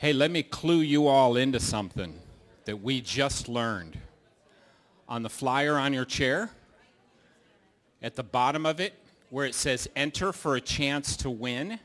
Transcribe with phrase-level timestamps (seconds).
[0.00, 2.18] Hey, let me clue you all into something
[2.64, 3.98] that we just learned.
[5.06, 6.48] On the flyer on your chair,
[8.00, 8.94] at the bottom of it,
[9.28, 11.78] where it says enter for a chance to win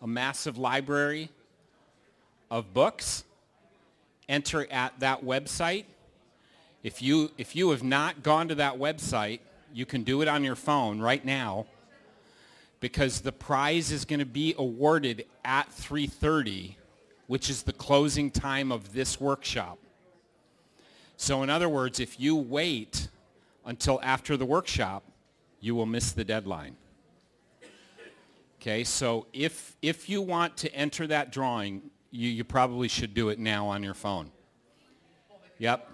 [0.00, 1.30] a massive library
[2.50, 3.22] of books,
[4.28, 5.84] enter at that website.
[6.82, 9.38] If you, if you have not gone to that website,
[9.72, 11.66] you can do it on your phone right now
[12.80, 16.74] because the prize is going to be awarded at 3.30,
[17.32, 19.78] which is the closing time of this workshop.
[21.16, 23.08] So in other words, if you wait
[23.64, 25.02] until after the workshop,
[25.58, 26.76] you will miss the deadline.
[28.60, 33.30] Okay, so if, if you want to enter that drawing, you, you probably should do
[33.30, 34.30] it now on your phone.
[35.56, 35.88] Yep.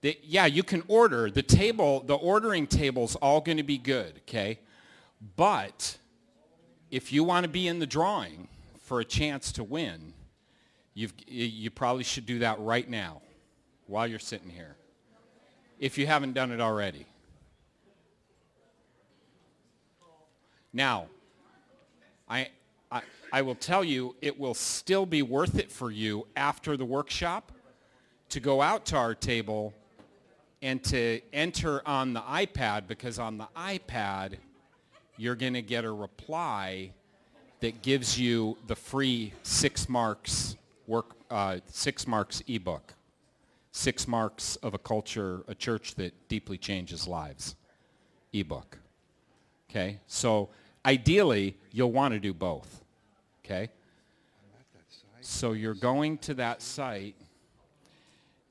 [0.00, 1.30] The, yeah, you can order.
[1.30, 4.60] The table, the ordering table's all going to be good, okay?
[5.36, 5.98] But
[6.90, 8.48] if you want to be in the drawing
[8.80, 10.14] for a chance to win,
[10.98, 13.22] you've, you probably should do that right now
[13.86, 14.74] while you're sitting here,
[15.78, 17.06] if you haven't done it already.
[20.72, 21.06] Now,
[22.28, 22.48] I,
[22.90, 26.84] I, I will tell you, it will still be worth it for you after the
[26.84, 27.52] workshop
[28.30, 29.72] to go out to our table
[30.62, 34.34] and to enter on the iPad because on the iPad,
[35.16, 36.90] you're going to get a reply
[37.60, 40.56] that gives you the free six marks
[40.88, 42.94] work, uh, six marks ebook,
[43.70, 47.54] six marks of a culture, a church that deeply changes lives
[48.32, 48.78] ebook.
[49.70, 50.48] Okay, so
[50.84, 52.82] ideally you'll want to do both.
[53.44, 53.68] Okay,
[55.20, 57.14] so you're going to that site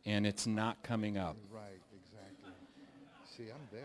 [0.06, 1.36] and it's not coming up.
[1.52, 2.54] Right, exactly.
[3.26, 3.82] See, I'm there.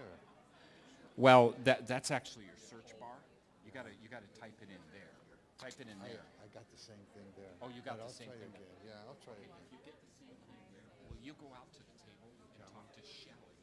[1.16, 3.10] Well, that, that's actually your search bar.
[3.66, 5.10] You gotta, you gotta type it in there.
[5.58, 6.22] Type it in there.
[6.40, 7.51] I got the same thing there.
[7.62, 8.50] Oh, you got But the I'll same try thing.
[8.58, 8.74] again.
[8.82, 9.54] Yeah, I'll try again.
[9.62, 10.58] If you get the same thing,
[11.06, 12.26] will you go out to the table
[12.58, 13.54] and talk to Shelly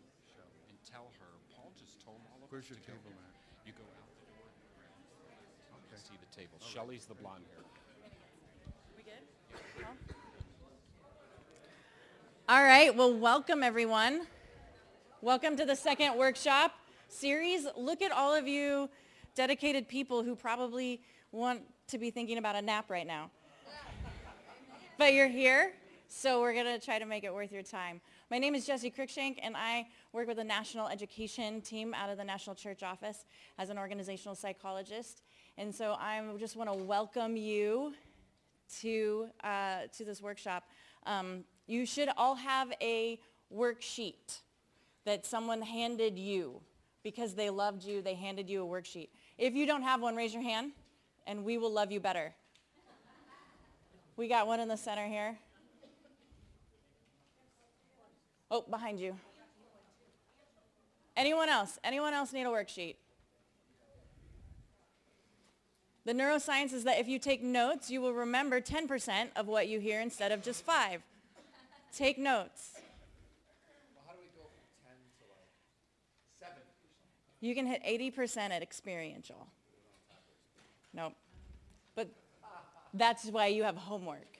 [0.71, 3.27] and tell her, Paul just told all of Where's us your to go table here."
[3.27, 3.67] at?
[3.67, 5.91] You go out the door and grab it.
[5.91, 6.55] You see the table.
[6.63, 7.59] Shelly's the blonde hair.
[7.59, 9.23] Are we good?
[12.47, 14.25] All right, well, welcome everyone.
[15.21, 16.71] Welcome to the second workshop
[17.09, 17.67] series.
[17.75, 18.89] Look at all of you
[19.35, 21.01] dedicated people who probably
[21.33, 23.29] want to be thinking about a nap right now.
[24.99, 25.71] But you're here,
[26.09, 28.01] so we're going to try to make it worth your time.
[28.29, 32.17] My name is Jesse Cruikshank, and I work with the National Education Team out of
[32.17, 33.23] the National Church Office
[33.57, 35.21] as an organizational psychologist.
[35.57, 37.93] And so I just want to welcome you
[38.81, 40.65] to, uh, to this workshop.
[41.05, 43.21] Um, you should all have a
[43.55, 44.41] worksheet
[45.05, 46.59] that someone handed you
[47.03, 48.01] because they loved you.
[48.01, 49.07] They handed you a worksheet.
[49.37, 50.73] If you don't have one, raise your hand,
[51.25, 52.33] and we will love you better.
[54.19, 55.37] We got one in the center here.
[58.51, 59.15] Oh, behind you.
[61.15, 61.79] Anyone else?
[61.85, 62.97] Anyone else need a worksheet?
[66.03, 69.79] The neuroscience is that if you take notes, you will remember 10% of what you
[69.79, 71.01] hear instead of just 5.
[71.95, 72.71] Take notes.
[77.39, 79.47] You can hit 80% at experiential.
[80.93, 81.13] Nope.
[82.91, 84.25] But that's why you have homework.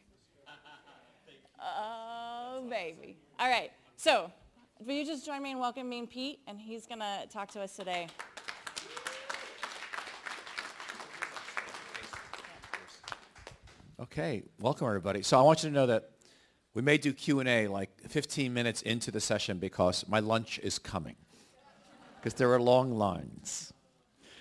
[1.62, 3.18] Oh, baby.
[3.38, 3.72] All right.
[3.98, 4.32] So,
[4.80, 6.40] will you just join me in welcoming Pete?
[6.48, 8.08] And he's going to talk to us today.
[14.02, 15.22] Okay, welcome everybody.
[15.22, 16.12] So I want you to know that
[16.74, 21.18] we may do Q&A like 15 minutes into the session because my lunch is coming.
[22.16, 23.74] Because there are long lines.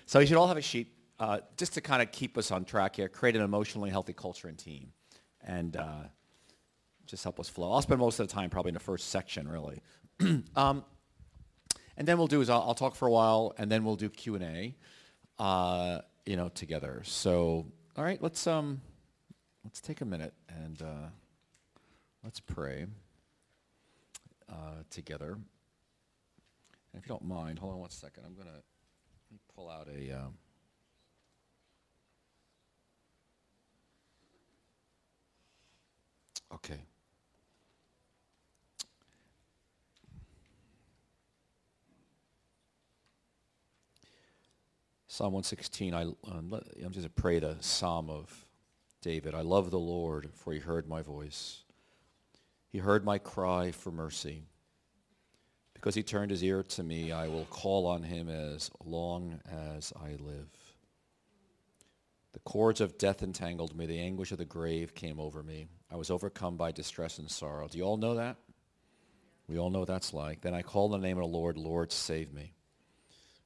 [0.05, 0.87] So you should all have a sheet
[1.19, 4.47] uh, just to kind of keep us on track here, create an emotionally healthy culture
[4.47, 4.91] and team,
[5.41, 6.03] and uh,
[7.05, 7.71] just help us flow.
[7.71, 9.81] I'll spend most of the time probably in the first section, really.
[10.55, 10.83] um,
[11.97, 14.09] and then we'll do is I'll, I'll, talk for a while, and then we'll do
[14.09, 14.75] Q&A,
[15.37, 17.01] uh, you know, together.
[17.03, 17.65] So,
[17.97, 18.47] all right, let's...
[18.47, 18.81] Um,
[19.63, 21.09] let's take a minute and uh,
[22.23, 22.87] let's pray
[24.49, 25.33] uh, together.
[25.33, 25.43] And
[26.95, 28.23] if you don't mind, hold on one second.
[28.25, 28.63] I'm to
[29.55, 30.11] pull out a.
[30.11, 30.33] Um,
[36.53, 36.81] okay.
[45.07, 48.45] Psalm 116, I, uh, I'm just going to pray the Psalm of
[49.01, 51.63] David, I love the Lord, for he heard my voice.
[52.69, 54.43] He heard my cry for mercy.
[55.73, 59.93] Because he turned his ear to me, I will call on him as long as
[59.95, 60.49] I live.
[62.33, 63.85] The cords of death entangled me.
[63.85, 65.67] The anguish of the grave came over me.
[65.91, 67.67] I was overcome by distress and sorrow.
[67.67, 68.37] Do you all know that?
[69.47, 70.41] We all know what that's like.
[70.41, 71.57] Then I called the name of the Lord.
[71.57, 72.53] Lord, save me.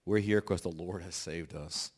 [0.06, 1.92] We're here because the Lord has saved us.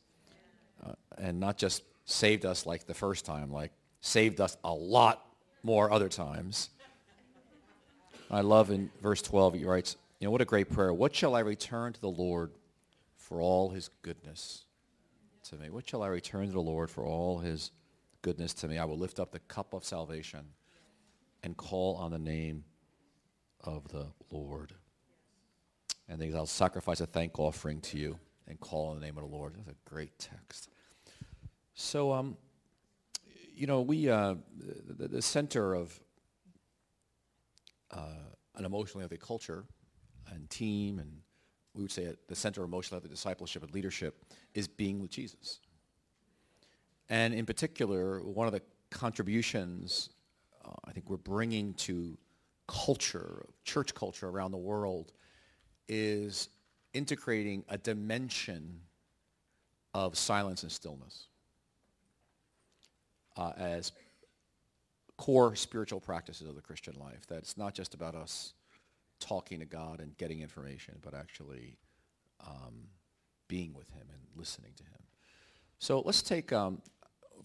[0.86, 3.72] Uh, and not just saved us like the first time, like
[4.02, 5.26] saved us a lot
[5.64, 6.70] more other times.
[8.30, 10.94] I love in verse 12, he writes, you know, what a great prayer.
[10.94, 12.52] What shall I return to the Lord
[13.18, 14.66] for all his goodness
[15.46, 15.70] to me?
[15.70, 17.72] What shall I return to the Lord for all his
[18.26, 18.80] goodness to me?
[18.80, 20.48] I will lift up the cup of salvation
[21.44, 22.64] and call on the name
[23.64, 24.74] of the Lord.
[26.10, 28.18] And then I'll sacrifice a thank offering to you
[28.48, 29.54] and call on the name of the Lord.
[29.56, 30.72] That's a great text.
[31.76, 32.36] So, um,
[33.54, 34.34] you know, we, uh,
[34.88, 36.00] the, the center of
[37.92, 38.08] uh,
[38.56, 39.66] an emotionally healthy culture
[40.34, 41.12] and team, and
[41.76, 44.26] we would say at the center of emotionally healthy discipleship and leadership
[44.56, 45.60] is being with Jesus.
[47.10, 50.10] And in particular, one of the contributions
[50.66, 52.18] uh, I think we're bringing to
[52.68, 55.12] culture, church culture around the world,
[55.88, 56.50] is
[56.94, 58.82] integrating a dimension
[59.94, 61.28] of silence and stillness
[63.38, 63.92] uh, as
[65.18, 67.28] core spiritual practices of the Christian life.
[67.28, 68.54] That it's not just about us
[69.20, 71.78] talking to God and getting information, but actually
[72.46, 72.88] um,
[73.48, 75.04] being with him and listening to him.
[75.78, 76.82] So let's take, um,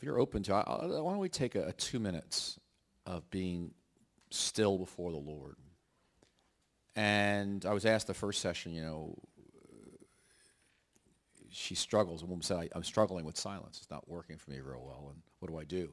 [0.00, 2.58] if you're open to, I, I, why don't we take a, a two minutes
[3.04, 3.72] of being
[4.30, 5.56] still before the Lord.
[6.96, 9.14] And I was asked the first session, you know,
[11.50, 12.22] she struggles.
[12.22, 13.76] A woman said, I, am struggling with silence.
[13.82, 15.10] It's not working for me real well.
[15.12, 15.90] And what do I do?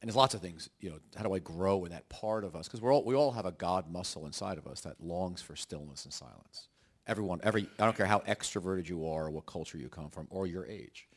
[0.00, 2.56] And there's lots of things, you know, how do I grow in that part of
[2.56, 2.66] us?
[2.66, 5.54] Because we're all, we all have a God muscle inside of us that longs for
[5.54, 6.68] stillness and silence.
[7.06, 10.28] Everyone, every, I don't care how extroverted you are or what culture you come from
[10.30, 11.07] or your age.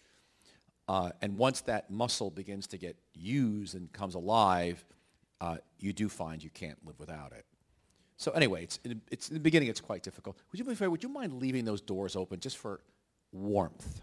[0.88, 4.84] Uh, and once that muscle begins to get used and comes alive,
[5.40, 7.46] uh, you do find you can't live without it.
[8.18, 10.38] So anyway, it's in, it's in the beginning, it's quite difficult.
[10.52, 12.82] Would you, be would you mind leaving those doors open just for
[13.32, 14.02] warmth?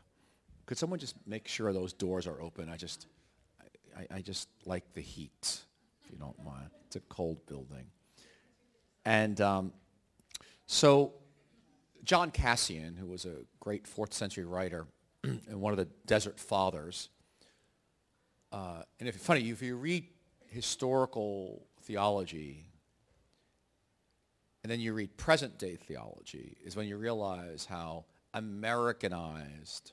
[0.66, 2.68] Could someone just make sure those doors are open?
[2.68, 3.06] I just,
[3.96, 5.60] I, I just like the heat,
[6.02, 6.70] if you don't mind.
[6.86, 7.86] It's a cold building.
[9.04, 9.72] And um,
[10.66, 11.14] so
[12.02, 14.86] John Cassian, who was a great fourth century writer
[15.48, 17.08] and one of the desert fathers,
[18.52, 20.06] uh, and if funny, if you read
[20.48, 22.64] historical theology
[24.62, 28.04] and then you read present day theology, is when you realize how
[28.34, 29.92] Americanized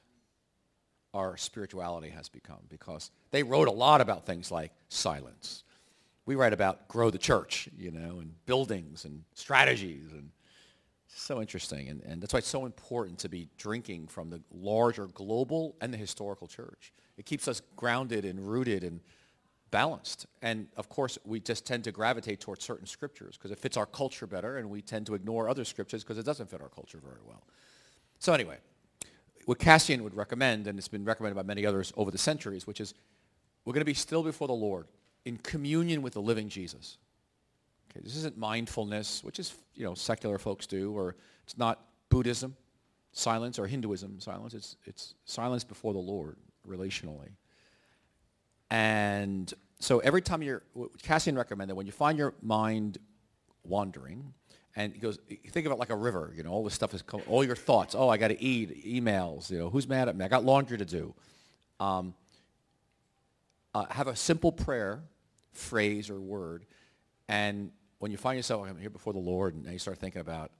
[1.13, 5.63] our spirituality has become because they wrote a lot about things like silence.
[6.25, 10.31] We write about grow the church, you know, and buildings and strategies and
[11.21, 11.87] so interesting.
[11.89, 15.93] And, and that's why it's so important to be drinking from the larger global and
[15.93, 16.93] the historical church.
[17.17, 18.99] It keeps us grounded and rooted and
[19.71, 20.25] balanced.
[20.41, 23.85] And of course, we just tend to gravitate towards certain scriptures because it fits our
[23.85, 26.97] culture better and we tend to ignore other scriptures because it doesn't fit our culture
[26.97, 27.43] very well.
[28.19, 28.57] So anyway,
[29.45, 32.81] what Cassian would recommend, and it's been recommended by many others over the centuries, which
[32.81, 32.93] is
[33.63, 34.87] we're going to be still before the Lord
[35.23, 36.97] in communion with the living Jesus.
[37.95, 42.55] Okay, this isn't mindfulness, which is, you know, secular folks do, or it's not Buddhism,
[43.13, 44.53] silence, or Hinduism, silence.
[44.53, 46.35] It's, it's silence before the Lord
[46.67, 47.29] relationally.
[48.69, 50.63] And so every time you're,
[51.03, 52.97] Cassian recommended, when you find your mind
[53.63, 54.33] wandering,
[54.75, 55.19] and he goes,
[55.51, 56.33] think of it like a river.
[56.35, 57.95] You know, all this stuff is all your thoughts.
[57.95, 59.49] Oh, I got to eat, emails.
[59.49, 60.25] You know, who's mad at me?
[60.25, 61.13] I got laundry to do.
[61.79, 62.13] Um,
[63.73, 65.01] uh, have a simple prayer,
[65.53, 66.65] phrase or word,
[67.29, 70.51] and when you find yourself, I'm here before the Lord, and you start thinking about,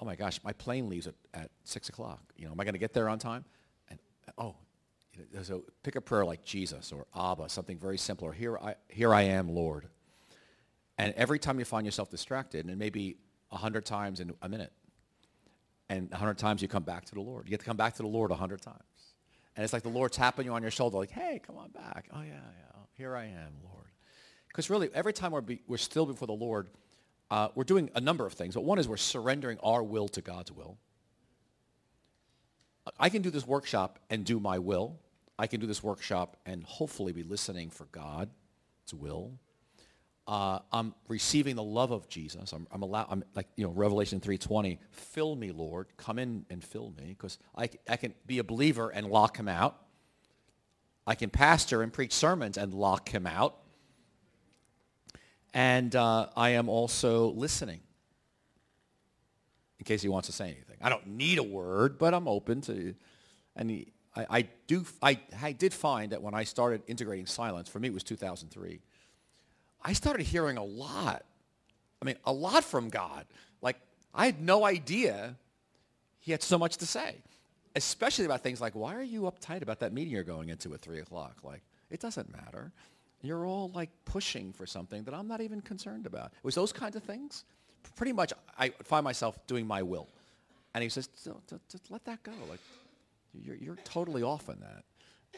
[0.00, 2.20] oh my gosh, my plane leaves at, at six o'clock.
[2.36, 3.44] You know, am I going to get there on time?
[3.88, 3.98] And
[4.38, 4.56] oh,
[5.42, 9.12] so pick a prayer like Jesus or Abba, something very simple, or here I, here
[9.14, 9.88] I am, Lord.
[10.98, 13.16] And every time you find yourself distracted, and maybe
[13.50, 14.72] a hundred times in a minute,
[15.88, 17.46] and a hundred times you come back to the Lord.
[17.46, 18.78] You get to come back to the Lord a hundred times.
[19.56, 22.08] And it's like the Lord tapping you on your shoulder, like, hey, come on back.
[22.14, 22.80] Oh, yeah, yeah.
[22.96, 23.89] Here I am, Lord.
[24.50, 26.68] Because really, every time we're, be, we're still before the Lord,
[27.30, 28.54] uh, we're doing a number of things.
[28.54, 30.76] But one is we're surrendering our will to God's will.
[32.98, 34.98] I can do this workshop and do my will.
[35.38, 38.30] I can do this workshop and hopefully be listening for God's
[38.92, 39.38] will
[40.30, 42.52] uh, I'm receiving the love of Jesus.
[42.52, 45.88] I'm, I'm allowed, I'm like, you know, Revelation 3.20, fill me, Lord.
[45.96, 49.48] Come in and fill me because I, I can be a believer and lock him
[49.48, 49.82] out.
[51.04, 53.56] I can pastor and preach sermons and lock him out.
[55.52, 57.80] And uh, I am also listening
[59.78, 60.76] in case he wants to say anything.
[60.80, 62.94] I don't need a word, but I'm open to,
[63.56, 67.68] and he, I, I do, I, I did find that when I started integrating silence,
[67.68, 68.80] for me it was 2003,
[69.82, 71.24] I started hearing a lot.
[72.02, 73.24] I mean, a lot from God.
[73.62, 73.76] Like,
[74.14, 75.36] I had no idea
[76.18, 77.16] he had so much to say,
[77.74, 80.82] especially about things like, why are you uptight about that meeting you're going into at
[80.82, 81.38] 3 o'clock?
[81.42, 82.72] Like, it doesn't matter.
[83.22, 86.26] You're all like pushing for something that I'm not even concerned about.
[86.26, 87.44] It was those kinds of things.
[87.96, 90.08] Pretty much, I find myself doing my will.
[90.74, 91.08] And he says,
[91.68, 92.32] just let that go.
[92.48, 92.60] Like,
[93.34, 94.84] you're, you're totally off on that.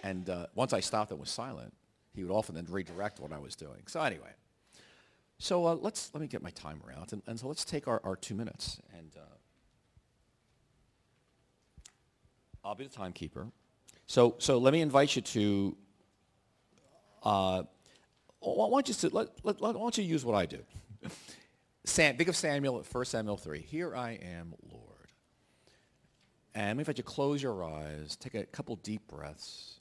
[0.03, 1.75] And uh, once I stopped and was silent,
[2.15, 3.83] he would often then redirect what I was doing.
[3.87, 4.31] So anyway,
[5.39, 8.01] so uh, let's let me get my timer out, and, and so let's take our,
[8.05, 9.21] our two minutes, and uh,
[12.65, 13.49] I'll be the timekeeper.
[14.07, 15.77] So so let me invite you to.
[17.23, 17.63] Uh,
[18.41, 20.59] why don't you let, let, why don't you use what I do?
[21.85, 23.61] Sam, think of Samuel at 1 Samuel 3.
[23.61, 24.83] Here I am, Lord.
[26.55, 29.81] And if you close your eyes, take a couple deep breaths.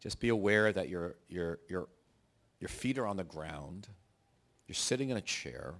[0.00, 1.88] Just be aware that your, your, your,
[2.60, 3.88] your feet are on the ground.
[4.68, 5.74] You're sitting in a chair.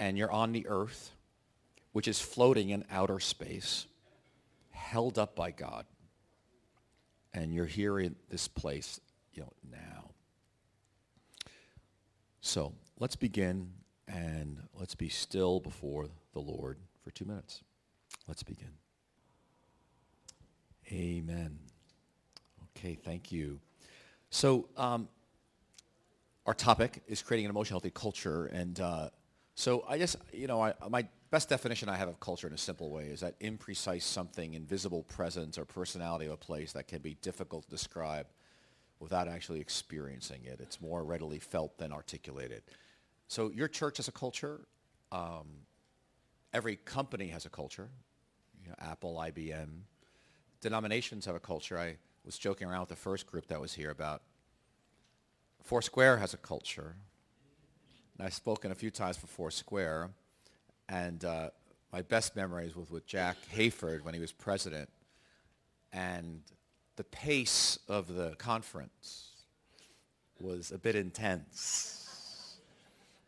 [0.00, 1.12] And you're on the earth,
[1.92, 3.86] which is floating in outer space,
[4.82, 5.86] held up by God.
[7.32, 9.00] And you're here in this place,
[9.32, 10.10] you know, now.
[12.40, 13.70] So let's begin
[14.06, 17.62] and let's be still before the Lord for two minutes.
[18.28, 18.72] Let's begin.
[20.90, 21.58] Amen.
[22.76, 23.60] Okay, thank you.
[24.30, 25.08] So, um,
[26.44, 29.10] our topic is creating an emotionally healthy culture, and uh,
[29.54, 32.58] so I guess you know I, my best definition I have of culture in a
[32.58, 37.00] simple way is that imprecise something, invisible presence or personality of a place that can
[37.00, 38.26] be difficult to describe
[39.00, 40.60] without actually experiencing it.
[40.60, 42.62] It's more readily felt than articulated.
[43.28, 44.60] So your church has a culture.
[45.10, 45.64] Um,
[46.52, 47.88] every company has a culture.
[48.62, 49.70] You know, Apple, IBM.
[50.60, 51.78] Denominations have a culture.
[51.78, 51.96] I
[52.26, 54.20] was joking around with the first group that was here about
[55.62, 56.96] Foursquare has a culture.
[58.18, 60.10] And I've spoken a few times for Foursquare.
[60.88, 61.50] And uh,
[61.92, 64.88] my best memories was with Jack Hayford when he was president.
[65.92, 66.42] And
[66.96, 69.30] the pace of the conference
[70.38, 72.02] was a bit intense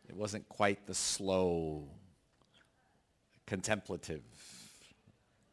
[0.07, 1.83] it wasn't quite the slow,
[3.45, 4.23] contemplative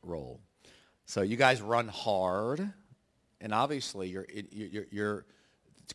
[0.03, 0.41] role.
[1.07, 2.73] So you guys run hard,
[3.41, 5.27] and obviously your, your, your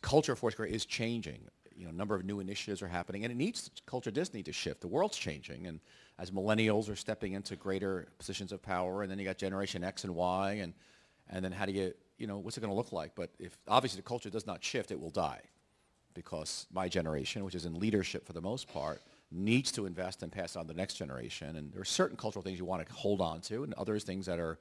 [0.02, 1.40] culture of Foursquare is changing.
[1.78, 4.46] You know, a number of new initiatives are happening, and it needs culture does need
[4.46, 4.82] to shift.
[4.82, 5.80] The world's changing, and
[6.18, 10.04] as millennials are stepping into greater positions of power, and then you got Generation X
[10.04, 10.74] and Y, and
[11.30, 13.14] and then how do you, you know, what's it going to look like?
[13.16, 15.42] But if obviously the culture does not shift, it will die
[16.14, 20.32] because my generation, which is in leadership for the most part, needs to invest and
[20.32, 21.58] pass on to the next generation.
[21.58, 24.26] And there are certain cultural things you want to hold on to, and others things
[24.26, 24.58] that are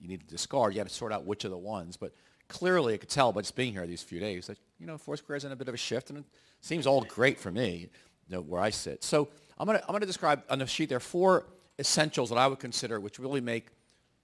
[0.00, 0.74] you need to discard.
[0.74, 1.96] You have to sort out which are the ones.
[1.96, 2.12] But
[2.48, 5.36] clearly, I could tell by just being here these few days that you know Foursquare
[5.36, 6.24] is in a bit of a shift, and it
[6.60, 7.88] seems all great for me,
[8.28, 9.04] you know, where I sit.
[9.04, 11.46] So I'm going to I'm to describe on the sheet there are four
[11.78, 13.68] essentials that I would consider which really make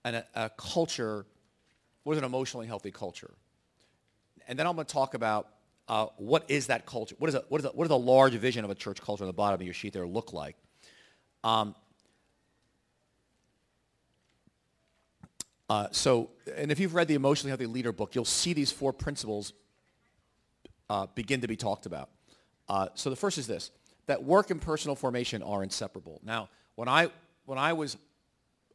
[0.05, 1.27] an, a, a culture
[2.05, 3.35] what is an emotionally healthy culture.
[4.49, 5.49] And then I'm going to talk about
[5.89, 7.15] uh, what is that culture?
[7.19, 9.29] What, is a, what, is a, what a large vision of a church culture on
[9.29, 10.57] the bottom of your sheet there look like?
[11.45, 11.75] Um,
[15.71, 18.93] uh, so, and if you've read the Emotionally Healthy Leader book, you'll see these four
[18.93, 19.53] principles
[20.91, 22.11] uh, begin to be talked about.
[22.69, 23.71] Uh, so the first is this,
[24.07, 26.21] that work and personal formation are inseparable.
[26.25, 27.09] Now, when I,
[27.47, 27.97] when I was,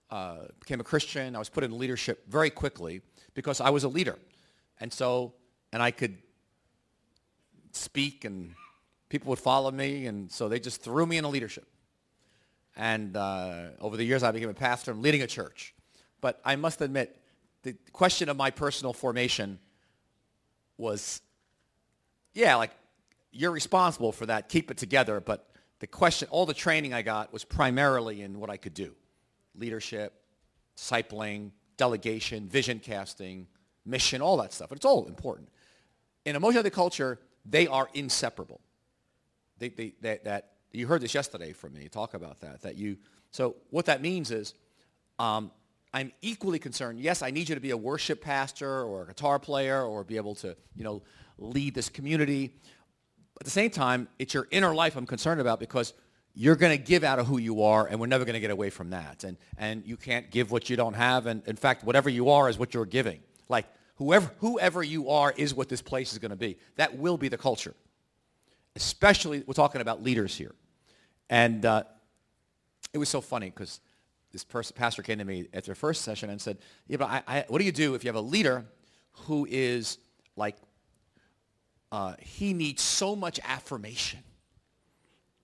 [0.10, 3.02] uh, became a Christian, I was put in leadership very quickly
[3.34, 4.18] because I was a leader.
[4.80, 5.34] And so,
[5.74, 6.18] and I could
[7.74, 8.56] speak and
[9.10, 10.06] people would follow me.
[10.06, 11.68] And so they just threw me into leadership.
[12.78, 15.75] And uh, over the years, I became a pastor and leading a church.
[16.26, 17.22] But I must admit,
[17.62, 19.60] the question of my personal formation
[20.76, 21.22] was,
[22.34, 22.72] yeah, like,
[23.32, 24.50] you're responsible for that.
[24.50, 25.20] Keep it together.
[25.20, 28.96] But the question, all the training I got was primarily in what I could do.
[29.54, 30.20] Leadership,
[30.76, 33.46] discipling, delegation, vision casting,
[33.86, 34.72] mission, all that stuff.
[34.72, 35.50] It's all important.
[36.26, 38.62] In emotional culture, they are inseparable.
[39.60, 42.98] They, they, that, that, you heard this yesterday from me, talk about that, that you,
[43.30, 44.56] so what that means is
[45.20, 45.52] um,
[45.96, 47.00] I'm equally concerned.
[47.00, 50.18] Yes, I need you to be a worship pastor or a guitar player or be
[50.18, 51.02] able to, you know,
[51.38, 52.54] lead this community.
[53.40, 55.94] At the same time, it's your inner life I'm concerned about because
[56.34, 58.52] you're going to give out of who you are, and we're never going to get
[58.52, 59.24] away from that.
[59.24, 61.28] And, and you can't give what you don't have.
[61.28, 63.22] And in fact, whatever you are is what you're giving.
[63.48, 63.66] Like
[63.98, 66.58] Whoever, whoever you are is what this place is going to be.
[66.76, 67.74] That will be the culture.
[68.76, 70.54] Especially, we're talking about leaders here.
[71.30, 71.84] And uh,
[72.94, 73.80] it was so funny because
[74.36, 77.24] this person, pastor came to me at their first session and said, yeah, but I,
[77.26, 78.66] I, what do you do if you have a leader
[79.14, 79.98] who is
[80.36, 80.58] like,
[81.90, 84.20] uh, he needs so much affirmation.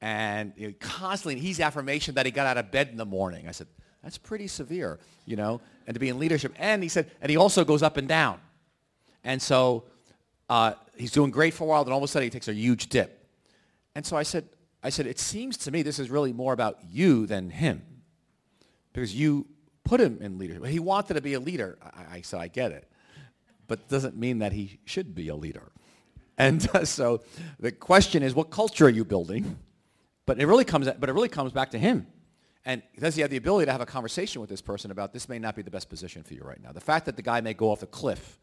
[0.01, 3.47] And you know, constantly, he's affirmation that he got out of bed in the morning.
[3.47, 3.67] I said,
[4.03, 6.53] that's pretty severe, you know, and to be in leadership.
[6.57, 8.41] And he said, and he also goes up and down.
[9.23, 9.85] And so
[10.49, 12.53] uh, he's doing great for a while, then all of a sudden he takes a
[12.53, 13.25] huge dip.
[13.95, 14.49] And so I said,
[14.83, 17.83] I said, it seems to me this is really more about you than him.
[18.93, 19.47] Because you
[19.83, 20.65] put him in leadership.
[20.65, 21.77] He wanted to be a leader.
[21.81, 22.89] I, I said, I get it.
[23.67, 25.71] But doesn't mean that he should be a leader.
[26.37, 27.21] And uh, so
[27.59, 29.57] the question is, what culture are you building?
[30.25, 32.07] But it really comes, but it really comes back to him.
[32.63, 35.27] And does he have the ability to have a conversation with this person about this
[35.27, 36.71] may not be the best position for you right now?
[36.71, 38.39] The fact that the guy may go off a cliff,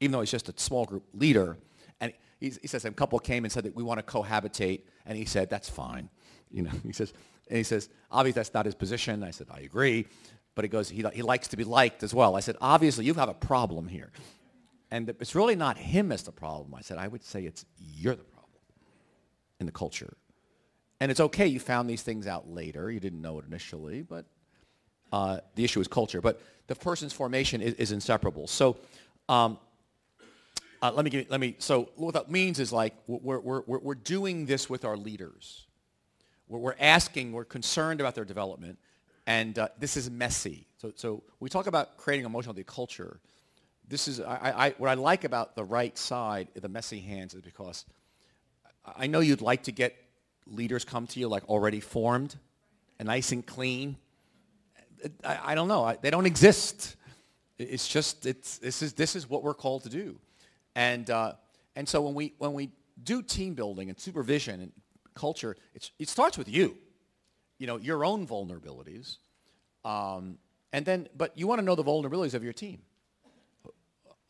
[0.00, 1.58] even though he's just a small group leader,
[2.00, 5.18] and he, he says a couple came and said that we want to cohabitate, and
[5.18, 6.08] he said that's fine.
[6.50, 7.12] You know, he says,
[7.48, 9.22] and he says obviously that's not his position.
[9.22, 10.06] I said I agree,
[10.54, 12.36] but he goes he, he likes to be liked as well.
[12.36, 14.12] I said obviously you have a problem here,
[14.90, 16.74] and it's really not him as the problem.
[16.74, 18.60] I said I would say it's you're the problem
[19.60, 20.16] in the culture
[21.00, 22.90] and it's okay you found these things out later.
[22.90, 24.24] You didn't know it initially, but
[25.12, 26.20] uh, the issue is culture.
[26.20, 28.46] But the person's formation is, is inseparable.
[28.46, 28.78] So
[29.28, 29.58] um,
[30.80, 31.56] uh, let me give, you, let me.
[31.58, 35.66] So what that means is like we're we're we're, we're doing this with our leaders.
[36.48, 37.32] We're, asking.
[37.32, 38.78] We're concerned about their development,
[39.26, 40.66] and uh, this is messy.
[40.76, 43.20] So so we talk about creating emotional culture.
[43.88, 47.42] This is I, I, what I like about the right side, the messy hands, is
[47.42, 47.84] because
[48.84, 49.96] I know you'd like to get
[50.46, 52.36] leaders come to you like already formed
[52.98, 53.96] and nice and clean.
[55.24, 55.84] I, I don't know.
[55.84, 56.96] I, they don't exist.
[57.58, 60.18] It's just it's this is this is what we're called to do,
[60.74, 61.32] and uh,
[61.76, 62.70] and so when we when we
[63.02, 64.72] do team building and supervision and
[65.14, 66.76] culture, it starts with you,
[67.58, 69.16] you know, your own vulnerabilities,
[69.84, 70.38] um,
[70.72, 72.82] and then but you want to know the vulnerabilities of your team.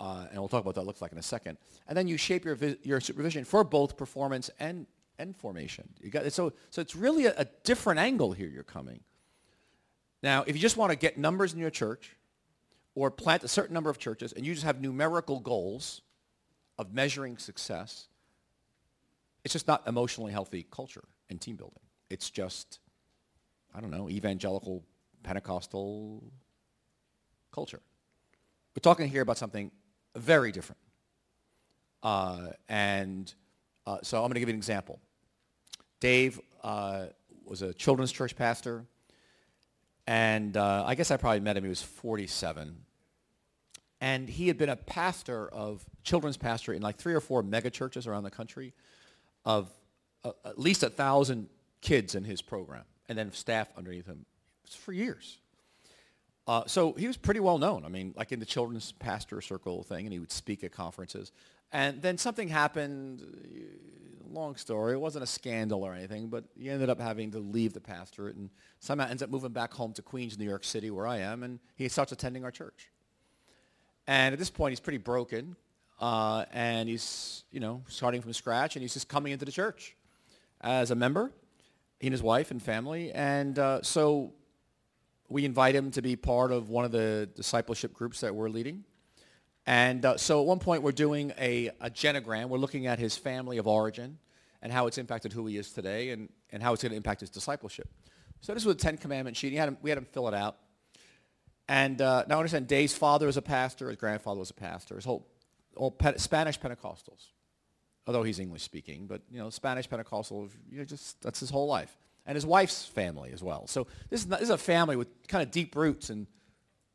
[0.01, 1.57] Uh, and we'll talk about what that looks like in a second.
[1.87, 4.87] And then you shape your, your supervision for both performance and
[5.19, 5.89] and formation.
[6.01, 9.01] You got, so, so it's really a, a different angle here you're coming.
[10.23, 12.17] Now, if you just want to get numbers in your church
[12.95, 16.01] or plant a certain number of churches and you just have numerical goals
[16.79, 18.09] of measuring success,
[19.45, 21.81] it's just not emotionally healthy culture and team building.
[22.11, 22.81] It's just,
[23.75, 24.85] I don't know, evangelical
[25.23, 26.23] Pentecostal
[27.53, 27.81] culture.
[28.75, 29.71] We're talking here about something
[30.17, 30.81] very different.
[32.03, 33.33] Uh, and
[33.87, 35.01] uh, so I'm going to give you an example.
[36.01, 37.07] Dave uh,
[37.45, 38.85] was a children's church pastor,
[40.07, 41.65] and uh, I guess I probably met him.
[41.65, 42.77] He was 47,
[44.01, 47.71] and he had been a pastor of children's pastor in like three or four mega
[47.71, 48.75] churches around the country,
[49.45, 49.71] of
[50.25, 51.49] uh, at least a thousand
[51.81, 54.25] kids in his program, and then staff underneath him
[54.79, 55.39] for years.
[56.47, 57.85] Uh, so he was pretty well known.
[57.85, 61.33] I mean, like in the children's pastor circle thing, and he would speak at conferences.
[61.73, 63.23] And then something happened,
[64.31, 64.95] long story.
[64.95, 68.37] It wasn't a scandal or anything, but he ended up having to leave the pastorate
[68.37, 71.43] and somehow ends up moving back home to Queens, New York City, where I am,
[71.43, 72.91] and he starts attending our church.
[74.07, 75.57] And at this point, he's pretty broken,
[76.05, 79.97] uh, and he's, you know, starting from scratch, and he's just coming into the church
[80.61, 81.33] as a member,
[81.99, 83.11] he and his wife and family.
[83.11, 84.35] And uh, so
[85.31, 88.85] we invite him to be part of one of the discipleship groups that we're leading.
[89.65, 92.51] And uh, so at one point we're doing a, a genogram.
[92.51, 94.19] We're looking at his family of origin
[94.61, 97.21] and how it's impacted who he is today and, and how it's going to impact
[97.21, 97.89] his discipleship.
[98.43, 99.53] So this was a Ten Commandment sheet.
[99.53, 100.59] He had him, we had him fill it out.
[101.67, 103.89] And uh, now understand, Dave's father was a pastor.
[103.89, 104.97] His grandfather was a pastor.
[104.97, 105.27] His whole,
[105.77, 107.31] all Pe- Spanish Pentecostals,
[108.07, 109.07] although he's English speaking.
[109.07, 111.97] But, you know, Spanish Pentecostal, you know, just, that's his whole life.
[112.27, 113.67] And his wife's family as well.
[113.67, 116.27] So this is, not, this is a family with kind of deep roots in,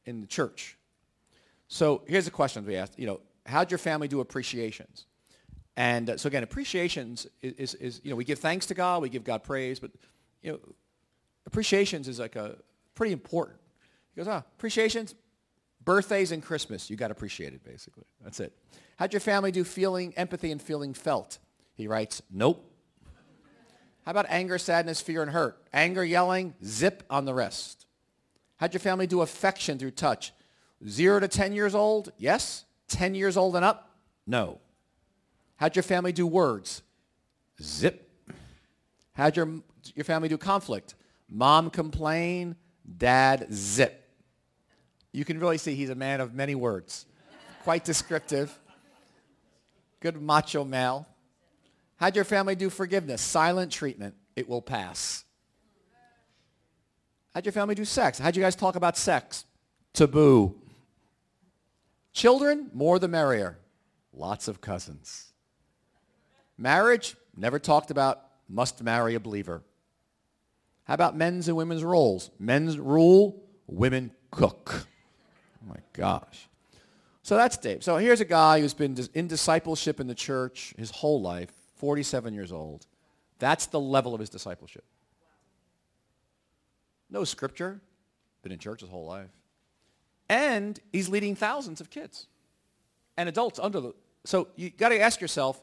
[0.05, 0.77] in the church.
[1.67, 2.97] So here's the questions we asked.
[2.97, 5.05] You know, how'd your family do appreciations?
[5.77, 9.01] And uh, so again, appreciations is, is, is, you know, we give thanks to God,
[9.01, 9.91] we give God praise, but,
[10.41, 10.59] you know,
[11.45, 12.57] appreciations is like a
[12.95, 13.59] pretty important.
[14.13, 15.15] He goes, ah, appreciations,
[15.89, 18.03] birthdays and Christmas, you got appreciated basically.
[18.23, 18.53] That's it.
[18.97, 21.39] How'd your family do feeling empathy and feeling felt?
[21.73, 22.63] He writes, nope.
[24.05, 25.57] How about anger, sadness, fear, and hurt?
[25.73, 27.87] Anger, yelling, zip on the rest.
[28.57, 30.31] How'd your family do affection through touch?
[30.87, 32.11] Zero to 10 years old?
[32.19, 32.65] Yes.
[32.89, 33.97] 10 years old and up?
[34.27, 34.59] No.
[35.55, 36.83] How'd your family do words?
[37.59, 38.07] Zip.
[39.13, 39.61] How'd your,
[39.95, 40.93] your family do conflict?
[41.27, 42.57] Mom complain,
[42.95, 43.98] dad zip.
[45.11, 47.05] You can really see he's a man of many words.
[47.63, 48.57] Quite descriptive.
[49.99, 51.07] Good macho male.
[51.97, 53.21] How'd your family do forgiveness?
[53.21, 54.15] Silent treatment.
[54.35, 55.25] It will pass.
[57.33, 58.19] How'd your family do sex?
[58.19, 59.45] How'd you guys talk about sex?
[59.93, 60.55] Taboo.
[62.13, 63.59] Children, more the merrier.
[64.13, 65.33] Lots of cousins.
[66.57, 69.61] Marriage, never talked about, must marry a believer.
[70.85, 72.31] How about men's and women's roles?
[72.39, 74.87] Men's rule, women cook.
[75.69, 76.49] My gosh.
[77.21, 77.83] So that's Dave.
[77.83, 82.33] So here's a guy who's been in discipleship in the church his whole life, 47
[82.33, 82.87] years old.
[83.37, 84.83] That's the level of his discipleship.
[87.09, 87.79] No scripture,
[88.41, 89.29] been in church his whole life.
[90.27, 92.27] And he's leading thousands of kids
[93.17, 93.93] and adults under the.
[94.25, 95.61] So you got to ask yourself,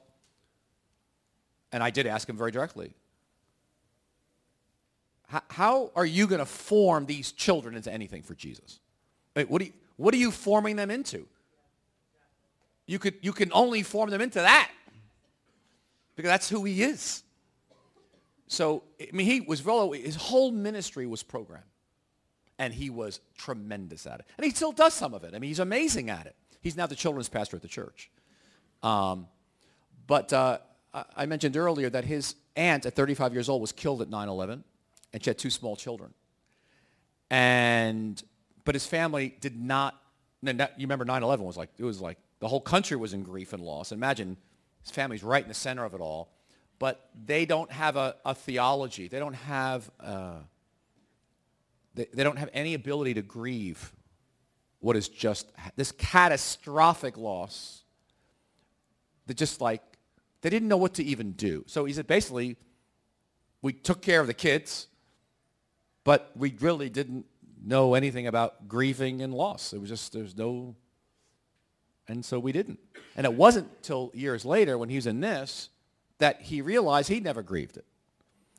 [1.73, 2.95] and I did ask him very directly,
[5.29, 8.79] how, how are you going to form these children into anything for Jesus?
[9.35, 11.27] Wait, what, are you, what are you forming them into?
[12.87, 14.71] You, could, you can only form them into that
[16.15, 17.23] because that's who he is.
[18.49, 19.61] So, I mean, he was,
[20.01, 21.65] his whole ministry was programmed.
[22.59, 24.27] And he was tremendous at it.
[24.39, 25.35] And he still does some of it.
[25.35, 26.35] I mean, he's amazing at it.
[26.63, 28.11] He's now the children's pastor at the church.
[28.83, 29.27] Um,
[30.07, 30.59] but uh,
[31.15, 34.63] I mentioned earlier that his aunt at 35 years old was killed at 9-11,
[35.13, 36.15] and she had two small children.
[37.29, 38.23] And,
[38.67, 39.99] but his family did not,
[40.43, 43.63] you remember 9-11 was like, it was like, the whole country was in grief and
[43.63, 43.93] loss.
[43.93, 44.37] Imagine
[44.83, 46.37] his family's right in the center of it all
[46.79, 49.09] but they don't have a, a theology.
[49.09, 50.39] They don't have, uh,
[51.95, 53.93] they, they don't have any ability to grieve
[54.81, 57.83] what is just this catastrophic loss
[59.27, 59.83] that just like,
[60.43, 61.65] they didn't know what to even do.
[61.67, 62.57] So he said, basically,
[63.63, 64.87] we took care of the kids,
[66.05, 67.25] but we really didn't
[67.67, 69.73] know anything about grieving and loss.
[69.73, 70.77] It was just, there's no,
[72.09, 72.79] and so we didn't.
[73.17, 75.69] And it wasn't till years later when he was in this
[76.19, 77.85] that he realized he'd never grieved it.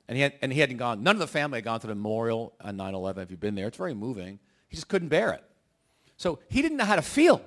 [0.08, 1.96] And he, had, and he hadn't gone, none of the family had gone to the
[1.96, 3.24] memorial on 9-11.
[3.24, 4.40] If you've been there, it's very moving.
[4.68, 5.44] He just couldn't bear it.
[6.18, 7.42] So he didn't know how to feel.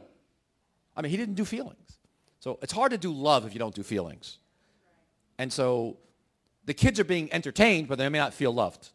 [0.97, 1.99] I mean, he didn't do feelings.
[2.41, 4.39] So it's hard to do love if you don't do feelings.
[5.39, 5.99] And so
[6.65, 8.91] the kids are being entertained, but they may not feel loved.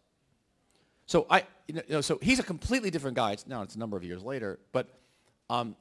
[1.05, 3.37] So I, you know, so he's a completely different guy.
[3.47, 4.87] Now it's a number of years later, but
[5.49, 5.75] um,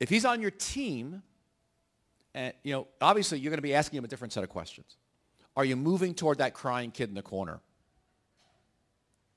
[0.00, 1.22] if he's on your team,
[2.34, 4.96] and, you know, obviously you're going to be asking him a different set of questions.
[5.56, 7.60] Are you moving toward that crying kid in the corner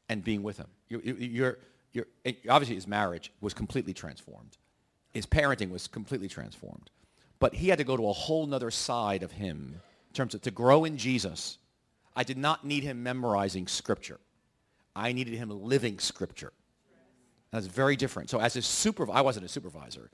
[0.10, 0.68] and being with him?
[0.90, 1.60] You, you're,
[1.94, 2.08] you're,
[2.50, 4.58] obviously his marriage was completely transformed.
[5.14, 6.90] His parenting was completely transformed.
[7.40, 9.80] But he had to go to a whole nother side of him
[10.10, 11.60] in terms of to grow in Jesus.
[12.16, 14.20] I did not need him memorizing scripture.
[14.98, 16.52] I needed him living scripture.
[17.52, 18.30] That's very different.
[18.30, 20.10] So as a supervisor, I wasn't a supervisor,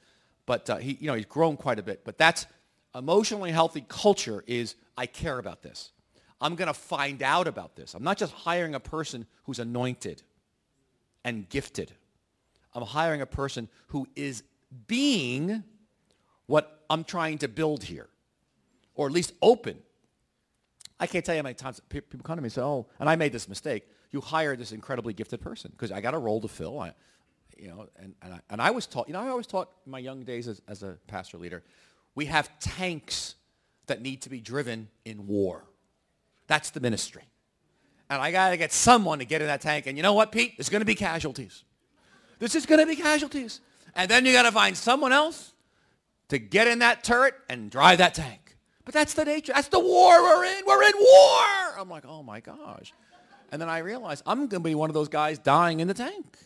[0.45, 2.03] but uh, he, you know, he's grown quite a bit.
[2.03, 2.45] But that's
[2.93, 5.91] emotionally healthy culture is I care about this.
[6.39, 7.93] I'm going to find out about this.
[7.93, 10.21] I'm not just hiring a person who's anointed
[11.23, 11.93] and gifted.
[12.73, 14.43] I'm hiring a person who is
[14.87, 15.63] being
[16.45, 18.09] what I'm trying to build here,
[18.95, 19.77] or at least open.
[20.99, 23.09] I can't tell you how many times people come to me and say, oh, and
[23.09, 23.87] I made this mistake.
[24.13, 26.79] You hire this incredibly gifted person because I got a role to fill.
[26.79, 26.93] I,
[27.57, 29.91] you know, and, and, I, and I was taught, you know, I was taught in
[29.91, 31.63] my young days as, as a pastor leader,
[32.15, 33.35] we have tanks
[33.87, 35.65] that need to be driven in war.
[36.47, 37.23] That's the ministry.
[38.09, 39.87] And I got to get someone to get in that tank.
[39.87, 40.57] And you know what, Pete?
[40.57, 41.63] There's going to be casualties.
[42.37, 43.61] This is going to be casualties.
[43.95, 45.53] And then you got to find someone else
[46.29, 48.57] to get in that turret and drive that tank.
[48.85, 49.53] But that's the nature.
[49.55, 50.63] That's the war we're in.
[50.67, 51.79] We're in war.
[51.79, 52.93] I'm like, oh my gosh.
[53.53, 55.93] And then I realized I'm going to be one of those guys dying in the
[55.93, 56.39] tank.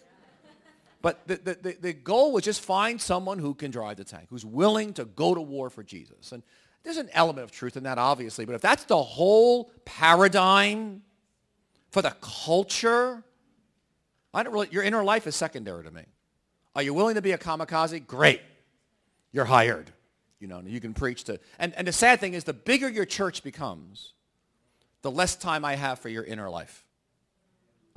[1.01, 4.43] But the, the, the goal was just find someone who can drive the tank, who's
[4.43, 6.33] willing to go to war for Jesus.
[6.33, 6.43] And
[6.83, 8.43] there's an element of truth in that, obviously.
[8.43, 11.01] But if that's the whole paradigm
[11.91, 13.23] for the culture,
[14.33, 16.03] I don't really, your inner life is secondary to me.
[16.75, 18.05] Are you willing to be a kamikaze?
[18.05, 18.41] Great.
[19.31, 19.93] You're hired.
[20.41, 21.39] You know, you can preach to.
[21.57, 24.11] And, and the sad thing is the bigger your church becomes,
[25.03, 26.83] the less time I have for your inner life.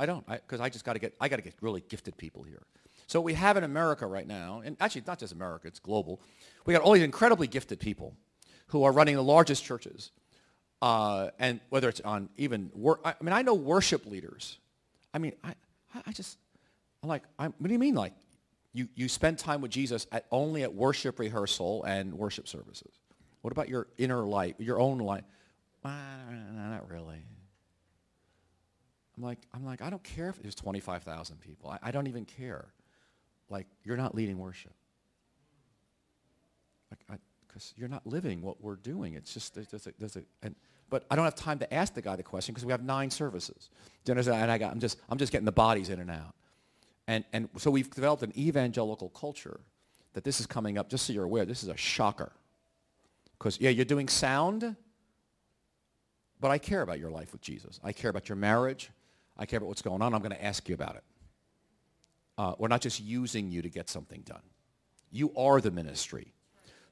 [0.01, 2.17] I don't, because I, I, just got to get, I got to get really gifted
[2.17, 2.63] people here.
[3.07, 6.23] So we have in America right now, and actually not just America, it's global.
[6.65, 8.15] We got all these incredibly gifted people
[8.69, 10.11] who are running the largest churches.
[10.81, 14.59] Uh, and whether it's on even, wor- I mean, I know worship leaders.
[15.13, 15.55] I mean, I,
[16.07, 16.39] I just,
[17.03, 18.15] I'm like, I'm, what do you mean like
[18.73, 22.93] you, you spend time with Jesus at, only at worship rehearsal and worship services?
[23.43, 25.25] What about your inner life, your own life?
[25.85, 25.91] Uh,
[26.55, 27.25] not really.
[29.21, 31.71] I'm like, I'm like, I don't care if there's 25,000 people.
[31.71, 32.73] I, I don't even care
[33.51, 34.73] like you're not leading worship.
[36.91, 39.15] Like, because you're not living what we're doing.
[39.15, 40.55] It's just, there's, there's a, there's a and,
[40.89, 43.11] but I don't have time to ask the guy the question because we have nine
[43.11, 43.69] services.
[44.05, 44.43] Do you understand?
[44.43, 46.35] And I got, I'm, just, I'm just getting the bodies in and out.
[47.07, 49.61] And, and so we've developed an evangelical culture
[50.15, 52.33] that this is coming up, just so you're aware, this is a shocker.
[53.39, 54.77] Because, yeah, you're doing sound,
[56.41, 57.79] but I care about your life with Jesus.
[57.85, 58.91] I care about your marriage.
[59.41, 60.15] I care about what's going on.
[60.15, 61.05] I'm going to ask you about it.
[62.37, 64.43] Uh, we're not just using you to get something done.
[65.11, 66.33] You are the ministry.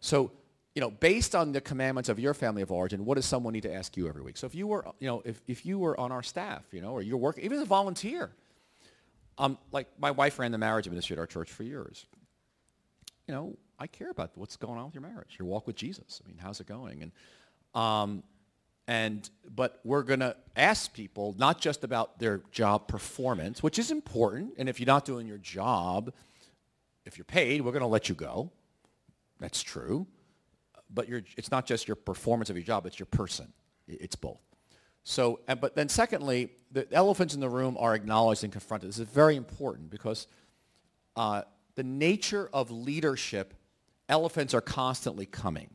[0.00, 0.32] So,
[0.74, 3.62] you know, based on the commandments of your family of origin, what does someone need
[3.64, 4.38] to ask you every week?
[4.38, 6.92] So if you were, you know, if, if you were on our staff, you know,
[6.92, 8.30] or you're working, even as a volunteer,
[9.37, 12.06] um, like my wife ran the marriage ministry at our church for years.
[13.26, 16.22] You know, I care about what's going on with your marriage, your walk with Jesus.
[16.24, 17.02] I mean, how's it going?
[17.02, 17.12] And,
[17.74, 18.22] um,
[18.88, 23.90] and but we're going to ask people not just about their job performance, which is
[23.90, 24.55] important.
[24.57, 26.12] And if you're not doing your job,
[27.05, 28.51] if you're paid, we're going to let you go.
[29.38, 30.07] That's true.
[30.92, 33.53] But it's not just your performance of your job, it's your person.
[33.87, 34.40] It's both.
[35.05, 38.88] So, but then secondly, the elephants in the room are acknowledged and confronted.
[38.88, 40.27] This is very important because
[41.14, 41.42] uh,
[41.74, 43.55] the nature of leadership,
[44.09, 45.68] elephants are constantly coming.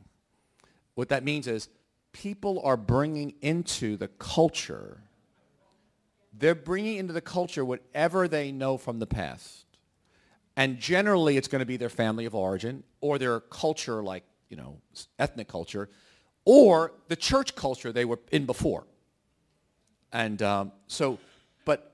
[0.95, 1.69] What that means is
[2.13, 5.01] people are bringing into the culture,
[6.31, 9.65] they're bringing into the culture whatever they know from the past.
[10.55, 14.55] And generally, it's going to be their family of origin or their culture, like, you
[14.55, 14.79] know,
[15.17, 15.89] ethnic culture,
[16.45, 18.85] or the church culture they were in before.
[20.11, 21.17] And um, so,
[21.65, 21.91] but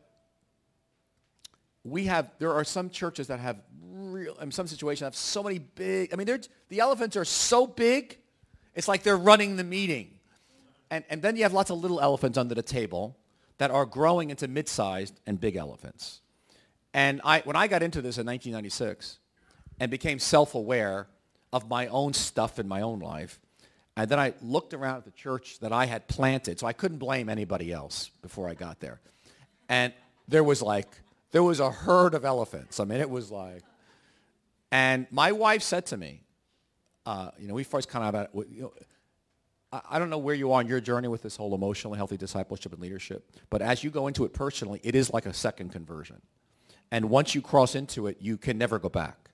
[1.85, 5.59] we have, there are some churches that have real, in some situations have so many
[5.59, 6.27] big, I mean,
[6.67, 8.17] the elephants are so big,
[8.75, 10.11] it's like they're running the meeting.
[10.91, 13.15] And, and then you have lots of little elephants under the table
[13.57, 16.21] that are growing into mid-sized and big elephants.
[16.93, 19.19] And I, when I got into this in 1996
[19.79, 21.07] and became self-aware
[21.53, 23.39] of my own stuff in my own life,
[23.95, 26.99] and then I looked around at the church that I had planted, so I couldn't
[26.99, 29.01] blame anybody else before I got there.
[29.67, 29.93] And
[30.27, 30.87] there was like,
[31.31, 32.79] there was a herd of elephants.
[32.79, 33.63] I mean, it was like,
[34.71, 36.21] and my wife said to me,
[37.09, 38.73] uh, you know, we first kind of you know,
[39.71, 42.17] I, I don't know where you are on your journey with this whole emotionally healthy
[42.17, 45.71] discipleship and leadership, but as you go into it personally, it is like a second
[45.71, 46.21] conversion.
[46.91, 49.31] And once you cross into it, you can never go back.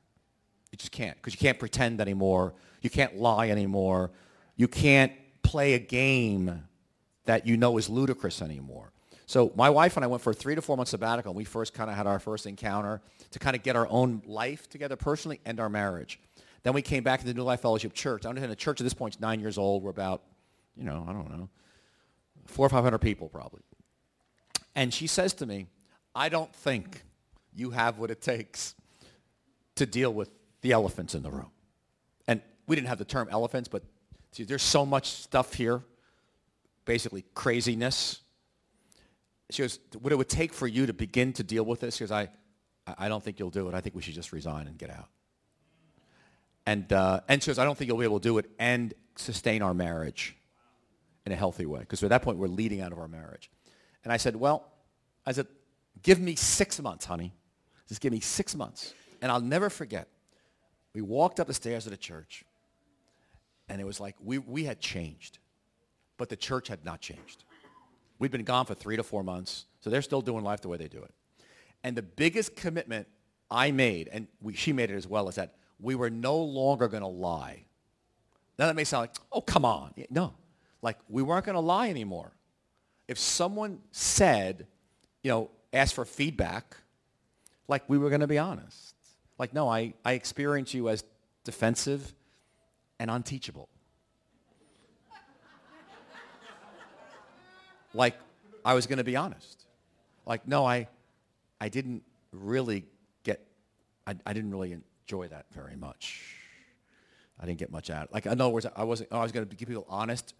[0.72, 2.54] You just can't, because you can't pretend anymore.
[2.82, 4.12] You can't lie anymore.
[4.56, 5.12] You can't
[5.44, 6.64] play a game
[7.26, 8.94] that you know is ludicrous anymore.
[9.26, 11.32] So my wife and I went for a three to four month sabbatical.
[11.32, 14.22] And we first kind of had our first encounter to kind of get our own
[14.26, 16.22] life together personally and our marriage.
[16.66, 18.26] Then we came back to the New Life Fellowship Church.
[18.26, 19.84] I understand the church at this point is nine years old.
[19.84, 20.24] We're about,
[20.76, 21.50] you know, I don't know,
[22.46, 23.62] four or 500 people probably.
[24.76, 25.68] And she says to me,
[26.14, 27.04] I don't think
[27.54, 28.76] you have what it takes
[29.76, 31.52] to deal with the elephants in the room.
[32.28, 33.84] And we didn't have the term elephants, but
[34.36, 35.82] See, there's so much stuff here,
[36.84, 38.20] basically craziness.
[39.50, 42.02] She goes, what it would take for you to begin to deal with this, she
[42.02, 42.28] goes, I,
[42.86, 43.74] I don't think you'll do it.
[43.74, 45.08] I think we should just resign and get out.
[46.66, 48.94] And, uh, and she goes, I don't think you'll be able to do it and
[49.16, 50.36] sustain our marriage
[51.26, 51.80] in a healthy way.
[51.80, 53.52] Because at that point, we're leading out of our marriage.
[54.04, 54.72] And I said, well,
[55.26, 55.48] I said,
[56.02, 57.34] give me six months, honey.
[57.88, 58.94] Just give me six months.
[59.22, 60.08] And I'll never forget.
[60.94, 62.44] We walked up the stairs of the church.
[63.70, 65.40] And it was like we, we had changed,
[66.18, 67.44] but the church had not changed.
[68.20, 70.78] We'd been gone for three to four months, so they're still doing life the way
[70.78, 71.12] they do it.
[71.84, 73.08] And the biggest commitment
[73.50, 76.88] I made, and we, she made it as well, is that we were no longer
[76.88, 77.66] going to lie.
[78.58, 79.94] Now that may sound like, oh, come on.
[80.10, 80.34] No.
[80.82, 82.32] Like, we weren't going to lie anymore.
[83.08, 84.68] If someone said,
[85.24, 86.78] you know, asked for feedback,
[87.68, 88.96] like, we were going to be honest.
[89.38, 91.04] Like, no, I, I experience you as
[91.44, 92.14] defensive
[93.00, 93.68] and unteachable.
[97.94, 98.16] like,
[98.64, 99.66] I was going to be honest.
[100.26, 100.88] Like, no, I,
[101.60, 102.86] I didn't really
[103.24, 103.46] get,
[104.08, 106.22] I, I didn't really enjoy that very much.
[107.40, 108.14] I didn't get much out.
[108.14, 110.34] Like, in other words, I wasn't, I was going to give people honest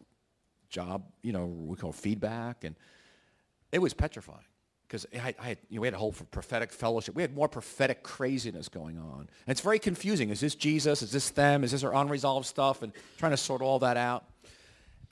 [0.70, 2.76] job, you know, we call feedback, and
[3.72, 4.44] it was petrifying
[4.88, 7.16] because I, I had, you know, we had a whole prophetic fellowship.
[7.16, 9.20] We had more prophetic craziness going on.
[9.20, 10.30] And it's very confusing.
[10.30, 11.02] Is this Jesus?
[11.02, 11.64] Is this them?
[11.64, 12.82] Is this our unresolved stuff?
[12.82, 14.26] And trying to sort all that out.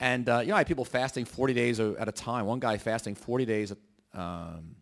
[0.00, 2.46] And, uh, you know, I had people fasting 40 days at a time.
[2.46, 3.72] One guy fasting 40 days
[4.12, 4.76] um,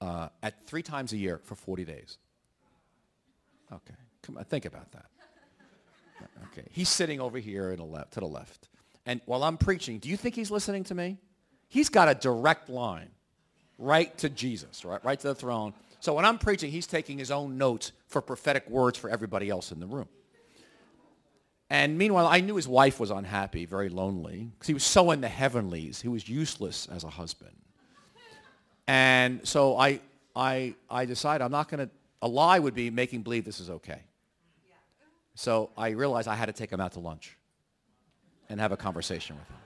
[0.00, 2.18] uh, at three times a year for 40 days.
[3.72, 5.06] Okay, come on, think about that.
[6.52, 8.68] Okay, he's sitting over here left, to the left.
[9.06, 11.18] And while I'm preaching, do you think he's listening to me?
[11.68, 13.08] He's got a direct line
[13.78, 15.72] right to Jesus, right, right to the throne.
[16.00, 19.72] So when I'm preaching, he's taking his own notes for prophetic words for everybody else
[19.72, 20.08] in the room.
[21.70, 25.22] And meanwhile, I knew his wife was unhappy, very lonely, because he was so in
[25.22, 26.02] the heavenlies.
[26.02, 27.56] He was useless as a husband.
[28.86, 30.00] And so I,
[30.36, 33.68] I, I decided I'm not going to, a lie would be making believe this is
[33.68, 34.00] okay.
[35.34, 37.36] So I realized I had to take him out to lunch
[38.48, 39.56] and have a conversation with him.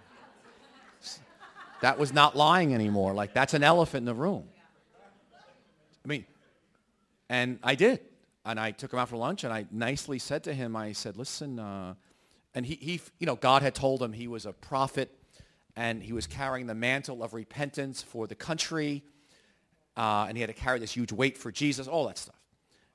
[1.82, 3.12] That was not lying anymore.
[3.12, 4.44] Like, that's an elephant in the room.
[6.04, 6.24] I mean,
[7.28, 8.00] and I did.
[8.46, 11.16] And I took him out for lunch, and I nicely said to him, I said,
[11.16, 11.94] listen, uh,
[12.54, 15.10] and he, he, you know, God had told him he was a prophet,
[15.74, 19.02] and he was carrying the mantle of repentance for the country,
[19.96, 22.36] uh, and he had to carry this huge weight for Jesus, all that stuff.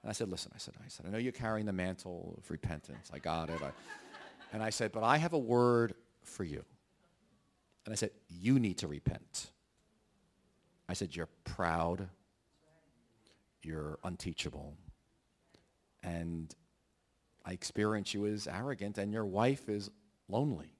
[0.04, 2.50] And I said, listen, I said, I said, I know you're carrying the mantle of
[2.50, 3.10] repentance.
[3.14, 3.62] I got it.
[3.62, 3.72] I,
[4.54, 6.64] and I said, but I have a word for you.
[7.86, 9.52] And I said, you need to repent.
[10.90, 12.08] I said, you're proud.
[13.64, 14.74] You're unteachable.
[16.04, 16.54] And
[17.46, 19.90] I experience you as arrogant and your wife is
[20.28, 20.72] lonely.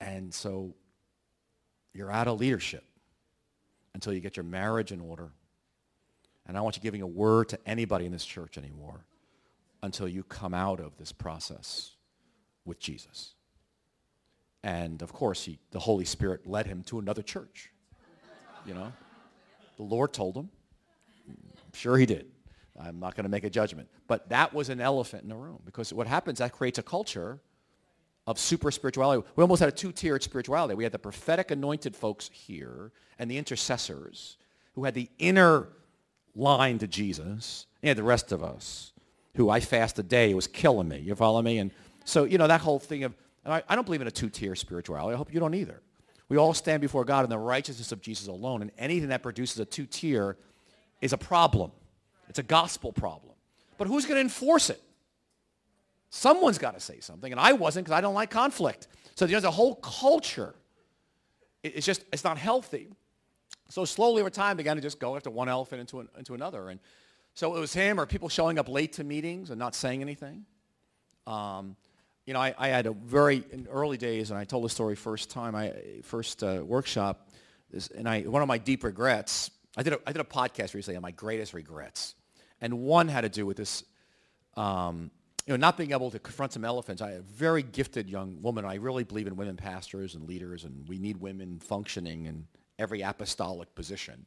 [0.00, 0.74] And so
[1.92, 2.84] you're out of leadership
[3.94, 5.30] until you get your marriage in order.
[6.46, 9.04] And I want you giving a word to anybody in this church anymore
[9.82, 11.92] until you come out of this process
[12.64, 13.34] with Jesus.
[14.64, 17.70] And of course, he, the Holy Spirit led him to another church.
[18.64, 18.92] You know,
[19.76, 20.50] the Lord told him.
[21.28, 22.26] I'm sure he did.
[22.78, 23.88] I'm not going to make a judgment.
[24.06, 27.40] But that was an elephant in the room because what happens, that creates a culture
[28.26, 29.26] of super spirituality.
[29.34, 30.74] We almost had a two-tiered spirituality.
[30.74, 34.36] We had the prophetic anointed folks here and the intercessors
[34.74, 35.68] who had the inner
[36.34, 38.92] line to Jesus and the rest of us
[39.36, 40.30] who I fast a day.
[40.30, 40.98] It was killing me.
[40.98, 41.58] You follow me?
[41.58, 41.70] And
[42.04, 43.14] so, you know, that whole thing of,
[43.44, 45.14] I, I don't believe in a two-tier spirituality.
[45.14, 45.80] I hope you don't either.
[46.28, 49.58] We all stand before God in the righteousness of Jesus alone, and anything that produces
[49.58, 50.36] a two-tier
[51.00, 51.72] is a problem.
[52.28, 53.34] It's a gospel problem.
[53.76, 54.80] But who's going to enforce it?
[56.10, 58.86] Someone's got to say something, and I wasn't because I don't like conflict.
[59.14, 60.54] So there's a whole culture.
[61.62, 62.88] It's just, it's not healthy.
[63.72, 66.68] So slowly over time, began to just go after one elephant into, an, into another.
[66.68, 66.78] And
[67.32, 70.44] so it was him or people showing up late to meetings and not saying anything.
[71.26, 71.76] Um,
[72.26, 74.94] you know, I, I, had a very, in early days, and I told the story
[74.94, 77.30] first time, I first uh, workshop,
[77.70, 80.74] this, and I, one of my deep regrets, I did, a, I did a podcast
[80.74, 82.14] recently on my greatest regrets.
[82.60, 83.84] And one had to do with this,
[84.54, 85.10] um,
[85.46, 87.00] you know, not being able to confront some elephants.
[87.00, 88.66] I a very gifted young woman.
[88.66, 92.46] I really believe in women pastors and leaders, and we need women functioning in
[92.78, 94.26] every apostolic position.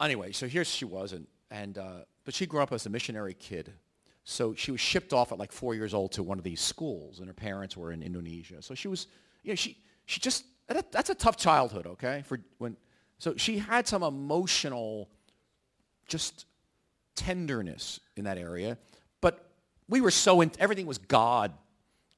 [0.00, 3.34] Anyway, so here she was, and, and uh, but she grew up as a missionary
[3.34, 3.72] kid.
[4.24, 7.18] So she was shipped off at like four years old to one of these schools,
[7.18, 8.62] and her parents were in Indonesia.
[8.62, 9.06] So she was,
[9.42, 9.76] you know, she,
[10.06, 12.22] she just, that, that's a tough childhood, okay?
[12.26, 12.76] For when,
[13.18, 15.10] so she had some emotional,
[16.06, 16.46] just
[17.14, 18.78] tenderness in that area.
[19.20, 19.46] But
[19.88, 21.52] we were so, in, everything was God.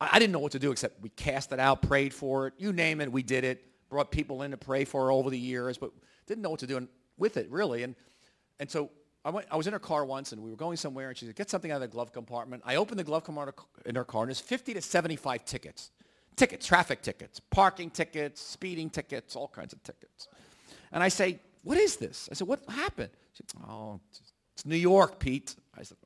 [0.00, 2.54] I, I didn't know what to do except we cast it out, prayed for it.
[2.56, 3.64] You name it, we did it.
[3.88, 5.92] Brought people in to pray for over the years, but
[6.26, 7.82] didn't know what to do with it, really.
[7.82, 7.94] And,
[8.58, 8.90] and so
[9.24, 11.26] I, went, I was in her car once, and we were going somewhere, and she
[11.26, 12.62] said, get something out of the glove compartment.
[12.66, 15.90] I opened the glove compartment in her car, and there's 50 to 75 tickets.
[16.36, 20.28] Tickets, traffic tickets, parking tickets, speeding tickets, all kinds of tickets.
[20.92, 22.28] And I say, what is this?
[22.30, 23.10] I said, what happened?
[23.32, 24.00] She said, oh,
[24.54, 25.56] it's New York, Pete.
[25.76, 25.96] I said,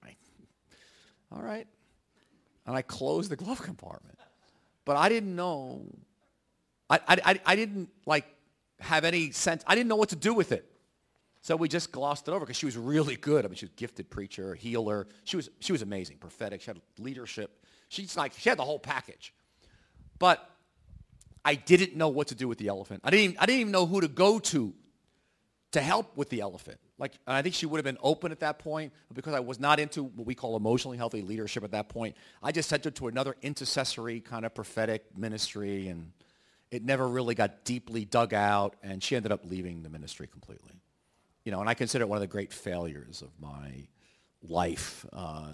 [1.32, 1.66] all right.
[2.66, 4.18] And I closed the glove compartment.
[4.84, 5.84] But I didn't know.
[6.90, 8.26] I, I, I didn't like
[8.80, 9.62] have any sense.
[9.66, 10.66] I didn't know what to do with it.
[11.42, 13.46] So we just glossed it over because she was really good.
[13.46, 15.06] I mean, she was a gifted preacher, healer.
[15.24, 16.60] She was, she was amazing, prophetic.
[16.60, 17.64] She had leadership.
[17.88, 19.32] She's like, she had the whole package.
[20.18, 20.46] But
[21.44, 23.00] I didn't know what to do with the elephant.
[23.04, 24.74] I didn't, even, I didn't even know who to go to
[25.72, 26.78] to help with the elephant.
[26.98, 29.80] Like, I think she would have been open at that point, because I was not
[29.80, 33.06] into what we call emotionally healthy leadership at that point, I just sent her to
[33.06, 36.12] another intercessory kind of prophetic ministry, and
[36.70, 40.80] it never really got deeply dug out, and she ended up leaving the ministry completely.
[41.44, 43.88] You know, and I consider it one of the great failures of my
[44.42, 45.04] life.
[45.12, 45.52] Uh,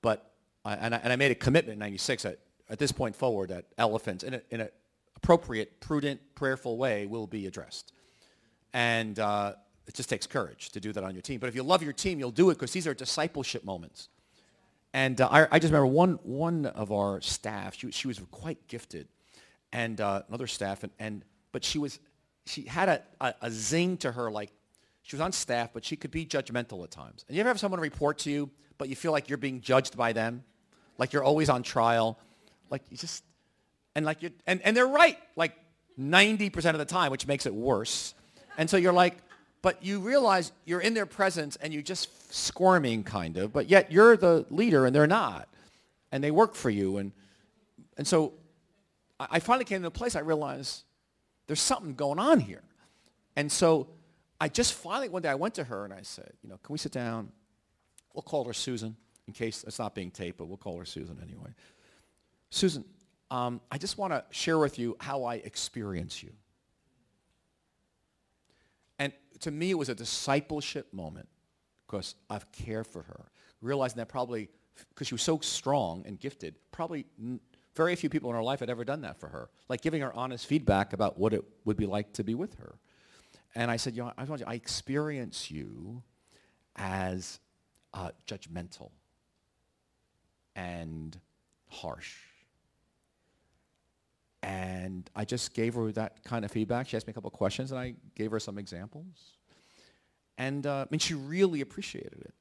[0.00, 0.32] but,
[0.64, 2.38] I, and, I, and I made a commitment in 96 at,
[2.70, 4.68] at this point forward that elephants, in an
[5.16, 7.92] appropriate, prudent, prayerful way, will be addressed.
[8.72, 9.54] And uh,
[9.86, 11.40] it just takes courage to do that on your team.
[11.40, 14.08] But if you love your team, you'll do it because these are discipleship moments.
[14.94, 18.68] And uh, I, I, just remember one, one of our staff, she, she was quite
[18.68, 19.08] gifted,
[19.72, 21.98] and uh, another staff, and, and, but she, was,
[22.46, 24.50] she had a, a, a zing to her, like
[25.02, 27.24] she was on staff, but she could be judgmental at times.
[27.28, 29.96] And you ever have someone report to you, but you feel like you're being judged
[29.96, 30.44] by them?
[30.98, 32.18] Like you're always on trial?
[32.70, 33.24] Like you just,
[33.94, 35.56] and like you and, and they're right, like
[35.98, 38.14] 90% of the time, which makes it worse.
[38.56, 39.16] And so you're like,
[39.62, 43.90] but you realize you're in their presence and you're just squirming kind of, but yet
[43.90, 45.48] you're the leader and they're not.
[46.12, 46.98] and they work for you.
[46.98, 47.12] And,
[47.96, 48.32] and so
[49.20, 50.84] I, finally came to a place I realized
[51.46, 52.62] there's something going on here.
[53.36, 53.88] And so
[54.40, 56.72] I just finally, one day I went to her and I said, you know, can
[56.72, 57.32] we sit down?
[58.14, 58.96] We'll call her Susan
[59.26, 61.50] in case it's not being taped, but we'll call her Susan anyway.
[62.50, 62.84] Susan,
[63.30, 66.32] um, I just want to share with you how I experience you.
[68.98, 71.28] And to me, it was a discipleship moment
[71.86, 73.26] because I've cared for her.
[73.60, 74.48] Realizing that probably,
[74.90, 77.06] because she was so strong and gifted, probably
[77.78, 79.48] very few people in her life had ever done that for her.
[79.68, 82.74] Like giving her honest feedback about what it would be like to be with her.
[83.54, 86.02] And I said, you know, I, I experience you
[86.74, 87.38] as
[87.94, 88.90] uh, judgmental
[90.56, 91.18] and
[91.68, 92.16] harsh.
[94.42, 96.88] And I just gave her that kind of feedback.
[96.88, 99.36] She asked me a couple questions, and I gave her some examples.
[100.36, 102.34] And uh, I mean, she really appreciated it.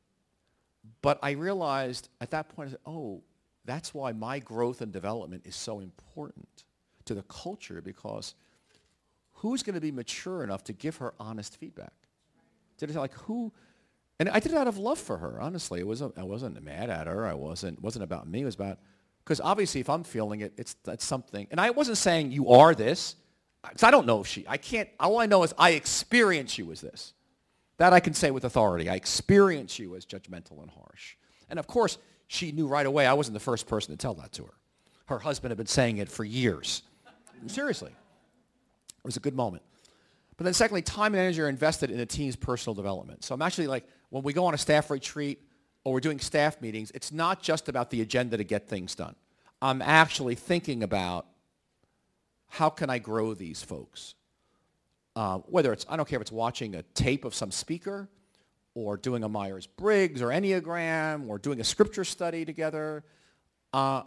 [1.02, 3.22] But I realized at that point, I said, oh,
[3.68, 6.64] that's why my growth and development is so important
[7.06, 8.34] to the culture because
[9.34, 11.94] who's going to be mature enough to give her honest feedback?
[12.78, 13.52] Did it like who?
[14.20, 15.40] And I did it out of love for her.
[15.40, 17.28] Honestly, it was I wasn't mad at her.
[17.28, 18.42] I wasn't wasn't about me.
[18.42, 18.80] It was about
[19.24, 21.48] because obviously if I'm feeling it, it's that's something.
[21.52, 23.16] And I wasn't saying you are this
[23.62, 24.46] because I don't know if she.
[24.48, 24.90] I can't.
[25.00, 27.14] All I know is I experience you as this.
[27.78, 28.90] That I can say with authority.
[28.90, 31.16] I experience you as judgmental and harsh.
[31.50, 31.98] And of course,
[32.28, 34.54] she knew right away I wasn't the first person to tell that to her.
[35.06, 36.84] Her husband had been saying it for years.
[37.48, 37.92] Seriously.
[37.92, 39.64] It was a good moment.
[40.36, 43.24] But then secondly, time and energy are invested in a team's personal development.
[43.24, 45.42] So I'm actually like, when we go on a staff retreat
[45.84, 49.16] or we're doing staff meetings, it's not just about the agenda to get things done.
[49.62, 51.26] I'm actually thinking about
[52.50, 54.16] how can I grow these folks?
[55.16, 58.10] Uh, whether it's, I don't care if it's watching a tape of some speaker
[58.78, 63.04] or doing a Myers-Briggs or Enneagram or doing a scripture study together.
[63.74, 64.04] Uh,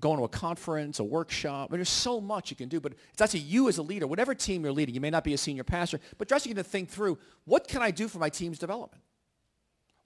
[0.00, 1.68] going to a conference, a workshop.
[1.68, 4.06] I mean, there's so much you can do, but it's actually you as a leader,
[4.06, 6.64] whatever team you're leading, you may not be a senior pastor, but just you to
[6.64, 9.02] think through, what can I do for my team's development?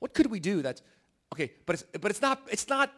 [0.00, 0.82] What could we do that's,
[1.32, 2.92] okay, but it's, but it's not, it's not,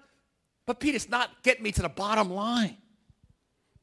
[0.64, 2.78] but Pete, it's not getting me to the bottom line.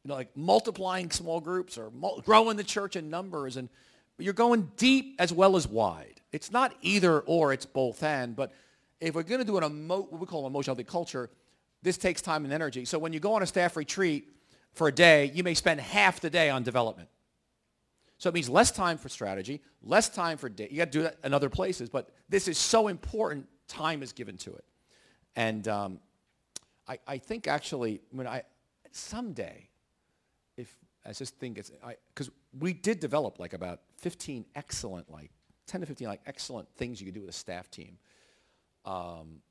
[0.03, 3.69] You know, like multiplying small groups or mul- growing the church in numbers and
[4.17, 6.19] you're going deep as well as wide.
[6.33, 8.51] It's not either or, it's both and, but
[8.99, 11.29] if we're going to do an emo- what we call an emotional culture,
[11.83, 12.85] this takes time and energy.
[12.85, 14.29] So when you go on a staff retreat
[14.73, 17.09] for a day, you may spend half the day on development.
[18.17, 20.67] So it means less time for strategy, less time for day.
[20.71, 23.47] You got to do that in other places, but this is so important.
[23.67, 24.65] Time is given to it,
[25.35, 25.99] and um,
[26.87, 28.43] I, I, think actually, when I
[28.91, 29.69] someday,
[30.57, 30.73] if
[31.05, 31.71] as this thing gets,
[32.13, 32.29] because
[32.59, 35.31] we did develop like about 15 excellent, like
[35.67, 37.97] 10 to 15 like excellent things you could do with a staff team.
[38.85, 39.41] Um,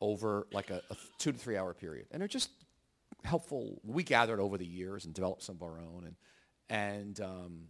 [0.00, 2.06] over like a, a two to three hour period.
[2.10, 2.50] And they're just
[3.24, 3.80] helpful.
[3.82, 6.04] We gathered over the years and developed some of our own.
[6.06, 6.16] And,
[6.68, 7.60] and um,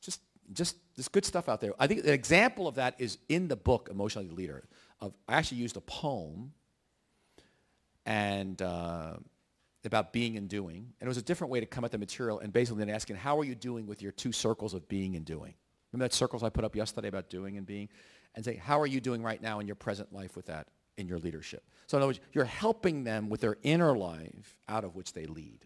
[0.00, 0.20] just,
[0.52, 1.72] just this good stuff out there.
[1.78, 4.64] I think an example of that is in the book, Emotionally the Leader.
[5.00, 6.52] Of, I actually used a poem
[8.06, 9.14] and uh,
[9.84, 10.92] about being and doing.
[11.00, 13.16] And it was a different way to come at the material and basically then asking,
[13.16, 15.54] how are you doing with your two circles of being and doing?
[15.92, 17.88] Remember that circles I put up yesterday about doing and being?
[18.34, 20.68] And say, how are you doing right now in your present life with that?
[21.00, 21.64] in your leadership.
[21.86, 25.26] So in other words, you're helping them with their inner life out of which they
[25.26, 25.64] lead.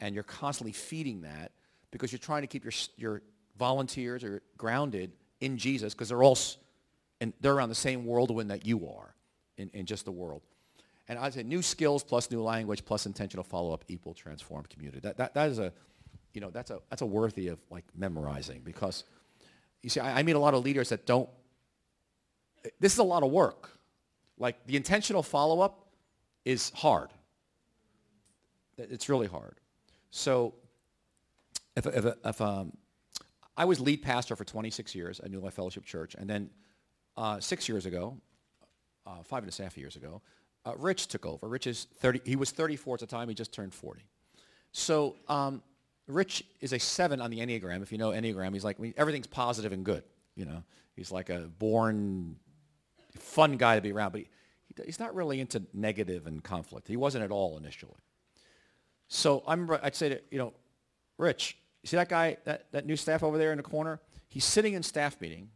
[0.00, 1.52] And you're constantly feeding that
[1.90, 3.22] because you're trying to keep your, your
[3.56, 6.36] volunteers are grounded in Jesus because they're all,
[7.20, 9.14] and they're around the same whirlwind that you are
[9.56, 10.42] in, in just the world.
[11.08, 15.00] And I'd say new skills plus new language plus intentional follow-up equal transformed community.
[15.00, 15.72] That, that, that is a,
[16.34, 19.04] you know, that's a, that's a worthy of like memorizing because
[19.82, 21.28] you see, I, I meet a lot of leaders that don't,
[22.80, 23.70] this is a lot of work.
[24.38, 25.86] Like the intentional follow-up
[26.44, 27.10] is hard.
[28.78, 29.56] It's really hard.
[30.10, 30.54] So
[31.76, 32.72] if, if, if um,
[33.56, 36.50] I was lead pastor for 26 years at New Life Fellowship Church, and then
[37.16, 38.16] uh, six years ago,
[39.06, 40.22] uh, five and a half years ago,
[40.64, 41.48] uh, Rich took over.
[41.48, 42.20] Rich is 30.
[42.24, 43.28] He was 34 at the time.
[43.28, 44.02] He just turned 40.
[44.72, 45.62] So um,
[46.06, 47.82] Rich is a seven on the Enneagram.
[47.82, 50.02] If you know Enneagram, he's like everything's positive and good.
[50.34, 50.62] You know,
[50.96, 52.36] he's like a born
[53.16, 54.28] fun guy to be around, but he,
[54.84, 56.88] he's not really into negative and conflict.
[56.88, 58.00] He wasn't at all initially.
[59.08, 60.54] So I remember I'd say to, you know,
[61.18, 64.00] Rich, you see that guy, that, that new staff over there in the corner?
[64.28, 65.50] He's sitting in staff meeting,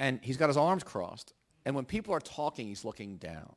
[0.00, 1.32] and he's got his arms crossed,
[1.64, 3.54] and when people are talking, he's looking down.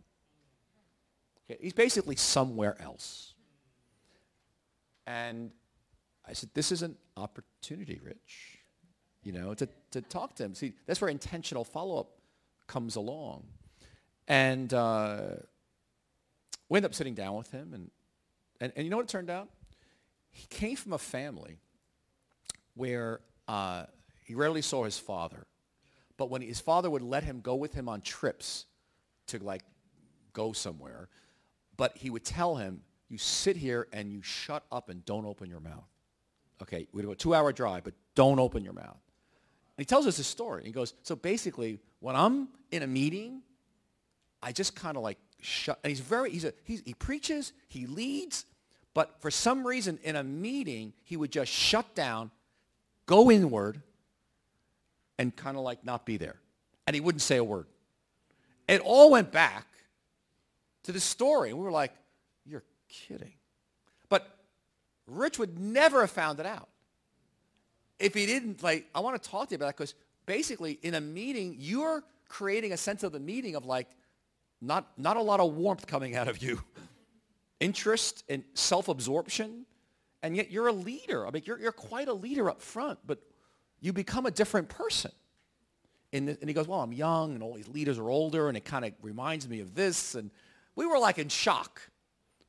[1.49, 3.33] Okay, he's basically somewhere else.
[5.07, 5.51] And
[6.28, 8.59] I said, this is an opportunity, Rich,
[9.24, 10.55] you know, to, to talk to him.
[10.55, 12.09] See, that's where intentional follow-up
[12.67, 13.43] comes along.
[14.28, 15.22] And uh,
[16.69, 17.91] we ended up sitting down with him, and,
[18.61, 19.49] and, and you know what it turned out?
[20.30, 21.59] He came from a family
[22.76, 23.86] where uh,
[24.24, 25.45] he rarely saw his father.
[26.17, 28.65] But when his father would let him go with him on trips
[29.28, 29.63] to like
[30.34, 31.09] go somewhere,
[31.76, 35.49] but he would tell him, you sit here and you shut up and don't open
[35.49, 35.90] your mouth.
[36.62, 38.86] Okay, we do a two-hour drive, but don't open your mouth.
[39.78, 40.64] And he tells us his story.
[40.66, 43.41] He goes, so basically, when I'm in a meeting,
[44.43, 45.80] I just kind of like shut.
[45.84, 48.45] And he's very, he's a, he's, he preaches, he leads,
[48.93, 52.30] but for some reason in a meeting, he would just shut down,
[53.05, 53.82] go inward,
[55.18, 56.39] and kind of like not be there.
[56.86, 57.68] And he wouldn't say a word.
[58.68, 59.68] It all went back
[60.84, 61.49] to the story.
[61.49, 61.93] And we were like,
[62.45, 63.34] you're kidding.
[65.08, 66.70] Rich would never have found it out
[68.02, 69.93] if he didn't, like, I want to talk to you about that because
[70.26, 73.88] basically in a meeting, you're creating a sense of the meeting of like,
[74.60, 76.62] not, not a lot of warmth coming out of you.
[77.60, 79.66] Interest and self-absorption.
[80.24, 81.26] And yet you're a leader.
[81.26, 83.20] I mean, you're, you're quite a leader up front, but
[83.80, 85.12] you become a different person.
[86.14, 88.66] And, and he goes, well, I'm young and all these leaders are older and it
[88.66, 90.16] kind of reminds me of this.
[90.16, 90.30] And
[90.76, 91.82] we were like in shock,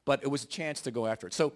[0.05, 1.35] but it was a chance to go after it.
[1.35, 1.53] So,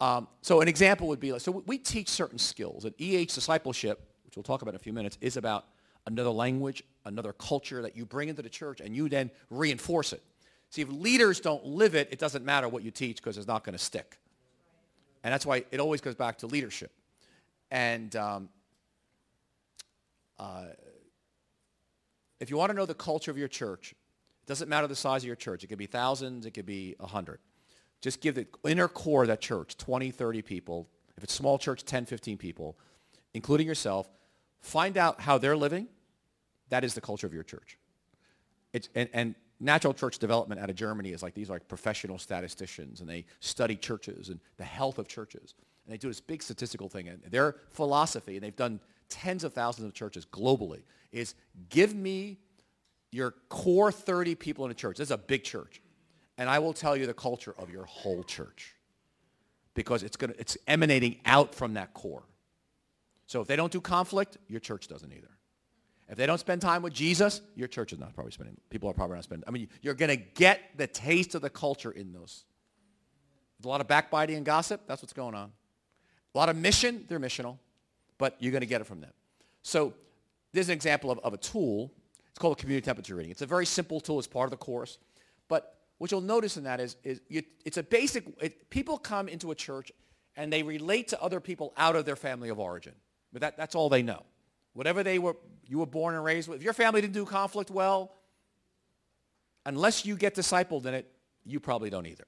[0.00, 2.84] um, so an example would be, so we teach certain skills.
[2.84, 5.66] And EH discipleship, which we'll talk about in a few minutes, is about
[6.06, 10.22] another language, another culture that you bring into the church and you then reinforce it.
[10.70, 13.64] See, if leaders don't live it, it doesn't matter what you teach because it's not
[13.64, 14.18] going to stick.
[15.22, 16.92] And that's why it always goes back to leadership.
[17.70, 18.48] And um,
[20.38, 20.64] uh,
[22.38, 25.22] if you want to know the culture of your church, it doesn't matter the size
[25.22, 25.62] of your church.
[25.62, 26.46] It could be thousands.
[26.46, 27.40] It could be a hundred.
[28.00, 30.88] Just give the inner core of that church, 20, 30 people.
[31.16, 32.78] If it's small church, 10, 15 people,
[33.34, 34.08] including yourself.
[34.60, 35.88] Find out how they're living.
[36.70, 37.78] That is the culture of your church.
[38.72, 42.18] It's, and, and natural church development out of Germany is like these are like professional
[42.18, 45.54] statisticians, and they study churches and the health of churches.
[45.84, 47.08] And they do this big statistical thing.
[47.08, 50.82] And their philosophy, and they've done tens of thousands of churches globally,
[51.12, 51.34] is
[51.68, 52.38] give me
[53.10, 54.98] your core 30 people in a church.
[54.98, 55.82] This is a big church.
[56.40, 58.74] And I will tell you the culture of your whole church
[59.74, 62.24] because it's, gonna, it's emanating out from that core.
[63.26, 65.30] So if they don't do conflict, your church doesn't either.
[66.08, 68.56] If they don't spend time with Jesus, your church is not probably spending.
[68.70, 69.44] People are probably not spending.
[69.46, 72.44] I mean, you're going to get the taste of the culture in those.
[73.58, 74.80] There's a lot of backbiting and gossip.
[74.88, 75.52] That's what's going on.
[76.34, 77.04] A lot of mission.
[77.08, 77.58] They're missional
[78.20, 79.10] but you're going to get it from them.
[79.62, 79.94] So
[80.52, 81.90] there's an example of, of a tool.
[82.28, 83.32] It's called a community temperature reading.
[83.32, 84.18] It's a very simple tool.
[84.18, 84.98] It's part of the course.
[86.00, 89.50] What you'll notice in that is, is you, it's a basic, it, people come into
[89.50, 89.92] a church
[90.34, 92.94] and they relate to other people out of their family of origin.
[93.34, 94.22] But that, that's all they know.
[94.72, 95.36] Whatever they were,
[95.66, 96.56] you were born and raised with.
[96.56, 98.14] If your family didn't do conflict well,
[99.66, 101.06] unless you get discipled in it,
[101.44, 102.24] you probably don't either.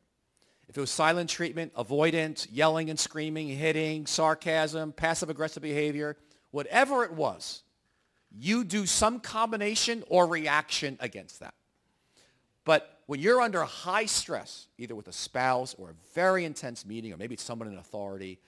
[0.69, 6.19] If it was silent treatment, avoidance, yelling and screaming, hitting, sarcasm, passive-aggressive behavior,
[6.51, 7.63] whatever it was,
[8.31, 11.55] you do some combination or reaction against that.
[12.65, 17.13] But when you're under high stress, either with a spouse or a very intense meeting,
[17.13, 18.39] or maybe it's someone in authority,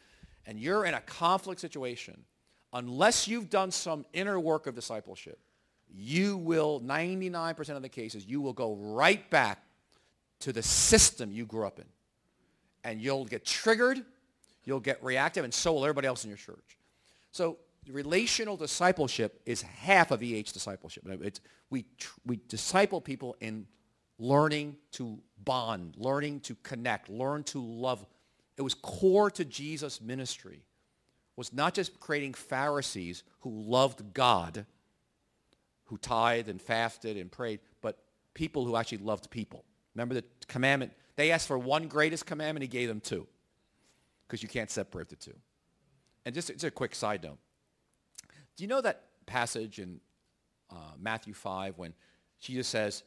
[0.46, 2.24] and you're in a conflict situation,
[2.72, 5.38] unless you've done some inner work of discipleship,
[5.94, 9.62] you will, 99% of the cases, you will go right back
[10.40, 11.84] to the system you grew up in
[12.84, 14.02] and you'll get triggered,
[14.64, 16.78] you'll get reactive, and so will everybody else in your church.
[17.32, 17.58] So
[17.90, 21.04] relational discipleship is half of EH discipleship.
[21.20, 21.84] It's, we,
[22.24, 23.66] we disciple people in
[24.18, 28.04] learning to bond, learning to connect, learn to love.
[28.56, 30.62] It was core to Jesus' ministry,
[31.36, 34.66] was not just creating Pharisees who loved God,
[35.86, 37.98] who tithed and fasted and prayed, but
[38.32, 39.64] people who actually loved people.
[39.94, 42.62] Remember the commandment, they asked for one greatest commandment.
[42.62, 43.26] He gave them two
[44.26, 45.34] because you can't separate the two.
[46.24, 47.38] And just, just a quick side note.
[48.56, 50.00] Do you know that passage in
[50.70, 51.94] uh, Matthew 5 when
[52.40, 53.02] Jesus says,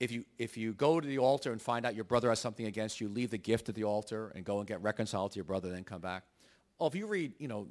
[0.00, 2.66] if you, if you go to the altar and find out your brother has something
[2.66, 5.44] against you, leave the gift at the altar and go and get reconciled to your
[5.44, 6.24] brother, then come back.
[6.78, 7.66] Well, if you read, you know,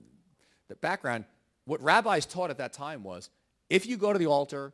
[0.68, 1.26] the background,
[1.66, 3.30] what rabbis taught at that time was,
[3.70, 4.74] if you go to the altar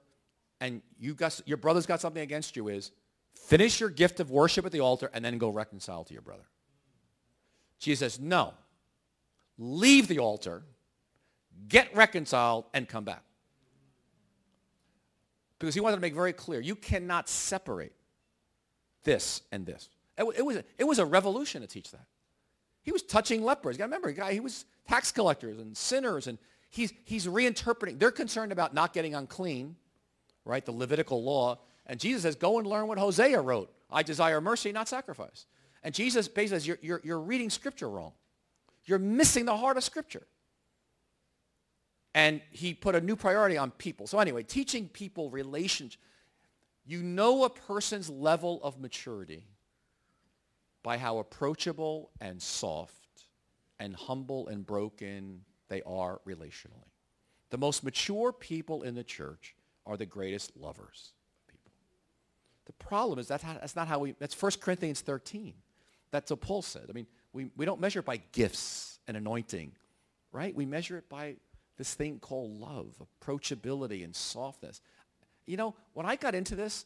[0.60, 2.91] and you got, your brother's got something against you is,
[3.36, 6.45] Finish your gift of worship at the altar and then go reconcile to your brother.
[7.80, 8.54] Jesus says, no.
[9.58, 10.64] Leave the altar,
[11.68, 13.24] get reconciled, and come back.
[15.64, 17.93] Because he wanted to make very clear, you cannot separate
[19.05, 19.88] this and this.
[20.18, 22.05] It, it, was, it was a revolution to teach that.
[22.82, 23.76] He was touching lepers.
[23.76, 26.38] You got to remember, guy, he was tax collectors and sinners, and
[26.70, 27.97] he's, he's reinterpreting.
[27.97, 29.78] They're concerned about not getting unclean,
[30.43, 31.59] right, the Levitical law.
[31.88, 35.45] And Jesus says, go and learn what Hosea wrote I desire mercy, not sacrifice.
[35.82, 38.11] And Jesus basically says, you're, you're, you're reading Scripture wrong.
[38.84, 40.28] You're missing the heart of Scripture.
[42.16, 44.07] And he put a new priority on people.
[44.07, 45.99] So anyway, teaching people relationship.
[46.86, 49.47] You know a person's level of maturity
[50.84, 53.26] by how approachable and soft
[53.80, 56.91] and humble and broken they are relationally.
[57.49, 59.55] The most mature people in the church
[59.86, 61.14] are the greatest lovers
[61.47, 61.72] of people.
[62.66, 65.53] The problem is that's not how we, that's 1 Corinthians 13.
[66.11, 66.86] That's what Paul said.
[66.89, 69.72] I mean, we, we don't measure it by gifts and anointing,
[70.32, 70.53] right?
[70.55, 71.36] We measure it by
[71.78, 74.82] this thing called love, approachability and softness.
[75.46, 76.86] You know, when I got into this,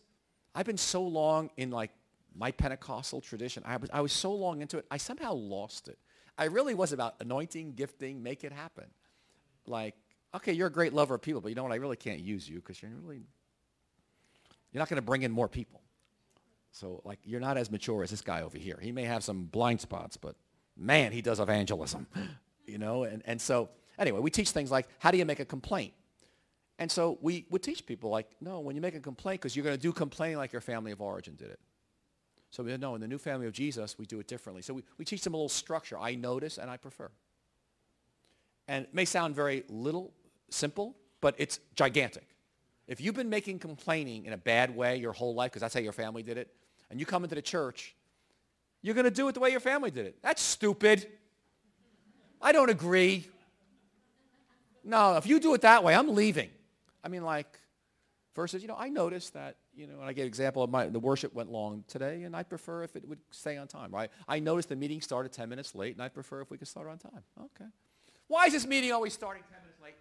[0.55, 1.91] I've been so long in like
[2.35, 3.63] my Pentecostal tradition.
[3.65, 5.97] I was, I was so long into it, I somehow lost it.
[6.37, 8.85] I really was about anointing, gifting, make it happen.
[9.65, 9.95] Like,
[10.35, 11.71] okay, you're a great lover of people, but you know what?
[11.71, 13.23] I really can't use you because you're really,
[14.71, 15.81] you're not going to bring in more people.
[16.71, 18.77] So like, you're not as mature as this guy over here.
[18.81, 20.35] He may have some blind spots, but
[20.77, 22.05] man, he does evangelism,
[22.65, 23.03] you know?
[23.03, 23.69] And, and so
[23.99, 25.93] anyway, we teach things like, how do you make a complaint?
[26.79, 29.65] And so we would teach people like, no, when you make a complaint, because you're
[29.65, 31.59] going to do complaining like your family of origin did it.
[32.51, 34.61] So we said, no, in the new family of Jesus, we do it differently.
[34.61, 35.97] So we, we teach them a little structure.
[35.97, 37.09] I notice and I prefer.
[38.67, 40.13] And it may sound very little,
[40.49, 42.27] simple, but it's gigantic.
[42.87, 45.81] If you've been making complaining in a bad way your whole life, because that's how
[45.81, 46.53] your family did it,
[46.89, 47.95] and you come into the church,
[48.81, 50.17] you're going to do it the way your family did it.
[50.21, 51.07] That's stupid.
[52.41, 53.27] I don't agree.
[54.87, 56.49] No, if you do it that way, I'm leaving.
[57.03, 57.59] I mean, like,
[58.35, 60.87] versus, you know, I noticed that you know, and I gave an example of my,
[60.87, 64.09] the worship went long today, and I prefer if it would stay on time, right?
[64.27, 66.89] I noticed the meeting started 10 minutes late, and I prefer if we could start
[66.89, 67.23] on time.
[67.39, 67.69] Okay.
[68.27, 69.93] Why is this meeting always starting 10 minutes late?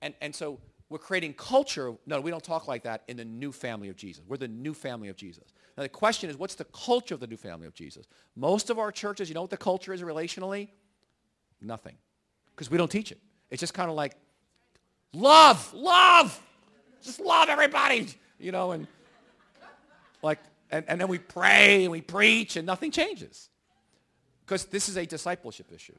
[0.00, 1.94] And, and so we're creating culture.
[2.06, 4.22] No, we don't talk like that in the new family of Jesus.
[4.26, 5.52] We're the new family of Jesus.
[5.76, 8.06] Now the question is, what's the culture of the new family of Jesus?
[8.36, 10.68] Most of our churches, you know what the culture is relationally?
[11.60, 11.96] Nothing.
[12.54, 13.18] Because we don't teach it.
[13.50, 14.14] It's just kind of like,
[15.12, 16.40] love, love,
[17.02, 18.86] just love everybody, you know, and
[20.22, 20.38] like,
[20.70, 23.50] and, and then we pray and we preach and nothing changes.
[24.44, 25.96] Because this is a discipleship issue.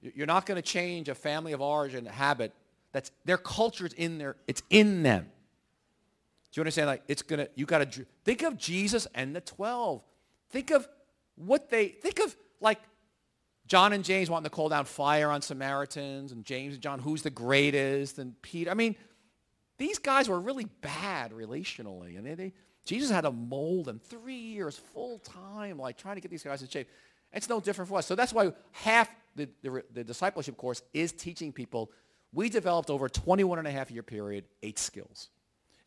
[0.00, 2.52] You're not going to change a family of origin habit
[2.92, 4.36] that's their culture's in there.
[4.46, 5.30] It's in them.
[6.50, 6.88] Do you understand?
[6.88, 7.48] Like it's gonna.
[7.54, 10.02] You got to think of Jesus and the twelve.
[10.50, 10.86] Think of
[11.36, 12.36] what they think of.
[12.60, 12.78] Like
[13.72, 17.22] John and James wanting to call down fire on Samaritans, and James and John, who's
[17.22, 18.70] the greatest, and Peter.
[18.70, 18.96] I mean,
[19.78, 22.18] these guys were really bad relationally.
[22.18, 22.52] And they, they,
[22.84, 26.60] Jesus had to mold them three years full time, like trying to get these guys
[26.60, 26.86] in shape.
[27.32, 28.04] It's no different for us.
[28.04, 31.92] So that's why half the, the, the discipleship course is teaching people.
[32.30, 35.30] We developed over a 21 and a half year period, eight skills.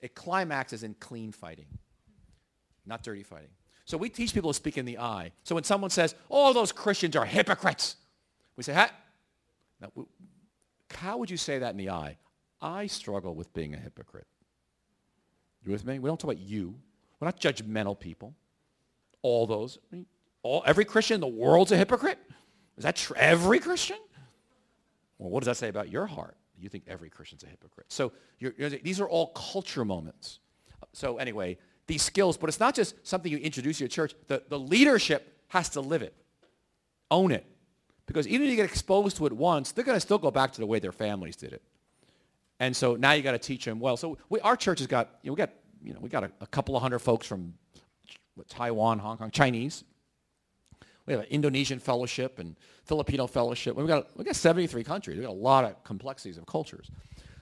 [0.02, 1.68] It climaxes in clean fighting,
[2.84, 3.50] not dirty fighting.
[3.86, 5.32] So we teach people to speak in the I.
[5.44, 7.98] So when someone says, all oh, those Christians are hypocrites,
[8.58, 8.74] we say.
[8.74, 9.90] Now,
[10.92, 12.18] how would you say that in the eye?
[12.62, 14.28] I struggle with being a hypocrite.
[15.64, 16.00] You with me?
[16.00, 16.76] We don't talk about you.
[17.20, 18.34] We're not judgmental people.
[19.22, 19.78] All those.
[19.92, 20.06] I mean,
[20.42, 22.20] all, every Christian in the world's a hypocrite?
[22.78, 23.16] Is that true?
[23.18, 23.98] Every Christian?
[25.18, 26.38] Well, what does that say about your heart?
[26.58, 27.88] You think every Christian's a hypocrite.
[27.90, 30.40] So you're, you're, these are all culture moments.
[30.94, 31.58] So anyway,
[31.88, 34.14] these skills, but it's not just something you introduce to your church.
[34.28, 36.14] The, the leadership has to live it,
[37.12, 37.46] own it.
[38.06, 40.52] Because even if you get exposed to it once, they're going to still go back
[40.54, 41.62] to the way their families did it.
[42.60, 43.98] And so now you got to teach them well.
[43.98, 45.50] So we, our church has got, you know, we got,
[45.82, 47.54] you know, we got a, a couple of hundred folks from
[48.48, 49.84] Taiwan, Hong Kong, Chinese.
[51.06, 53.76] We have an Indonesian fellowship and Filipino fellowship.
[53.76, 55.18] We've got, we got 73 countries.
[55.18, 56.90] We've got a lot of complexities of cultures.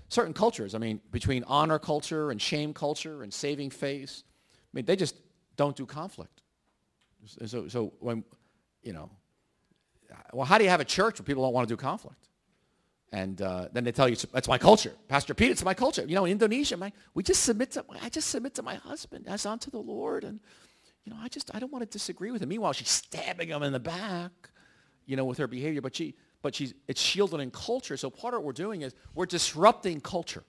[0.10, 4.24] Certain cultures, I mean, between honor culture and shame culture and saving face,
[4.74, 5.16] I mean, they just
[5.56, 6.42] don't do conflict.
[7.46, 8.24] So, so when,
[8.82, 9.10] you know,
[10.34, 12.28] well, how do you have a church where people don't want to do conflict?
[13.12, 14.94] And uh, then they tell you, that's my culture.
[15.08, 16.04] Pastor Pete, it's my culture.
[16.04, 19.26] You know, in Indonesia, my, we just submit to, I just submit to my husband
[19.28, 20.24] as unto the Lord.
[20.24, 20.40] And,
[21.06, 22.50] you know, I just, I don't want to disagree with him.
[22.50, 24.32] Meanwhile, she's stabbing him in the back,
[25.06, 25.82] you know, with her behavior.
[25.82, 27.98] But, she, but she's, it's shielded in culture.
[27.98, 30.44] So part of what we're doing is we're disrupting culture.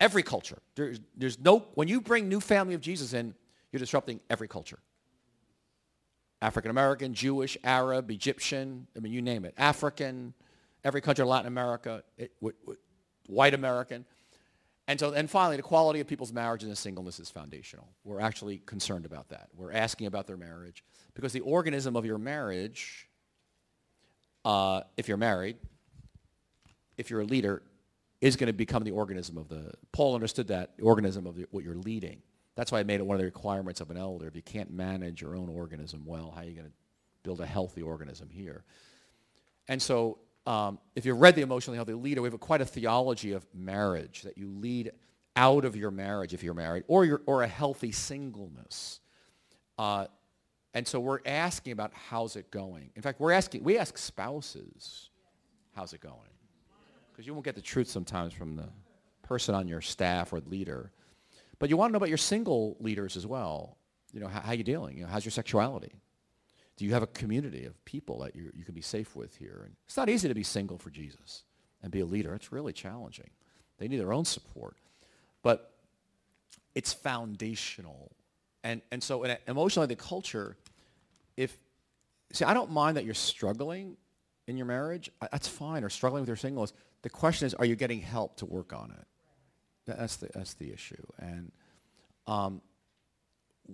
[0.00, 0.58] Every culture.
[0.74, 3.34] There's, there's no, when you bring new family of Jesus in,
[3.70, 4.78] you're disrupting every culture.
[6.42, 9.52] African American, Jewish, Arab, Egyptian, I mean, you name it.
[9.58, 10.32] African,
[10.82, 12.32] every country in Latin America, it,
[13.26, 14.06] white American.
[14.88, 17.88] And so, and finally, the quality of people's marriages and singleness is foundational.
[18.04, 19.48] We're actually concerned about that.
[19.54, 20.82] We're asking about their marriage
[21.14, 23.06] because the organism of your marriage,
[24.44, 25.58] uh, if you're married,
[26.96, 27.62] if you're a leader,
[28.20, 29.72] is going to become the organism of the.
[29.92, 32.22] Paul understood that the organism of the, what you're leading.
[32.54, 34.26] That's why I made it one of the requirements of an elder.
[34.26, 36.72] If you can't manage your own organism well, how are you going to
[37.22, 38.64] build a healthy organism here?
[39.68, 42.66] And so um, if you read The Emotionally Healthy Leader, we have a, quite a
[42.66, 44.90] theology of marriage, that you lead
[45.36, 49.00] out of your marriage if you're married, or, you're, or a healthy singleness.
[49.78, 50.06] Uh,
[50.74, 52.90] and so we're asking about how's it going.
[52.96, 55.10] In fact, we're asking, we ask spouses,
[55.74, 56.16] how's it going?
[57.20, 58.64] Because you won't get the truth sometimes from the
[59.20, 60.90] person on your staff or leader.
[61.58, 63.76] But you want to know about your single leaders as well.
[64.10, 64.96] You know, how, how you dealing?
[64.96, 65.92] You know, how's your sexuality?
[66.78, 69.64] Do you have a community of people that you, you can be safe with here?
[69.66, 71.44] And it's not easy to be single for Jesus
[71.82, 72.34] and be a leader.
[72.34, 73.28] It's really challenging.
[73.76, 74.78] They need their own support.
[75.42, 75.74] But
[76.74, 78.12] it's foundational.
[78.64, 80.56] And, and so in emotionally, the culture,
[81.36, 81.54] if,
[82.32, 83.98] see, I don't mind that you're struggling
[84.46, 85.10] in your marriage.
[85.30, 86.72] That's fine, or struggling with your singleness.
[87.02, 89.06] The question is, are you getting help to work on it?
[89.86, 91.02] That's the, that's the issue.
[91.18, 91.52] And
[92.26, 92.60] um,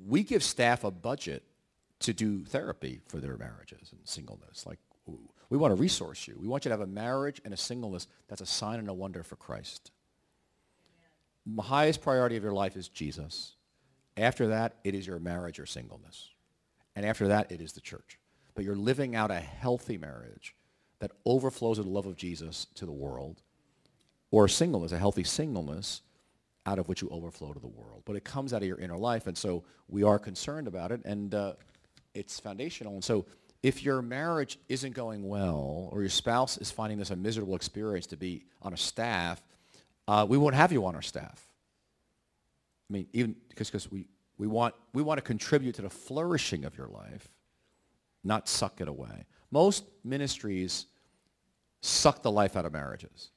[0.07, 1.43] we give staff a budget
[2.01, 4.67] to do therapy for their marriages and singleness.
[4.67, 4.79] Like,
[5.49, 6.37] we want to resource you.
[6.39, 8.95] We want you to have a marriage and a singleness that's a sign and a
[8.95, 9.93] wonder for Christ.
[11.47, 13.55] The highest priority of your life is Jesus.
[14.17, 16.31] After that, it is your marriage or singleness.
[16.97, 18.19] And after that, it is the church.
[18.55, 20.57] But you're living out a healthy marriage
[20.99, 23.43] that overflows with the love of Jesus to the world,
[24.31, 26.03] or singleness, a healthy singleness
[26.65, 28.03] out of which you overflow to the world.
[28.05, 31.05] But it comes out of your inner life, and so we are concerned about it,
[31.05, 31.53] and uh,
[32.15, 32.95] it's foundational.
[32.95, 33.27] And so
[33.63, 38.07] if your marriage isn't going well, or your spouse is finding this a miserable experience
[38.09, 39.43] to be on a staff,
[40.09, 41.49] uh, we won't have you on our staff.
[42.89, 46.77] I mean, even because we, we, want, we want to contribute to the flourishing of
[46.79, 47.29] your life,
[48.23, 49.25] not suck it away.
[49.57, 50.85] Most ministries
[51.81, 53.31] suck the life out of marriages.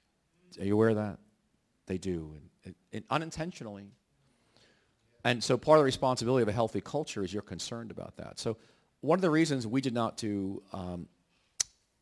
[0.60, 1.18] Are you aware of that?
[1.86, 3.94] They do, and, and unintentionally.
[5.24, 8.38] And so part of the responsibility of a healthy culture is you're concerned about that.
[8.38, 8.58] So
[9.00, 11.08] one of the reasons we did not do um,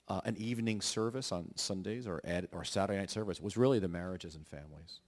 [0.07, 3.87] uh, an evening service on Sundays or, ad, or Saturday night service was really the
[3.87, 4.99] marriages and families.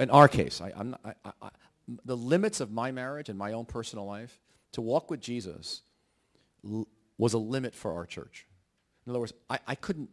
[0.00, 1.48] in our case, I, not, I, I,
[2.04, 4.40] the limits of my marriage and my own personal life,
[4.72, 5.82] to walk with Jesus
[6.68, 6.88] l-
[7.18, 8.46] was a limit for our church.
[9.06, 10.10] In other words, I, I couldn't,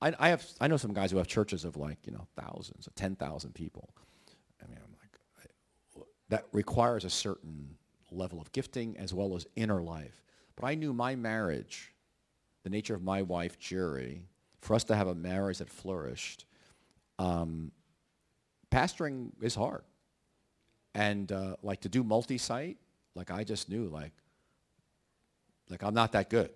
[0.00, 2.88] I, I, have, I know some guys who have churches of like, you know, thousands,
[2.94, 3.90] 10,000 people.
[4.62, 7.76] I mean, I'm like, I, that requires a certain
[8.10, 10.22] level of gifting as well as inner life.
[10.56, 11.94] But I knew my marriage,
[12.64, 14.22] the nature of my wife, Geri,
[14.60, 16.44] for us to have a marriage that flourished,
[17.18, 17.72] um,
[18.70, 19.82] pastoring is hard.
[20.94, 22.76] And uh, like to do multi-site,
[23.14, 24.12] like I just knew, like,
[25.72, 26.50] like I'm not that good.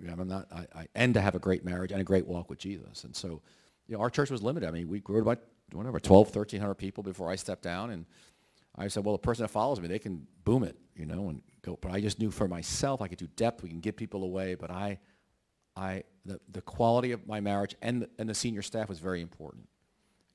[0.00, 2.26] You know, I'm not, I, I, and to have a great marriage and a great
[2.26, 3.04] walk with Jesus.
[3.04, 3.40] And so,
[3.86, 4.68] you know, our church was limited.
[4.68, 5.40] I mean, we grew about,
[5.72, 7.90] whatever, 12, 1,300 people before I stepped down.
[7.90, 8.06] And
[8.76, 11.40] I said, well, the person that follows me, they can boom it, you know, and
[11.62, 11.78] go.
[11.80, 13.62] But I just knew for myself, I could do depth.
[13.62, 14.54] We can get people away.
[14.56, 14.98] But I,
[15.76, 19.20] I, the, the quality of my marriage and the, and the senior staff was very
[19.20, 19.68] important.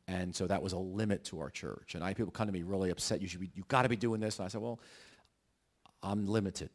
[0.07, 1.95] And so that was a limit to our church.
[1.95, 3.21] And I people come to me really upset.
[3.21, 4.39] You should be, you got to be doing this.
[4.39, 4.79] And I said, well,
[6.01, 6.69] I'm limited.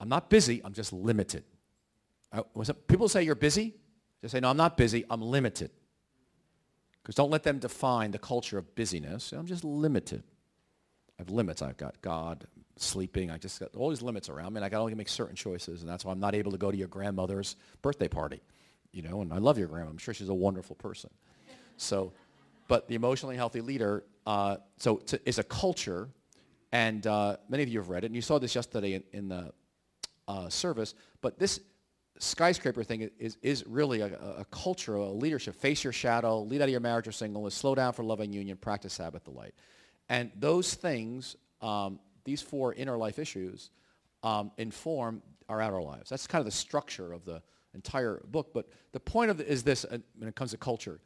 [0.00, 0.60] I'm not busy.
[0.64, 1.44] I'm just limited.
[2.32, 2.42] I,
[2.86, 3.74] people say you're busy.
[4.20, 5.04] Just say, no, I'm not busy.
[5.10, 5.70] I'm limited.
[7.02, 9.32] Because don't let them define the culture of busyness.
[9.32, 10.22] I'm just limited.
[11.18, 11.62] I have limits.
[11.62, 12.46] I've got God,
[12.76, 13.30] sleeping.
[13.30, 15.80] I just got all these limits around me, and I can only make certain choices,
[15.80, 18.40] and that's why I'm not able to go to your grandmother's birthday party.
[18.92, 19.90] You know, and I love your grandma.
[19.90, 21.10] I'm sure she's a wonderful person.
[21.76, 22.12] So,
[22.68, 26.08] but the emotionally healthy leader, uh, so to, is a culture,
[26.72, 29.28] and uh, many of you have read it, and you saw this yesterday in, in
[29.28, 29.52] the
[30.28, 31.60] uh, service, but this
[32.18, 34.06] skyscraper thing is, is really a,
[34.38, 35.54] a culture, a leadership.
[35.54, 38.56] Face your shadow, lead out of your marriage or singleness, slow down for loving union,
[38.56, 39.54] practice Sabbath delight.
[40.08, 43.70] And those things, um, these four inner life issues,
[44.22, 46.10] um, inform our outer lives.
[46.10, 47.42] That's kind of the structure of the
[47.74, 48.52] entire book.
[48.52, 51.00] But the point of it is this uh, when it comes to culture.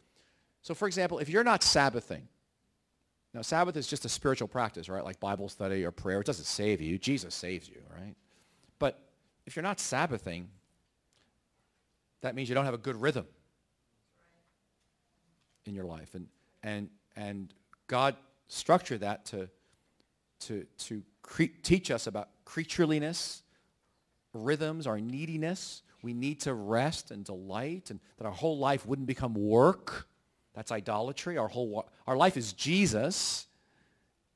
[0.62, 2.28] So for example, if you're not Sabbathing,
[3.34, 5.04] now Sabbath is just a spiritual practice, right?
[5.04, 6.20] Like Bible study or prayer.
[6.20, 6.98] It doesn't save you.
[6.98, 8.14] Jesus saves you, right?
[9.47, 10.49] If you're not Sabbathing,
[12.20, 13.26] that means you don't have a good rhythm
[15.66, 16.14] in your life.
[16.14, 16.26] And,
[16.62, 17.53] and, and
[17.86, 18.16] God
[18.49, 19.49] structured that to,
[20.40, 23.43] to, to cre- teach us about creatureliness,
[24.32, 25.82] rhythms, our neediness.
[26.03, 30.09] We need to rest and delight and that our whole life wouldn't become work.
[30.55, 31.38] That's idolatry.
[31.38, 33.47] Our, whole, our life is Jesus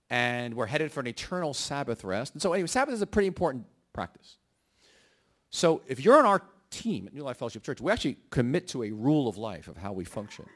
[0.09, 2.35] and we're headed for an eternal Sabbath rest.
[2.35, 4.37] And so anyway, Sabbath is a pretty important practice.
[5.51, 8.83] So if you're on our team at New Life Fellowship Church, we actually commit to
[8.85, 10.47] a rule of life of how we function.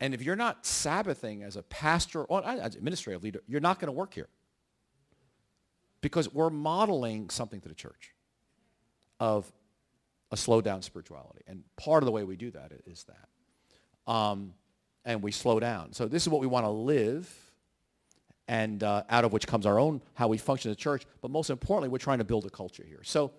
[0.00, 3.88] And if you're not Sabbathing as a pastor or as administrative leader, you're not going
[3.88, 4.28] to work here.
[6.00, 8.14] because we're modeling something to the church
[9.18, 9.50] of
[10.30, 11.42] a slow down spirituality.
[11.46, 14.12] And part of the way we do that is that.
[14.12, 14.54] Um,
[15.04, 15.92] and we slow down.
[15.92, 17.32] So this is what we want to live
[18.48, 21.04] and uh, out of which comes our own, how we function as a church.
[21.20, 23.00] But most importantly, we're trying to build a culture here.
[23.04, 23.30] So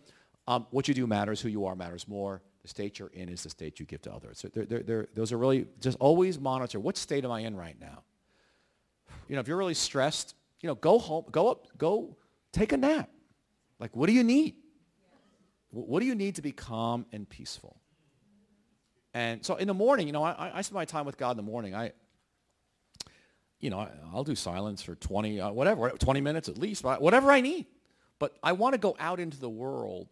[0.51, 1.39] um, what you do matters.
[1.39, 2.41] Who you are matters more.
[2.61, 4.39] The state you're in is the state you give to others.
[4.39, 7.55] So they're, they're, they're, those are really, just always monitor, what state am I in
[7.55, 8.03] right now?
[9.27, 12.17] You know, if you're really stressed, you know, go home, go up, go
[12.51, 13.09] take a nap.
[13.79, 14.55] Like, what do you need?
[15.71, 17.77] What do you need to be calm and peaceful?
[19.13, 21.37] And so in the morning, you know, I, I spend my time with God in
[21.37, 21.73] the morning.
[21.73, 21.93] I,
[23.59, 27.41] you know, I'll do silence for 20, uh, whatever, 20 minutes at least, whatever I
[27.41, 27.67] need.
[28.19, 30.07] But I want to go out into the world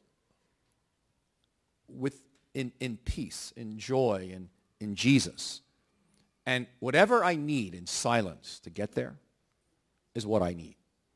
[1.91, 2.21] with
[2.53, 5.61] in, in peace, in joy, and in Jesus.
[6.45, 9.15] And whatever I need in silence to get there
[10.15, 10.75] is what I need.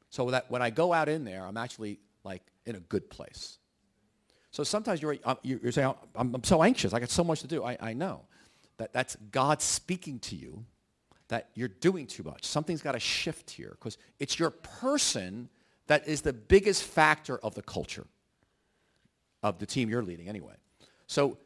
[0.10, 3.58] So that when I go out in there, I'm actually like in a good place.
[4.52, 6.94] So sometimes you're, uh, you're saying, I'm, I'm so anxious.
[6.94, 7.64] I got so much to do.
[7.64, 8.22] I, I know
[8.78, 10.64] that that's God speaking to you
[11.30, 12.46] that you're doing too much.
[12.46, 15.50] Something's got to shift here because it's your person
[15.88, 18.06] that is the biggest factor of the culture
[19.42, 20.54] of the team you're leading anyway.
[21.08, 21.38] So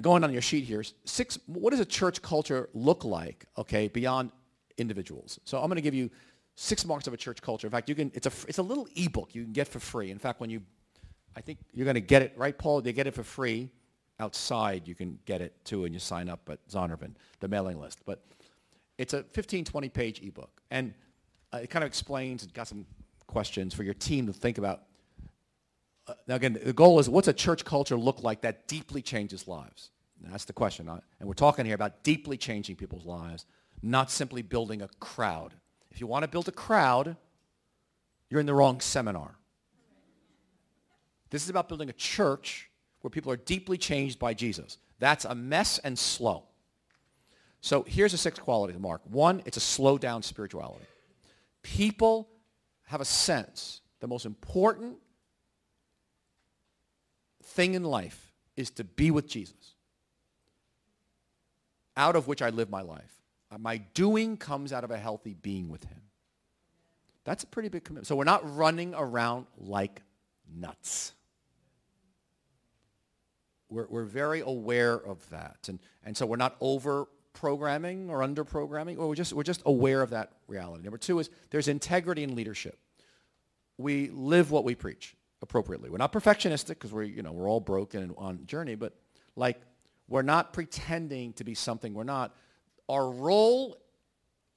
[0.00, 4.30] going on your sheet here, six, what does a church culture look like, okay, beyond
[4.78, 5.40] individuals?
[5.44, 6.10] So I'm going to give you
[6.54, 7.66] six marks of a church culture.
[7.66, 10.10] In fact, you can, it's a, it's a little ebook you can get for free.
[10.10, 10.62] In fact, when you
[11.36, 12.80] I think you're going to get it, right, Paul?
[12.80, 13.70] They get it for free.
[14.18, 18.00] Outside, you can get it too, and you sign up at Zondervan, the mailing list.
[18.04, 18.22] But
[18.98, 20.60] it's a 15, 20-page ebook.
[20.70, 20.92] And
[21.54, 22.84] uh, it kind of explains, it got some
[23.26, 24.82] questions for your team to think about.
[26.06, 29.46] Uh, now, again, the goal is what's a church culture look like that deeply changes
[29.46, 29.90] lives?
[30.22, 30.88] And that's the question.
[30.88, 33.46] Uh, and we're talking here about deeply changing people's lives,
[33.82, 35.54] not simply building a crowd.
[35.90, 37.16] If you want to build a crowd,
[38.28, 39.36] you're in the wrong seminar.
[41.30, 42.70] This is about building a church
[43.00, 44.78] where people are deeply changed by Jesus.
[44.98, 46.44] That's a mess and slow.
[47.60, 49.02] So here's the six qualities, Mark.
[49.04, 50.86] One, it's a slow down spirituality.
[51.62, 52.28] People
[52.84, 54.96] have a sense the most important
[57.50, 59.74] thing in life is to be with Jesus,
[61.96, 63.14] out of which I live my life.
[63.50, 66.00] Uh, my doing comes out of a healthy being with him.
[67.24, 68.06] That's a pretty big commitment.
[68.06, 70.02] So we're not running around like
[70.52, 71.12] nuts
[73.70, 75.68] we're, we're very aware of that.
[75.68, 79.62] And, and so we're not over programming or under programming, or we're just, we're just
[79.64, 80.82] aware of that reality.
[80.82, 82.78] Number two is there's integrity in leadership.
[83.78, 85.90] We live what we preach appropriately.
[85.90, 88.94] We're not perfectionistic because we're, you know, we're all broken and on journey, but
[89.36, 89.60] like
[90.08, 92.34] we're not pretending to be something we're not.
[92.88, 93.78] Our role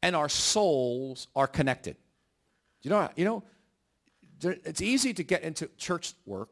[0.01, 1.95] and our souls are connected.
[2.81, 3.43] You know, you know,
[4.39, 6.49] there, it's easy to get into church work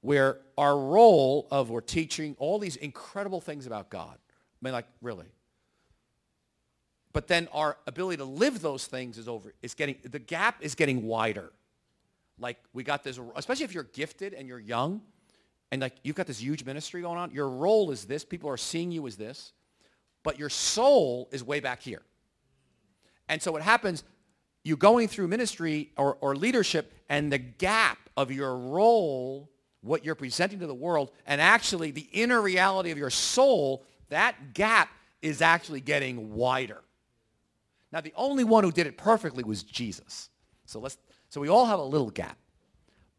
[0.00, 4.16] where our role of we're teaching all these incredible things about God.
[4.16, 5.26] I mean, like, really.
[7.12, 10.74] But then our ability to live those things is over, is getting, the gap is
[10.74, 11.50] getting wider.
[12.38, 15.00] Like, we got this, especially if you're gifted and you're young,
[15.70, 18.56] and like, you've got this huge ministry going on, your role is this, people are
[18.56, 19.52] seeing you as this,
[20.22, 22.02] but your soul is way back here.
[23.28, 24.04] And so what happens,
[24.64, 30.14] you going through ministry or, or leadership, and the gap of your role what you're
[30.14, 34.90] presenting to the world, and actually the inner reality of your soul, that gap
[35.22, 36.82] is actually getting wider.
[37.92, 40.28] Now, the only one who did it perfectly was Jesus.
[40.66, 40.98] So, let's,
[41.28, 42.38] so we all have a little gap.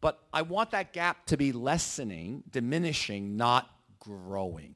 [0.00, 4.74] But I want that gap to be lessening, diminishing, not growing.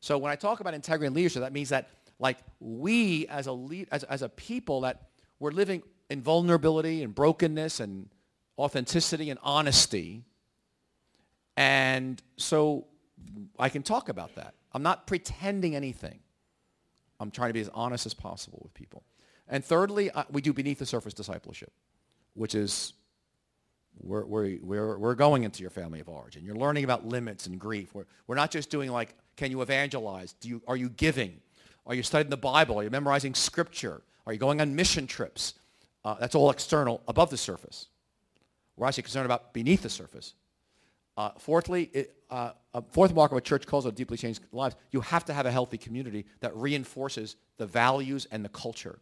[0.00, 3.52] So when I talk about integrity and leadership, that means that like we as a,
[3.52, 8.08] lead, as, as a people that we're living in vulnerability and brokenness and
[8.58, 10.24] authenticity and honesty,
[11.56, 12.86] and so
[13.58, 14.54] I can talk about that.
[14.72, 16.20] I'm not pretending anything.
[17.20, 19.04] I'm trying to be as honest as possible with people.
[19.48, 21.72] And thirdly, uh, we do beneath the surface discipleship,
[22.34, 22.94] which is
[24.00, 26.44] we're, we're, we're, we're going into your family of origin.
[26.44, 27.94] You're learning about limits and grief.
[27.94, 30.34] We're, we're not just doing like, can you evangelize?
[30.34, 31.40] Do you, are you giving?
[31.86, 32.78] Are you studying the Bible?
[32.78, 34.02] Are you memorizing scripture?
[34.26, 35.54] Are you going on mission trips?
[36.04, 37.86] Uh, that's all external, above the surface.
[38.76, 40.34] We're actually concerned about beneath the surface,
[41.16, 44.76] uh, fourthly, it, uh, a fourth mark of a church calls of deeply changed lives,
[44.92, 48.98] you have to have a healthy community that reinforces the values and the culture.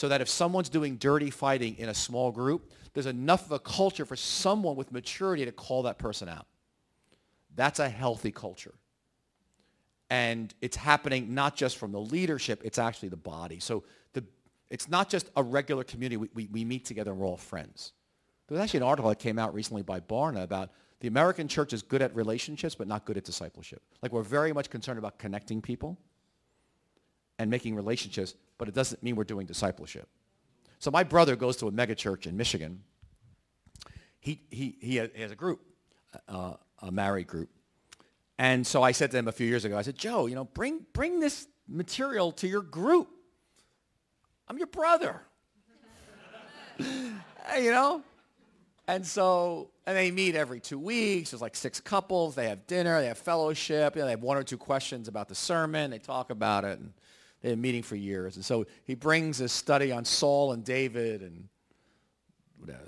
[0.00, 3.58] So that if someone's doing dirty fighting in a small group, there's enough of a
[3.58, 6.46] culture for someone with maturity to call that person out.
[7.54, 8.72] That's a healthy culture.
[10.08, 13.60] And it's happening not just from the leadership, it's actually the body.
[13.60, 13.84] So
[14.14, 14.24] the,
[14.70, 16.16] it's not just a regular community.
[16.16, 17.92] We, we, we meet together and we're all friends.
[18.48, 20.70] There's actually an article that came out recently by Barna about
[21.00, 23.82] the American church is good at relationships but not good at discipleship.
[24.00, 25.98] Like we're very much concerned about connecting people
[27.40, 30.06] and making relationships, but it doesn't mean we're doing discipleship.
[30.78, 32.82] So my brother goes to a megachurch in Michigan.
[34.20, 35.62] He, he, he has a group,
[36.28, 37.48] uh, a married group.
[38.38, 40.44] And so I said to him a few years ago, I said, Joe, you know,
[40.44, 43.08] bring, bring this material to your group.
[44.46, 45.22] I'm your brother.
[46.78, 48.02] you know?
[48.86, 51.30] And so, and they meet every two weeks.
[51.30, 52.34] There's like six couples.
[52.34, 53.00] They have dinner.
[53.00, 53.96] They have fellowship.
[53.96, 55.90] You know, they have one or two questions about the sermon.
[55.90, 56.78] They talk about it.
[56.78, 56.92] And
[57.40, 58.36] they've been meeting for years.
[58.36, 61.48] And so he brings this study on Saul and David and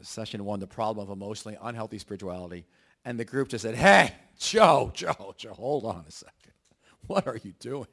[0.02, 2.66] session one, the problem of emotionally unhealthy spirituality.
[3.04, 6.52] And the group just said, hey, Joe, Joe, Joe, hold on a second.
[7.06, 7.88] What are you doing?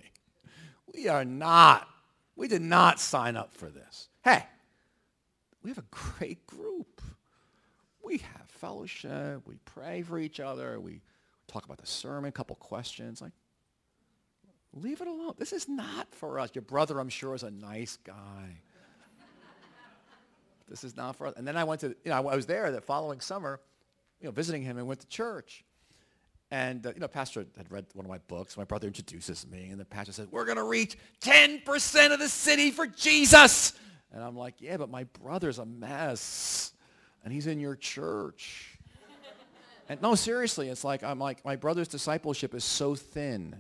[0.94, 1.88] We are not,
[2.36, 4.10] we did not sign up for this.
[4.24, 4.44] Hey,
[5.64, 7.02] we have a great group.
[8.04, 9.42] We have fellowship.
[9.46, 10.80] We pray for each other.
[10.80, 11.02] We
[11.48, 13.22] talk about the sermon, a couple questions.
[13.22, 13.34] Like,
[14.74, 15.34] leave it alone.
[15.38, 16.52] This is not for us.
[16.54, 18.62] Your brother, I'm sure, is a nice guy.
[20.68, 21.34] this is not for us.
[21.38, 23.60] And then I went to, you know, I was there the following summer,
[24.20, 25.64] you know, visiting him and went to church.
[26.52, 28.58] And, uh, you know, pastor had read one of my books.
[28.58, 32.28] My brother introduces me, and the pastor says, we're going to reach 10% of the
[32.28, 33.74] city for Jesus.
[34.12, 36.74] And I'm like, yeah, but my brother's a mess,
[37.24, 38.80] and he's in your church.
[39.88, 43.56] and no, seriously, it's like, I'm like, my brother's discipleship is so thin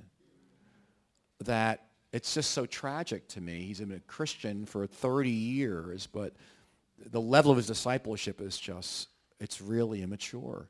[1.45, 3.61] that it's just so tragic to me.
[3.61, 6.33] He's been a Christian for 30 years, but
[7.11, 9.09] the level of his discipleship is just,
[9.39, 10.67] it's really immature.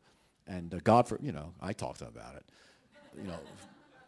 [0.48, 2.46] And uh, God, for, you know, I talked to him about it.
[3.18, 3.40] You know,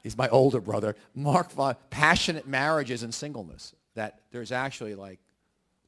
[0.03, 0.95] he's my older brother.
[1.15, 1.51] Mark,
[1.89, 3.73] passionate marriages and singleness.
[3.95, 5.19] That there's actually like,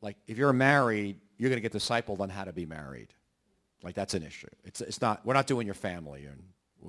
[0.01, 3.13] like if you're married, you're going to get discipled on how to be married.
[3.81, 4.47] Like that's an issue.
[4.63, 6.41] It's, it's not, we're not doing your family and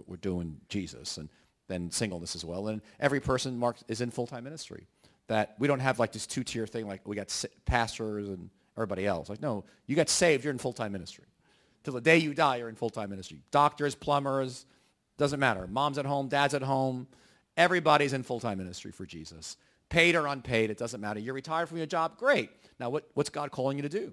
[0.07, 1.29] we're doing Jesus and
[1.69, 2.69] then singleness as well.
[2.69, 4.87] And every person Mark is in full-time ministry.
[5.29, 9.29] That we don't have like this two-tier thing like we got pastors and everybody else.
[9.29, 11.25] Like no, you got saved, you're in full-time ministry.
[11.83, 13.43] Till the day you die, you're in full-time ministry.
[13.51, 14.67] Doctors, plumbers,
[15.17, 15.67] doesn't matter.
[15.67, 17.07] Mom's at home, dad's at home.
[17.57, 19.57] Everybody's in full-time ministry for Jesus.
[19.89, 21.21] Paid or unpaid, it doesn't matter.
[21.21, 22.51] You're retired from your job, great.
[22.81, 24.13] Now what, what's God calling you to do?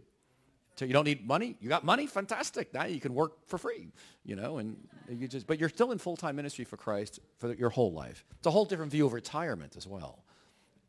[0.75, 1.57] So you don't need money?
[1.59, 2.07] You got money?
[2.07, 2.73] Fantastic.
[2.73, 3.89] Now you can work for free,
[4.23, 4.77] you know, and
[5.09, 8.25] you just, but you're still in full-time ministry for Christ for your whole life.
[8.37, 10.23] It's a whole different view of retirement as well.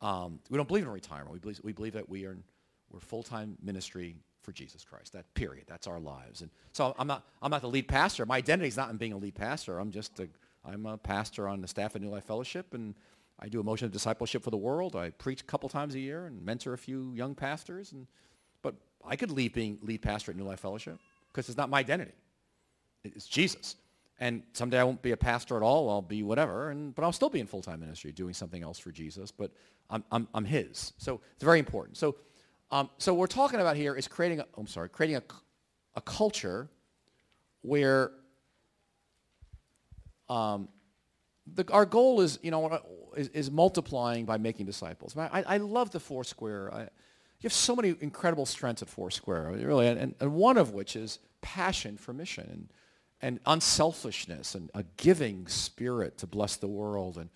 [0.01, 1.33] Um, we don't believe in retirement.
[1.33, 2.37] We believe, we believe that we are,
[2.91, 5.13] we're full-time ministry for Jesus Christ.
[5.13, 5.65] That period.
[5.67, 6.41] That's our lives.
[6.41, 8.25] And so I'm not, I'm not the lead pastor.
[8.25, 9.79] My identity is not in being a lead pastor.
[9.79, 10.27] I'm just a,
[10.65, 12.95] I'm a pastor on the staff at New Life Fellowship, and
[13.39, 14.95] I do emotional discipleship for the world.
[14.95, 17.91] I preach a couple times a year and mentor a few young pastors.
[17.91, 18.07] And,
[18.63, 18.73] but
[19.05, 20.97] I could leave being lead pastor at New Life Fellowship
[21.31, 22.13] because it's not my identity.
[23.03, 23.75] It's Jesus.
[24.19, 25.89] And someday I won't be a pastor at all.
[25.89, 26.71] I'll be whatever.
[26.71, 29.29] And, but I'll still be in full-time ministry doing something else for Jesus.
[29.31, 29.51] But
[29.89, 30.93] I'm, I'm, I'm his.
[30.97, 31.97] So it's very important.
[31.97, 32.15] So
[32.73, 35.23] um, so what we're talking about here is creating, a, I'm sorry, creating a,
[35.95, 36.67] a culture
[37.61, 38.09] where
[40.27, 40.67] um,
[41.53, 42.79] the, our goal is, you know,
[43.15, 45.15] is, is, multiplying by making disciples.
[45.15, 46.73] I, I love the Foursquare.
[46.73, 46.89] I,
[47.43, 51.19] you have so many incredible strengths at Foursquare, really, and, and one of which is
[51.41, 52.69] passion for mission and,
[53.21, 57.17] and unselfishness and a giving spirit to bless the world.
[57.17, 57.29] And,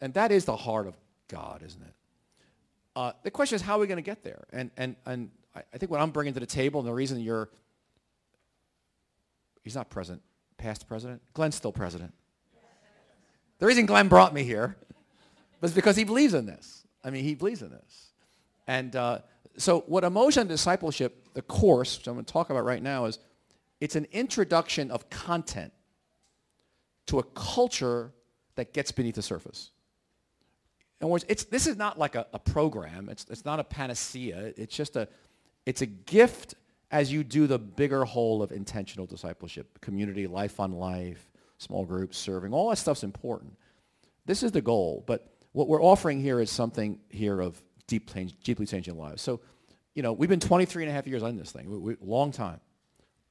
[0.00, 0.96] and that is the heart of
[1.28, 1.94] God, isn't it?
[2.96, 4.44] Uh, the question is, how are we going to get there?
[4.50, 7.50] And, and, and I think what I'm bringing to the table, and the reason you're,
[9.62, 10.22] he's not present,
[10.56, 12.14] past president, Glenn's still president.
[13.58, 14.76] The reason Glenn brought me here
[15.60, 16.86] was because he believes in this.
[17.04, 18.12] I mean, he believes in this.
[18.66, 19.18] And uh,
[19.56, 23.18] so what Emotion Discipleship, the course, which I'm going to talk about right now, is
[23.80, 25.72] it's an introduction of content
[27.06, 28.12] to a culture
[28.56, 29.70] that gets beneath the surface.
[31.00, 33.08] In other words, it's, this is not like a, a program.
[33.08, 34.52] It's, it's not a panacea.
[34.56, 35.08] It's just a,
[35.66, 36.54] it's a gift
[36.90, 42.16] as you do the bigger whole of intentional discipleship, community, life on life, small groups,
[42.16, 42.52] serving.
[42.52, 43.56] All that stuff's important.
[44.26, 45.04] This is the goal.
[45.06, 48.10] But what we're offering here is something here of deep,
[48.42, 49.22] deeply changing lives.
[49.22, 49.40] So,
[49.94, 51.70] you know, we've been 23 and a half years on this thing.
[51.70, 52.60] We, we, long time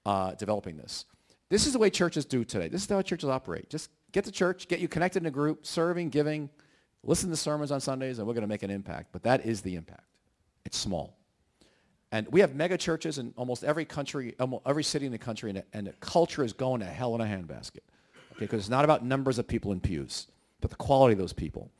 [0.05, 1.05] uh, developing this.
[1.49, 2.67] This is the way churches do today.
[2.67, 3.69] This is how churches operate.
[3.69, 6.49] Just get to church, get you connected in a group, serving, giving,
[7.03, 9.09] listen to sermons on Sundays, and we're going to make an impact.
[9.11, 10.05] But that is the impact.
[10.65, 11.17] It's small.
[12.11, 15.49] And we have mega churches in almost every country, almost every city in the country,
[15.49, 17.81] and, and the culture is going to hell in a handbasket.
[18.31, 20.27] Okay, because it's not about numbers of people in pews,
[20.61, 21.71] but the quality of those people.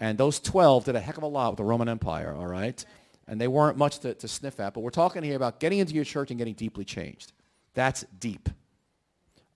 [0.00, 2.82] And those 12 did a heck of a lot with the Roman Empire, all right?
[3.28, 5.94] And they weren't much to, to sniff at, but we're talking here about getting into
[5.94, 7.32] your church and getting deeply changed.
[7.74, 8.48] That's deep,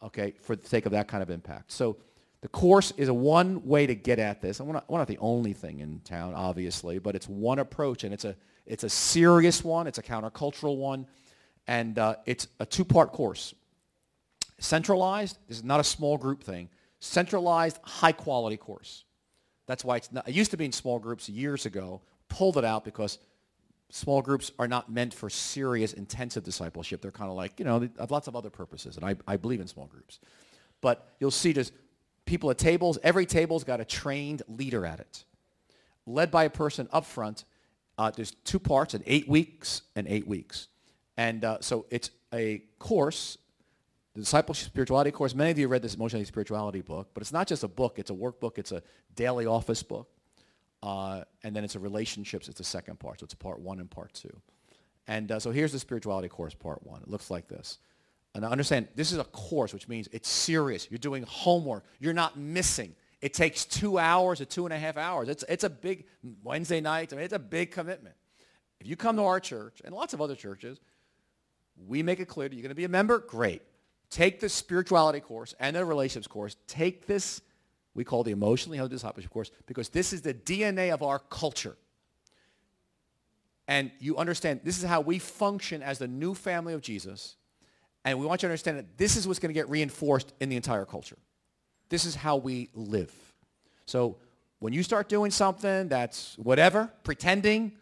[0.03, 1.72] okay, for the sake of that kind of impact.
[1.72, 1.97] So
[2.42, 4.61] the course is a one way to get at this.
[4.61, 8.26] We're not, not the only thing in town, obviously, but it's one approach, and it's
[8.26, 8.36] a,
[8.66, 9.86] it's a serious one.
[9.86, 11.07] It's a countercultural one,
[11.66, 13.55] and uh, it's a two-part course.
[14.59, 16.68] Centralized, this is not a small group thing.
[17.01, 19.05] Centralized, high-quality course.
[19.66, 22.02] That's why it's not, it used to be in small groups years ago.
[22.28, 23.18] Pulled it out because
[23.90, 27.00] small groups are not meant for serious, intensive discipleship.
[27.00, 29.36] They're kind of like, you know, they have lots of other purposes, and I, I
[29.36, 30.20] believe in small groups.
[30.80, 31.72] But you'll see just
[32.26, 32.98] people at tables.
[33.02, 35.24] Every table's got a trained leader at it,
[36.06, 37.44] led by a person up front.
[37.96, 40.68] Uh, there's two parts, an eight weeks and eight weeks.
[41.16, 43.38] And uh, so it's a course,
[44.14, 45.34] the Discipleship Spirituality course.
[45.34, 47.98] Many of you read this Emotionally Spirituality book, but it's not just a book.
[47.98, 48.58] It's a workbook.
[48.58, 48.82] It's a
[49.14, 50.08] daily office book.
[50.82, 52.48] Uh, and then it's a relationships.
[52.48, 53.20] It's the second part.
[53.20, 54.40] So it's part one and part two.
[55.06, 57.02] And uh, so here's the spirituality course, part one.
[57.02, 57.78] It looks like this.
[58.34, 60.88] And I understand, this is a course, which means it's serious.
[60.90, 61.84] You're doing homework.
[62.00, 62.94] You're not missing.
[63.20, 65.28] It takes two hours or two and a half hours.
[65.28, 66.04] It's, it's a big,
[66.42, 68.16] Wednesday night, I mean, it's a big commitment.
[68.80, 70.78] If you come to our church, and lots of other churches,
[71.86, 73.62] we make it clear that you're going to be a member, great.
[74.14, 76.54] Take the spirituality course and the relationships course.
[76.68, 77.40] Take this,
[77.94, 81.76] we call the emotionally healthy discipleship course, because this is the DNA of our culture.
[83.66, 87.34] And you understand, this is how we function as the new family of Jesus.
[88.04, 90.48] And we want you to understand that this is what's going to get reinforced in
[90.48, 91.18] the entire culture.
[91.88, 93.12] This is how we live.
[93.84, 94.18] So
[94.60, 97.72] when you start doing something that's whatever, pretending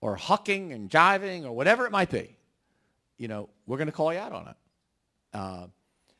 [0.00, 2.36] or hucking and jiving or whatever it might be,
[3.18, 4.56] you know, we're going to call you out on it.
[5.32, 5.66] Uh,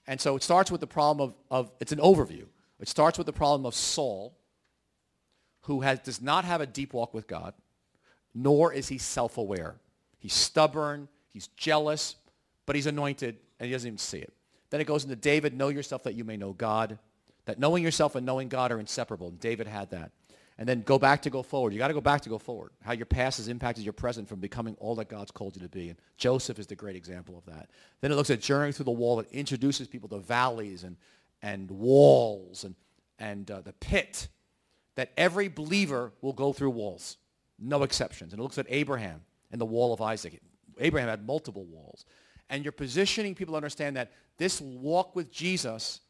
[0.06, 2.44] and so it starts with the problem of, of, it's an overview.
[2.80, 4.36] It starts with the problem of Saul,
[5.62, 7.54] who has, does not have a deep walk with God,
[8.34, 9.76] nor is he self-aware.
[10.18, 12.16] He's stubborn, he's jealous,
[12.66, 14.32] but he's anointed, and he doesn't even see it.
[14.70, 16.98] Then it goes into David, know yourself that you may know God.
[17.46, 19.28] That knowing yourself and knowing God are inseparable.
[19.28, 20.12] And David had that.
[20.60, 21.72] And then go back to go forward.
[21.72, 22.72] You got to go back to go forward.
[22.84, 25.70] How your past has impacted your present from becoming all that God's called you to
[25.70, 25.88] be.
[25.88, 27.70] And Joseph is the great example of that.
[28.02, 29.16] Then it looks at journeying through the wall.
[29.16, 30.98] that introduces people to valleys and,
[31.40, 32.74] and walls and,
[33.18, 34.28] and uh, the pit.
[34.96, 37.16] That every believer will go through walls.
[37.58, 38.34] No exceptions.
[38.34, 40.42] And it looks at Abraham and the wall of Isaac.
[40.78, 42.04] Abraham had multiple walls.
[42.50, 46.00] And you're positioning people to understand that this walk with Jesus,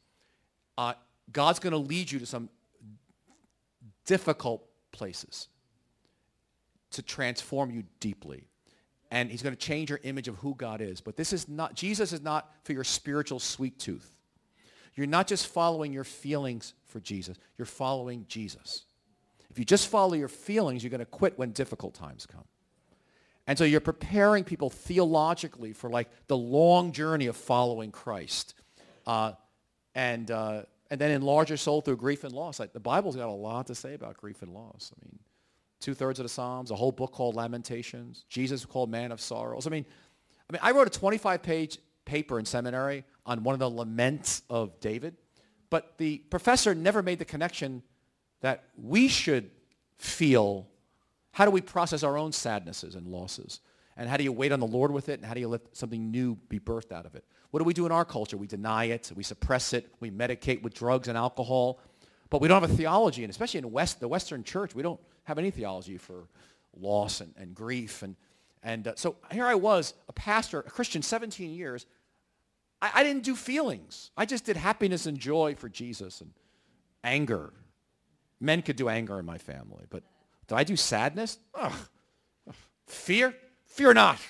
[0.76, 0.94] uh,
[1.30, 2.48] God's going to lead you to some
[4.10, 5.46] difficult places
[6.90, 8.48] to transform you deeply.
[9.12, 11.00] And he's going to change your image of who God is.
[11.00, 14.16] But this is not, Jesus is not for your spiritual sweet tooth.
[14.96, 17.38] You're not just following your feelings for Jesus.
[17.56, 18.82] You're following Jesus.
[19.48, 22.44] If you just follow your feelings, you're going to quit when difficult times come.
[23.46, 28.54] And so you're preparing people theologically for like the long journey of following Christ.
[29.06, 29.34] Uh,
[29.94, 32.58] and, uh, and then enlarge your soul through grief and loss.
[32.58, 34.92] Like the Bible's got a lot to say about grief and loss.
[34.94, 35.18] I mean,
[35.80, 38.24] two-thirds of the Psalms, a whole book called Lamentations.
[38.28, 39.66] Jesus called Man of Sorrows.
[39.66, 39.86] I mean,
[40.48, 44.78] I mean, I wrote a 25-page paper in seminary on one of the laments of
[44.80, 45.16] David,
[45.70, 47.82] but the professor never made the connection
[48.40, 49.50] that we should
[49.98, 50.66] feel
[51.32, 53.60] how do we process our own sadnesses and losses?
[54.00, 55.20] And how do you wait on the Lord with it?
[55.20, 57.24] And how do you let something new be birthed out of it?
[57.50, 58.38] What do we do in our culture?
[58.38, 59.12] We deny it.
[59.14, 59.92] We suppress it.
[60.00, 61.80] We medicate with drugs and alcohol.
[62.30, 64.98] But we don't have a theology, and especially in West, the Western church, we don't
[65.24, 66.28] have any theology for
[66.74, 68.02] loss and, and grief.
[68.02, 68.16] And,
[68.62, 71.84] and uh, so here I was, a pastor, a Christian, 17 years.
[72.80, 74.12] I, I didn't do feelings.
[74.16, 76.30] I just did happiness and joy for Jesus and
[77.04, 77.52] anger.
[78.40, 80.04] Men could do anger in my family, but
[80.46, 81.38] did I do sadness?
[81.54, 81.74] Ugh.
[82.86, 83.34] Fear?
[83.70, 84.20] Fear not.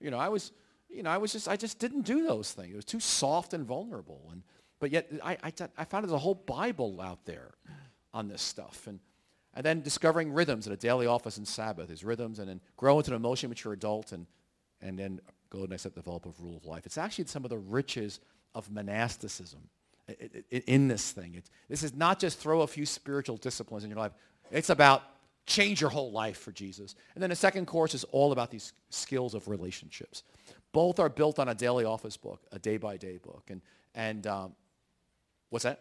[0.00, 0.52] You know, I was,
[0.88, 2.72] you know, I was just, I just didn't do those things.
[2.72, 4.28] It was too soft and vulnerable.
[4.32, 4.42] And,
[4.80, 7.54] but yet I, I, I found there's a whole Bible out there
[8.12, 8.86] on this stuff.
[8.86, 8.98] And,
[9.54, 12.98] and then discovering rhythms at a daily office and Sabbath is rhythms and then grow
[12.98, 14.26] into an emotionally mature adult and,
[14.80, 15.20] and then
[15.50, 16.86] go and accept the develop of rule of life.
[16.86, 18.20] It's actually some of the riches
[18.54, 19.60] of monasticism
[20.50, 21.34] in this thing.
[21.36, 24.12] It's, this is not just throw a few spiritual disciplines in your life.
[24.50, 25.02] It's about
[25.46, 26.94] change your whole life for Jesus.
[27.14, 30.24] And then the second course is all about these skills of relationships.
[30.72, 33.44] Both are built on a daily office book, a day-by-day book.
[33.48, 33.62] And,
[33.94, 34.54] and um,
[35.50, 35.80] what's that?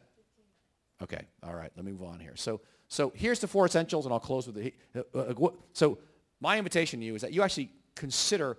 [1.02, 2.36] Okay, all right, let me move on here.
[2.36, 5.98] So, so here's the four essentials, and I'll close with the, uh, uh, so
[6.40, 8.58] my invitation to you is that you actually consider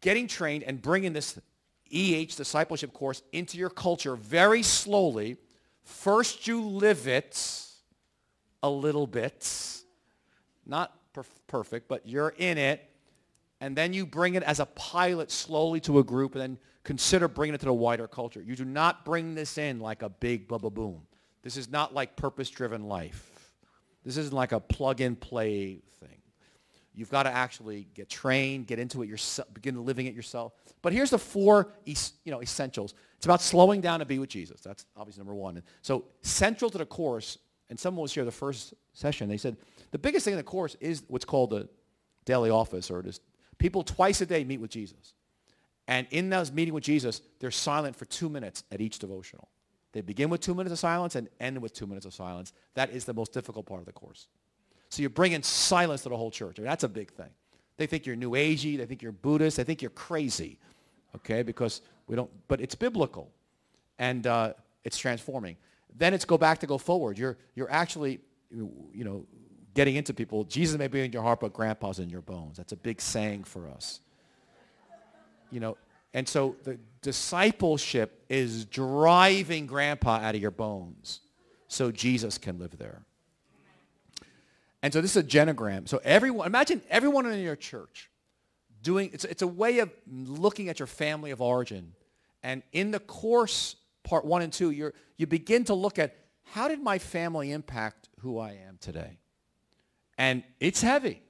[0.00, 1.38] getting trained and bringing this
[1.90, 5.36] EH discipleship course into your culture very slowly.
[5.82, 7.64] First you live it
[8.62, 9.78] a little bit
[10.68, 12.84] not perf- perfect, but you're in it.
[13.60, 17.28] and then you bring it as a pilot slowly to a group and then consider
[17.28, 18.40] bringing it to the wider culture.
[18.40, 21.02] You do not bring this in like a big bubba boom.
[21.42, 23.52] This is not like purpose-driven life.
[24.04, 26.22] This isn't like a plug-and-play thing.
[26.94, 30.52] You've got to actually get trained, get into it yourself, begin living it yourself.
[30.82, 31.94] But here's the four you
[32.26, 32.94] know, essentials.
[33.16, 34.60] It's about slowing down to be with Jesus.
[34.60, 35.62] That's obviously number one.
[35.82, 37.38] So central to the course,
[37.70, 39.56] and someone was here the first session, they said,
[39.90, 41.68] the biggest thing in the course is what's called the
[42.24, 43.22] daily office, or just
[43.58, 45.14] people twice a day meet with Jesus.
[45.86, 49.48] And in those meeting with Jesus, they're silent for two minutes at each devotional.
[49.92, 52.52] They begin with two minutes of silence and end with two minutes of silence.
[52.74, 54.28] That is the most difficult part of the course.
[54.90, 56.58] So you're bringing silence to the whole church.
[56.58, 57.30] I mean, that's a big thing.
[57.78, 58.76] They think you're New Agey.
[58.76, 59.56] They think you're Buddhist.
[59.56, 60.58] They think you're crazy,
[61.16, 61.42] okay?
[61.42, 63.30] Because we don't, but it's biblical,
[63.98, 64.52] and uh,
[64.84, 65.56] it's transforming.
[65.96, 67.18] Then it's go back to go forward.
[67.18, 68.20] You're, you're actually,
[68.50, 69.24] you know,
[69.78, 70.42] getting into people.
[70.42, 72.56] Jesus may be in your heart, but grandpa's in your bones.
[72.56, 74.00] That's a big saying for us.
[75.52, 75.76] You know,
[76.12, 81.20] and so the discipleship is driving grandpa out of your bones
[81.68, 83.02] so Jesus can live there.
[84.82, 85.88] And so this is a genogram.
[85.88, 88.10] So everyone, imagine everyone in your church
[88.82, 91.92] doing, it's, it's a way of looking at your family of origin.
[92.42, 96.66] And in the course, part one and two, you you begin to look at how
[96.66, 99.18] did my family impact who I am today?
[100.18, 101.22] And it's heavy.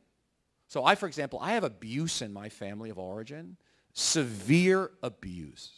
[0.67, 3.57] So I, for example, I have abuse in my family of origin,
[3.93, 5.71] severe abuse,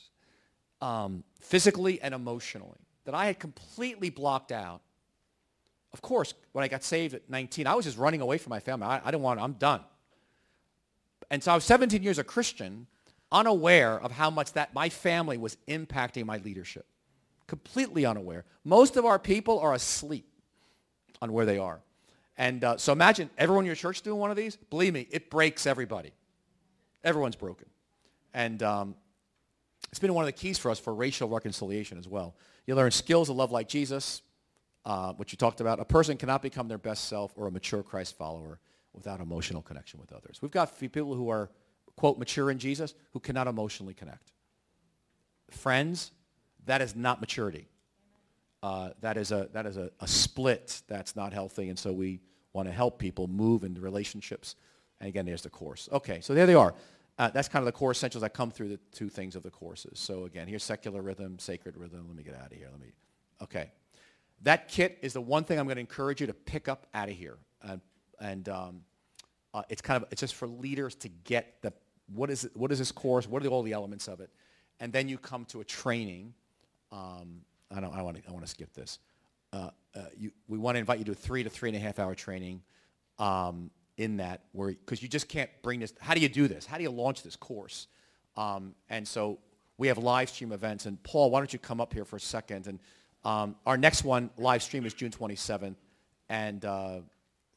[0.80, 4.80] um, physically and emotionally, that I had completely blocked out
[5.92, 8.60] of course, when I got saved at 19, I was just running away from my
[8.60, 8.86] family.
[8.86, 9.80] I, I didn't want, I'm done.
[11.30, 12.86] And so I was 17 years a Christian,
[13.32, 16.86] unaware of how much that my family was impacting my leadership.
[17.46, 18.44] Completely unaware.
[18.64, 20.26] Most of our people are asleep
[21.20, 21.80] on where they are.
[22.36, 24.56] And uh, so imagine everyone in your church doing one of these.
[24.56, 26.12] Believe me, it breaks everybody.
[27.04, 27.66] Everyone's broken.
[28.32, 28.94] And um,
[29.90, 32.34] it's been one of the keys for us for racial reconciliation as well.
[32.66, 34.22] You learn skills of love like Jesus,
[34.84, 38.16] uh, you talked about, a person cannot become their best self or a mature Christ
[38.16, 38.60] follower
[38.92, 40.38] without emotional connection with others.
[40.40, 41.50] We've got people who are,
[41.96, 44.32] quote, mature in Jesus who cannot emotionally connect.
[45.50, 46.12] Friends,
[46.66, 47.68] that is not maturity.
[48.62, 52.20] Uh, that is, a, that is a, a split that's not healthy, and so we
[52.52, 54.56] want to help people move into relationships.
[55.00, 55.88] And again, there's the course.
[55.92, 56.74] Okay, so there they are.
[57.18, 59.50] Uh, that's kind of the core essentials that come through the two things of the
[59.50, 59.98] courses.
[59.98, 62.04] So again, here's secular rhythm, sacred rhythm.
[62.06, 62.68] Let me get out of here.
[62.70, 62.92] Let me,
[63.42, 63.72] okay.
[64.42, 67.10] That kit is the one thing I'm going to encourage you to pick up out
[67.10, 67.36] of here.
[67.62, 67.76] Uh,
[68.20, 68.80] and um,
[69.52, 71.72] uh, it's kind of, it's just for leaders to get the,
[72.14, 73.28] what is, it, what is this course?
[73.28, 74.30] What are all the elements of it?
[74.80, 76.32] And then you come to a training.
[76.90, 78.98] Um, I don't, I want to, I want to skip this.
[79.52, 81.80] Uh, uh, you, we want to invite you to a three to three and a
[81.80, 82.62] half hour training
[83.18, 86.66] um, in that where, because you just can't bring this, how do you do this?
[86.66, 87.86] How do you launch this course?
[88.36, 89.38] Um, and so
[89.78, 90.86] we have live stream events.
[90.86, 92.78] And Paul, why don't you come up here for a second and
[93.24, 95.74] um, our next one, live stream, is June 27th.
[96.28, 97.00] And uh,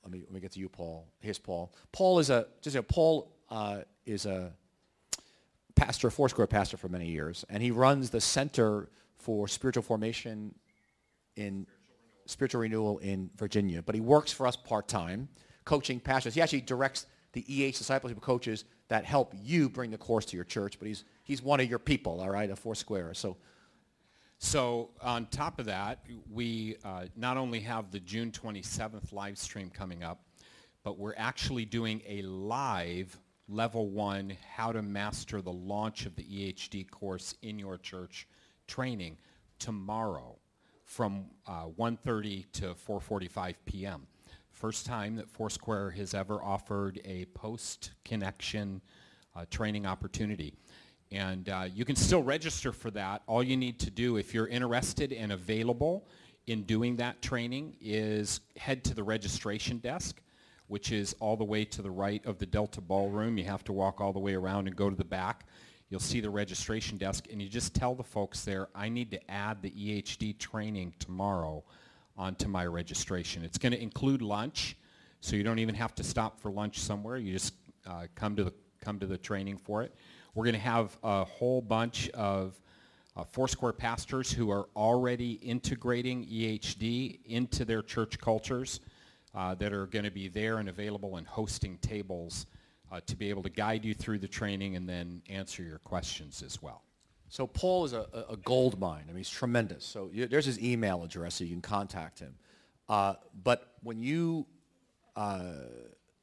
[0.04, 1.08] let, me, let me get to you, Paul.
[1.20, 1.74] Here's Paul.
[1.92, 4.52] Paul is a, just a, Paul uh, is a
[5.76, 7.46] pastor, Foursquare pastor for many years.
[7.50, 8.90] And he runs the Center
[9.24, 10.54] for Spiritual Formation
[11.36, 11.66] in
[12.26, 13.82] Spiritual Renewal in Virginia.
[13.82, 15.30] But he works for us part-time,
[15.66, 16.34] coaching pastors.
[16.34, 20.46] He actually directs the EH discipleship coaches that help you bring the course to your
[20.46, 20.78] church.
[20.78, 23.14] But he's, he's one of your people, all right, a Foursquare.
[23.14, 23.38] So
[24.44, 29.70] so on top of that, we uh, not only have the June 27th live stream
[29.70, 30.20] coming up,
[30.84, 33.18] but we're actually doing a live
[33.48, 38.28] level one how to master the launch of the EHD course in your church
[38.68, 39.18] training
[39.60, 40.38] tomorrow
[40.86, 44.08] from uh, 1.30 to 4.45 p.m.
[44.52, 48.82] First time that Foursquare has ever offered a post-connection
[49.36, 50.54] uh, training opportunity.
[51.12, 53.24] And uh, you can still register for that.
[53.28, 56.08] All you need to do if you're interested and available
[56.48, 60.22] in doing that training is head to the registration desk,
[60.68, 63.38] which is all the way to the right of the Delta Ballroom.
[63.38, 65.46] You have to walk all the way around and go to the back.
[65.94, 69.30] You'll see the registration desk, and you just tell the folks there, I need to
[69.30, 71.64] add the EHD training tomorrow
[72.18, 73.44] onto my registration.
[73.44, 74.76] It's going to include lunch,
[75.22, 77.18] so you don't even have to stop for lunch somewhere.
[77.18, 77.54] You just
[77.86, 79.94] uh, come to the come to the training for it.
[80.34, 82.60] We're going to have a whole bunch of
[83.16, 88.80] uh, Foursquare pastors who are already integrating EHD into their church cultures
[89.36, 92.48] uh, that are going to be there and available and hosting tables
[92.94, 96.44] uh, to be able to guide you through the training and then answer your questions
[96.44, 96.84] as well.
[97.28, 99.06] So Paul is a, a gold mine.
[99.06, 99.84] I mean, he's tremendous.
[99.84, 102.36] So you, there's his email address so you can contact him.
[102.88, 104.46] Uh, but when you
[105.16, 105.54] uh,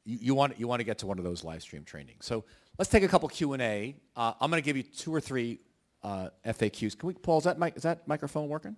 [0.04, 2.24] you, you want you want to get to one of those live stream trainings.
[2.24, 2.44] So
[2.78, 3.96] let's take a couple Q and A.
[4.14, 5.58] Uh, I'm going to give you two or three
[6.04, 6.96] uh, FAQs.
[6.96, 7.38] Can we, Paul?
[7.38, 8.76] Is that mic, is that microphone working?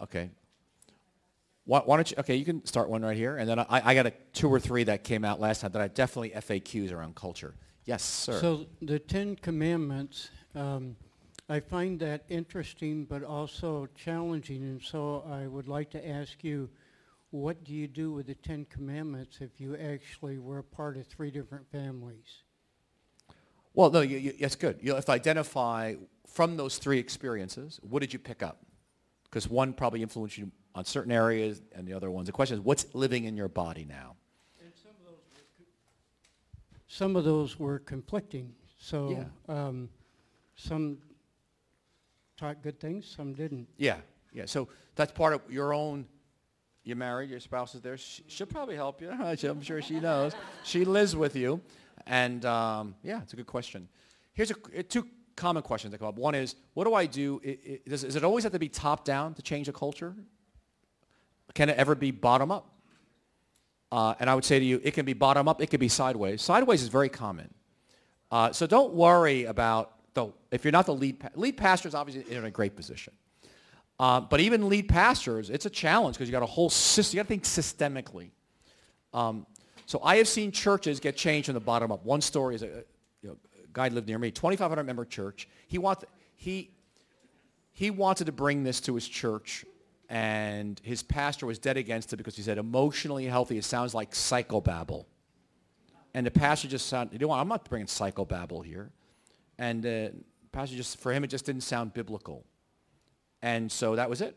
[0.00, 0.30] Okay.
[1.68, 2.16] Why, why, don't you?
[2.20, 4.58] Okay, you can start one right here, and then I, I got a two or
[4.58, 7.54] three that came out last time that I definitely FAQs around culture.
[7.84, 8.40] Yes, sir.
[8.40, 10.96] So the Ten Commandments, um,
[11.46, 16.70] I find that interesting, but also challenging, and so I would like to ask you,
[17.32, 21.06] what do you do with the Ten Commandments if you actually were a part of
[21.06, 22.44] three different families?
[23.74, 24.78] Well, no, you, you, that's good.
[24.80, 25.96] You have to identify
[26.26, 28.64] from those three experiences, what did you pick up?
[29.24, 32.26] Because one probably influenced you on certain areas and the other ones.
[32.26, 34.14] The question is, what's living in your body now?
[36.86, 39.88] Some of those were conflicting, so um,
[40.54, 40.98] some
[42.36, 43.68] taught good things, some didn't.
[43.76, 43.96] Yeah,
[44.32, 44.46] yeah.
[44.46, 46.06] So that's part of your own.
[46.84, 47.28] You're married.
[47.28, 47.98] Your spouse is there.
[47.98, 49.10] She, she'll probably help you.
[49.20, 50.32] I'm sure she knows.
[50.62, 51.60] She lives with you,
[52.06, 53.88] and um, yeah, it's a good question.
[54.32, 55.06] Here's a, two
[55.36, 56.16] common questions that come up.
[56.16, 57.40] One is, what do I do?
[57.42, 60.14] It, it, does, does it always have to be top down to change a culture?
[61.54, 62.74] Can it ever be bottom up?
[63.90, 65.62] Uh, and I would say to you, it can be bottom up.
[65.62, 66.42] It can be sideways.
[66.42, 67.52] Sideways is very common.
[68.30, 72.34] Uh, so don't worry about the, if you're not the lead, lead pastor is obviously
[72.34, 73.14] in a great position.
[73.98, 77.16] Uh, but even lead pastors, it's a challenge because you got a whole system.
[77.16, 78.30] You got to think systemically.
[79.12, 79.46] Um,
[79.86, 82.04] so I have seen churches get changed from the bottom up.
[82.04, 82.84] One story is a,
[83.22, 85.48] you know, a guy lived near me, 2,500 member church.
[85.66, 86.04] He, want,
[86.36, 86.70] he,
[87.72, 89.64] he wanted to bring this to his church,
[90.08, 94.12] and his pastor was dead against it because he said emotionally healthy, it sounds like
[94.12, 95.04] psychobabble.
[96.14, 98.90] And the pastor just sounded, you know I'm not bringing psychobabble here.
[99.58, 100.08] And uh,
[100.52, 102.44] pastor just, for him, it just didn't sound biblical.
[103.42, 104.36] And so that was it.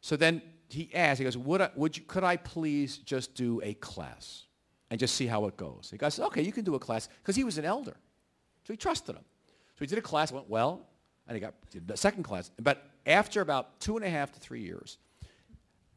[0.00, 3.60] So then he asked, he goes, would, I, would you, could I please just do
[3.62, 4.44] a class
[4.90, 5.88] and just see how it goes?
[5.90, 7.96] The guy said, okay, you can do a class, because he was an elder.
[8.64, 9.24] So he trusted him.
[9.76, 10.86] So he did a class, went well,
[11.28, 11.54] and he got
[11.86, 12.50] the second class.
[12.60, 14.98] But after about two and a half to three years,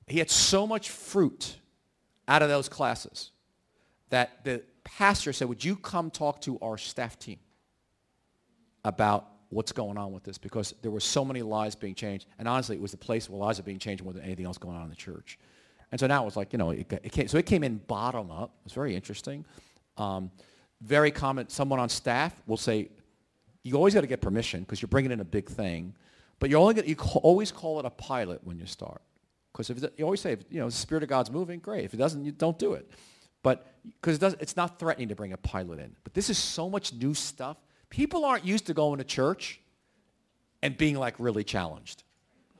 [0.07, 1.56] he had so much fruit
[2.27, 3.31] out of those classes
[4.10, 7.40] that the pastor said, would you come talk to our staff team
[8.84, 10.38] about what's going on with this?
[10.38, 12.27] Because there were so many lives being changed.
[12.38, 14.57] And honestly, it was the place where lives are being changed more than anything else
[14.57, 15.38] going on in the church.
[15.91, 17.77] And so now it was like, you know, it, it came, so it came in
[17.77, 18.52] bottom up.
[18.61, 19.45] It was very interesting.
[19.98, 20.31] Um,
[20.81, 22.90] very common, someone on staff will say,
[23.64, 25.94] you always got to get permission because you're bringing in a big thing.
[26.40, 29.02] But you're only gonna, you always call it a pilot when you start.
[29.52, 31.86] Because if you always say, if, you know, the Spirit of God's moving, great.
[31.86, 32.90] If it doesn't, you don't do it.
[33.44, 35.95] But because it it's not threatening to bring a pilot in.
[36.03, 37.57] But this is so much new stuff.
[37.90, 39.60] People aren't used to going to church
[40.61, 42.03] and being like really challenged.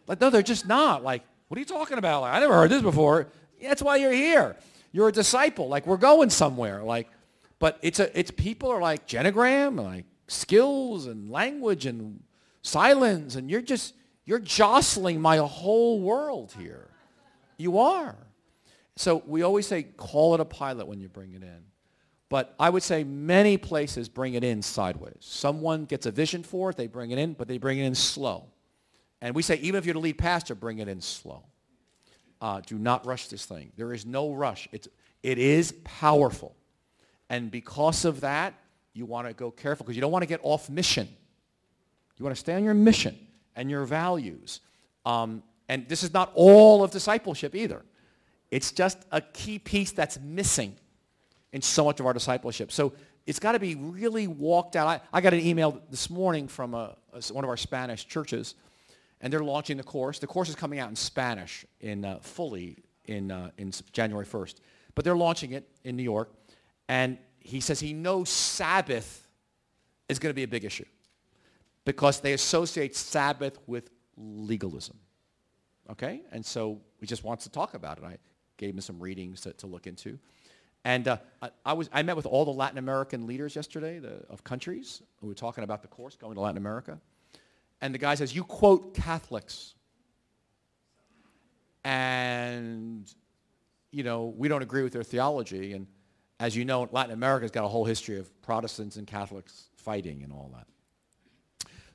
[0.07, 1.03] Like, no, they're just not.
[1.03, 2.22] Like, what are you talking about?
[2.22, 3.27] Like, I never heard this before.
[3.60, 4.56] Yeah, that's why you're here.
[4.91, 5.68] You're a disciple.
[5.68, 6.84] Like, we're going somewhere.
[6.84, 7.07] Like,
[7.60, 12.22] but it's a, it's people are like genogram, like skills and language and
[12.61, 13.94] silence, and you're just,
[14.26, 16.90] you're jostling my whole world here.
[17.57, 18.15] You are.
[18.95, 21.64] So we always say, call it a pilot when you bring it in.
[22.30, 25.18] But I would say many places bring it in sideways.
[25.19, 27.95] Someone gets a vision for it, they bring it in, but they bring it in
[27.95, 28.45] slow.
[29.22, 31.44] And we say, even if you're the lead pastor, bring it in slow.
[32.40, 33.72] Uh, do not rush this thing.
[33.76, 34.69] There is no rush.
[34.72, 34.88] It's,
[35.23, 36.56] it is powerful.
[37.30, 38.53] And because of that,
[38.94, 41.10] you want to go careful because you don't want to get off mission.
[42.20, 43.18] You want to stay on your mission
[43.56, 44.60] and your values.
[45.06, 47.84] Um, and this is not all of discipleship either.
[48.52, 50.76] It's just a key piece that's missing
[51.54, 52.72] in so much of our discipleship.
[52.72, 52.94] So
[53.26, 54.88] it's got to be really walked out.
[54.88, 58.56] I, I got an email this morning from a, a, one of our Spanish churches,
[59.22, 60.20] and they're launching the course.
[60.20, 64.56] The course is coming out in Spanish in uh, fully in, uh, in January 1st.
[64.96, 66.32] But they're launching it in New York.
[66.88, 69.28] And he says he knows Sabbath
[70.10, 70.86] is going to be a big issue
[71.90, 74.95] because they associate Sabbath with legalism.
[75.90, 76.22] Okay?
[76.32, 78.03] And so he just wants to talk about it.
[78.03, 78.18] I
[78.57, 80.20] gave him some readings to, to look into.
[80.86, 84.22] And uh, I, I, was, I met with all the Latin American leaders yesterday the,
[84.30, 86.99] of countries who were talking about the course going to Latin America.
[87.82, 89.74] And the guy says, you quote Catholics.
[91.84, 93.11] And,
[93.90, 95.74] you know, we don't agree with their theology.
[95.74, 95.88] And
[96.40, 100.32] as you know, Latin America's got a whole history of Protestants and Catholics fighting and
[100.32, 100.68] all that.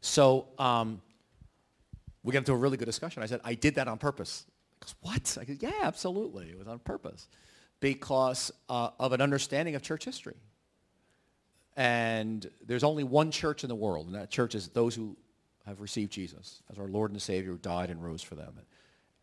[0.04, 1.00] So um,
[2.22, 3.22] we got into a really good discussion.
[3.22, 4.44] I said, I did that on purpose.
[4.74, 5.38] He goes, what?
[5.40, 6.50] I said, yeah, absolutely.
[6.50, 7.26] It was on purpose
[7.80, 10.36] because uh, of an understanding of church history.
[11.74, 15.16] And there's only one church in the world, and that church is those who
[15.64, 18.60] have received Jesus as our Lord and Savior who died and rose for them.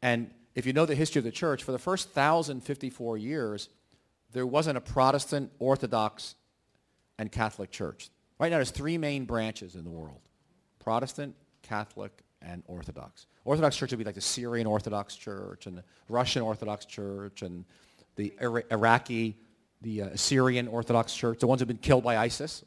[0.02, 3.70] And if you know the history of the church, for the first 1,054 years,
[4.34, 6.34] there wasn't a Protestant, Orthodox,
[7.20, 8.10] and Catholic church.
[8.40, 10.22] Right now there's three main branches in the world.
[10.84, 13.28] Protestant, Catholic, and Orthodox.
[13.46, 17.66] Orthodox church would be like the Syrian Orthodox Church and the Russian Orthodox Church and
[18.16, 19.38] the Ira- Iraqi,
[19.82, 22.64] the uh, Orthodox Church, the ones who have been killed by ISIS.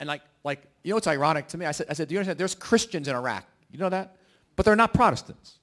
[0.00, 1.66] And like, like, you know what's ironic to me?
[1.66, 2.38] I said, I said, do you understand?
[2.38, 3.44] There's Christians in Iraq.
[3.70, 4.16] You know that?
[4.56, 5.58] But they're not Protestants.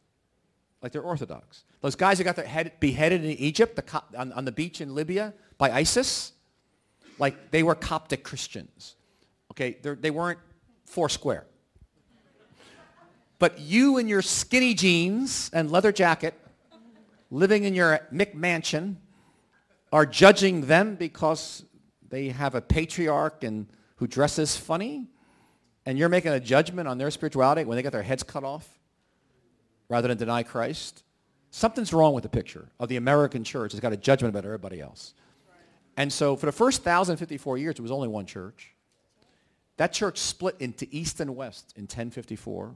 [0.82, 1.64] Like they're Orthodox.
[1.82, 4.82] Those guys who got their head beheaded in Egypt the, co- on, on the beach
[4.82, 6.34] in Libya by ISIS,
[7.20, 8.96] like they were Coptic Christians.
[9.52, 10.40] Okay, They're, they weren't
[10.92, 11.46] Foursquare.
[13.40, 16.34] But you in your skinny jeans and leather jacket,
[17.30, 18.98] living in your McMansion,
[19.94, 21.64] are judging them because
[22.10, 25.08] they have a patriarch and who dresses funny,
[25.86, 28.68] and you're making a judgment on their spirituality when they got their heads cut off
[29.88, 31.04] rather than deny Christ.
[31.52, 33.74] Something's wrong with the picture of the American church.
[33.74, 35.14] It's got a judgment about everybody else.
[35.96, 38.71] And so for the first 1,054 years, it was only one church.
[39.78, 42.74] That church split into East and West in 1054.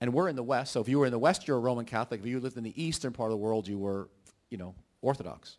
[0.00, 0.72] And we're in the West.
[0.72, 2.20] So if you were in the West, you're a Roman Catholic.
[2.20, 4.08] If you lived in the Eastern part of the world, you were,
[4.48, 5.56] you know, Orthodox.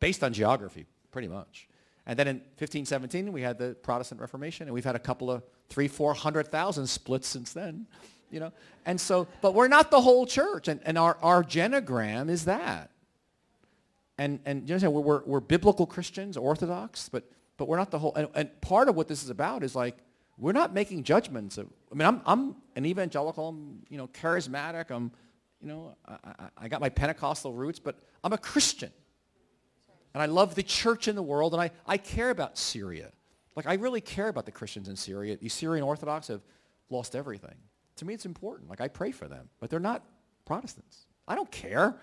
[0.00, 1.68] Based on geography, pretty much.
[2.06, 5.42] And then in 1517, we had the Protestant Reformation, and we've had a couple of
[5.68, 7.86] three, four hundred thousand splits since then,
[8.30, 8.52] you know.
[8.84, 12.90] And so, but we're not the whole church, and, and our, our genogram is that.
[14.18, 17.24] And, and you know, we're, we're, we're biblical Christians, Orthodox, but,
[17.60, 19.98] but we're not the whole, and, and part of what this is about is like,
[20.38, 24.90] we're not making judgments of, I mean, I'm, I'm an evangelical, I'm, you know, charismatic,
[24.90, 25.12] I'm,
[25.60, 28.90] you know, I, I, I got my Pentecostal roots, but I'm a Christian.
[30.14, 33.12] And I love the church in the world, and I, I care about Syria.
[33.56, 35.36] Like, I really care about the Christians in Syria.
[35.36, 36.40] The Syrian Orthodox have
[36.88, 37.56] lost everything.
[37.96, 38.70] To me, it's important.
[38.70, 40.02] Like, I pray for them, but they're not
[40.46, 41.04] Protestants.
[41.28, 42.00] I don't care.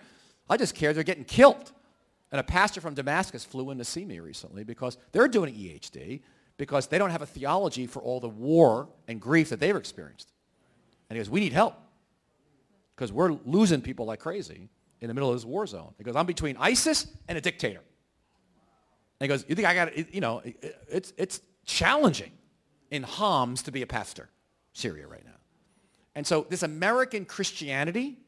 [0.48, 1.72] I just care they're getting killed.
[2.30, 6.20] And a pastor from Damascus flew in to see me recently because they're doing EHD
[6.58, 10.32] because they don't have a theology for all the war and grief that they've experienced.
[11.08, 11.74] And he goes, we need help
[12.94, 14.68] because we're losing people like crazy
[15.00, 15.94] in the middle of this war zone.
[15.96, 17.80] He goes, I'm between ISIS and a dictator.
[19.20, 20.12] And he goes, you think I got it?
[20.12, 20.42] You know,
[20.88, 22.32] it's, it's challenging
[22.90, 24.28] in Homs to be a pastor,
[24.72, 25.32] Syria right now.
[26.14, 28.18] And so this American Christianity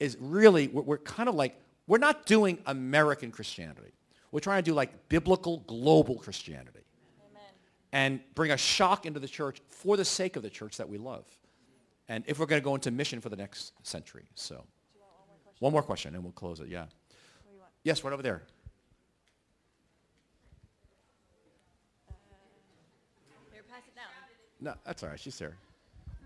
[0.00, 3.92] is really, we're, we're kind of like, we're not doing American Christianity.
[4.32, 6.80] We're trying to do like biblical global Christianity.
[7.92, 10.98] And bring a shock into the church for the sake of the church that we
[10.98, 11.24] love.
[12.08, 14.24] And if we're going to go into mission for the next century.
[14.34, 14.64] So
[15.60, 16.86] one more question and we'll close it, yeah.
[17.84, 18.42] Yes, right over there.
[23.52, 24.04] Here, pass it down.
[24.60, 25.20] No, that's all right.
[25.20, 25.56] She's there.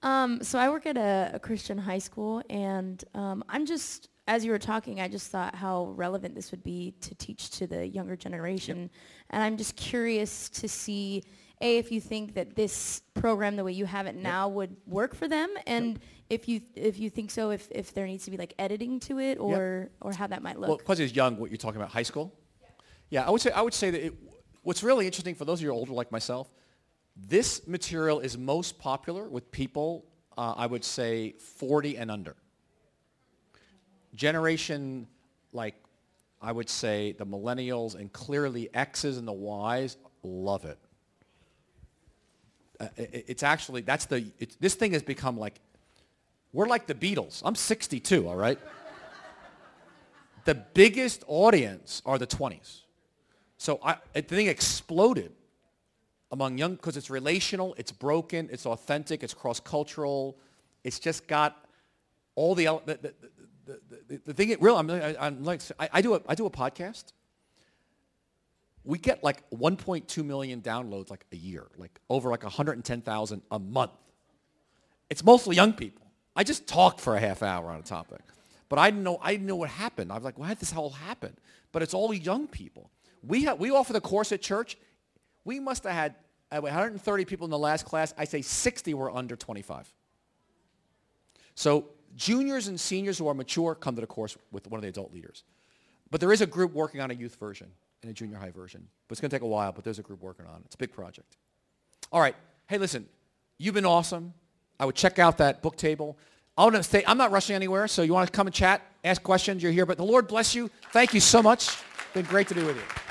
[0.00, 4.44] Um, so I work at a, a Christian high school, and um, I'm just, as
[4.44, 7.88] you were talking, I just thought how relevant this would be to teach to the
[7.88, 8.90] younger generation.
[9.30, 11.24] And I'm just curious to see,
[11.62, 15.14] A, if you think that this program, the way you have it now, would work
[15.14, 15.98] for them, and
[16.28, 19.18] if you if you think so, if, if there needs to be like editing to
[19.18, 20.68] it, or or how that might look.
[20.68, 22.34] Well, because it's young, what you're talking about, high school?
[23.08, 24.14] Yeah, I would say, I would say that it,
[24.62, 26.50] what's really interesting for those of you who are older like myself,
[27.16, 30.04] this material is most popular with people,
[30.36, 32.36] uh, I would say, 40 and under.
[34.14, 35.06] Generation,
[35.52, 35.74] like,
[36.40, 40.78] I would say the millennials and clearly X's and the Y's love it.
[42.80, 44.24] Uh, i- i- it's actually, that's the,
[44.60, 45.60] this thing has become like,
[46.52, 47.42] we're like the Beatles.
[47.44, 48.58] I'm 62, all right?
[50.44, 52.82] the biggest audience are the 20s.
[53.58, 55.32] So I, the thing exploded
[56.30, 60.36] among young because it's relational, it's broken, it's authentic, it's cross-cultural.
[60.84, 61.66] It's just got
[62.36, 63.14] all the the, the,
[63.68, 64.56] the, the, the thing.
[64.60, 67.12] Real, I'm, I, I'm like I, I do a I do a podcast.
[68.84, 73.90] We get like 1.2 million downloads like a year, like over like 110,000 a month.
[75.10, 76.06] It's mostly young people.
[76.34, 78.20] I just talk for a half hour on a topic.
[78.68, 80.12] But I didn't know, I didn't know what happened.
[80.12, 81.36] I was like, why did this all happen?
[81.72, 82.90] But it's all young people.
[83.22, 84.78] We, ha- we offer the course at church.
[85.44, 86.14] We must have had
[86.52, 88.14] uh, 130 people in the last class.
[88.16, 89.92] I say 60 were under 25.
[91.54, 91.86] So
[92.18, 95.14] juniors and seniors who are mature come to the course with one of the adult
[95.14, 95.44] leaders.
[96.10, 97.68] But there is a group working on a youth version
[98.02, 98.86] and a junior high version.
[99.06, 100.62] But it's going to take a while, but there's a group working on it.
[100.66, 101.36] It's a big project.
[102.12, 102.34] All right.
[102.66, 103.06] Hey, listen,
[103.56, 104.34] you've been awesome.
[104.78, 106.18] I would check out that book table.
[106.56, 107.04] I want to stay.
[107.06, 109.86] I'm not rushing anywhere, so you want to come and chat, ask questions, you're here.
[109.86, 110.70] But the Lord bless you.
[110.92, 111.68] Thank you so much.
[111.68, 113.07] It's been great to be with you.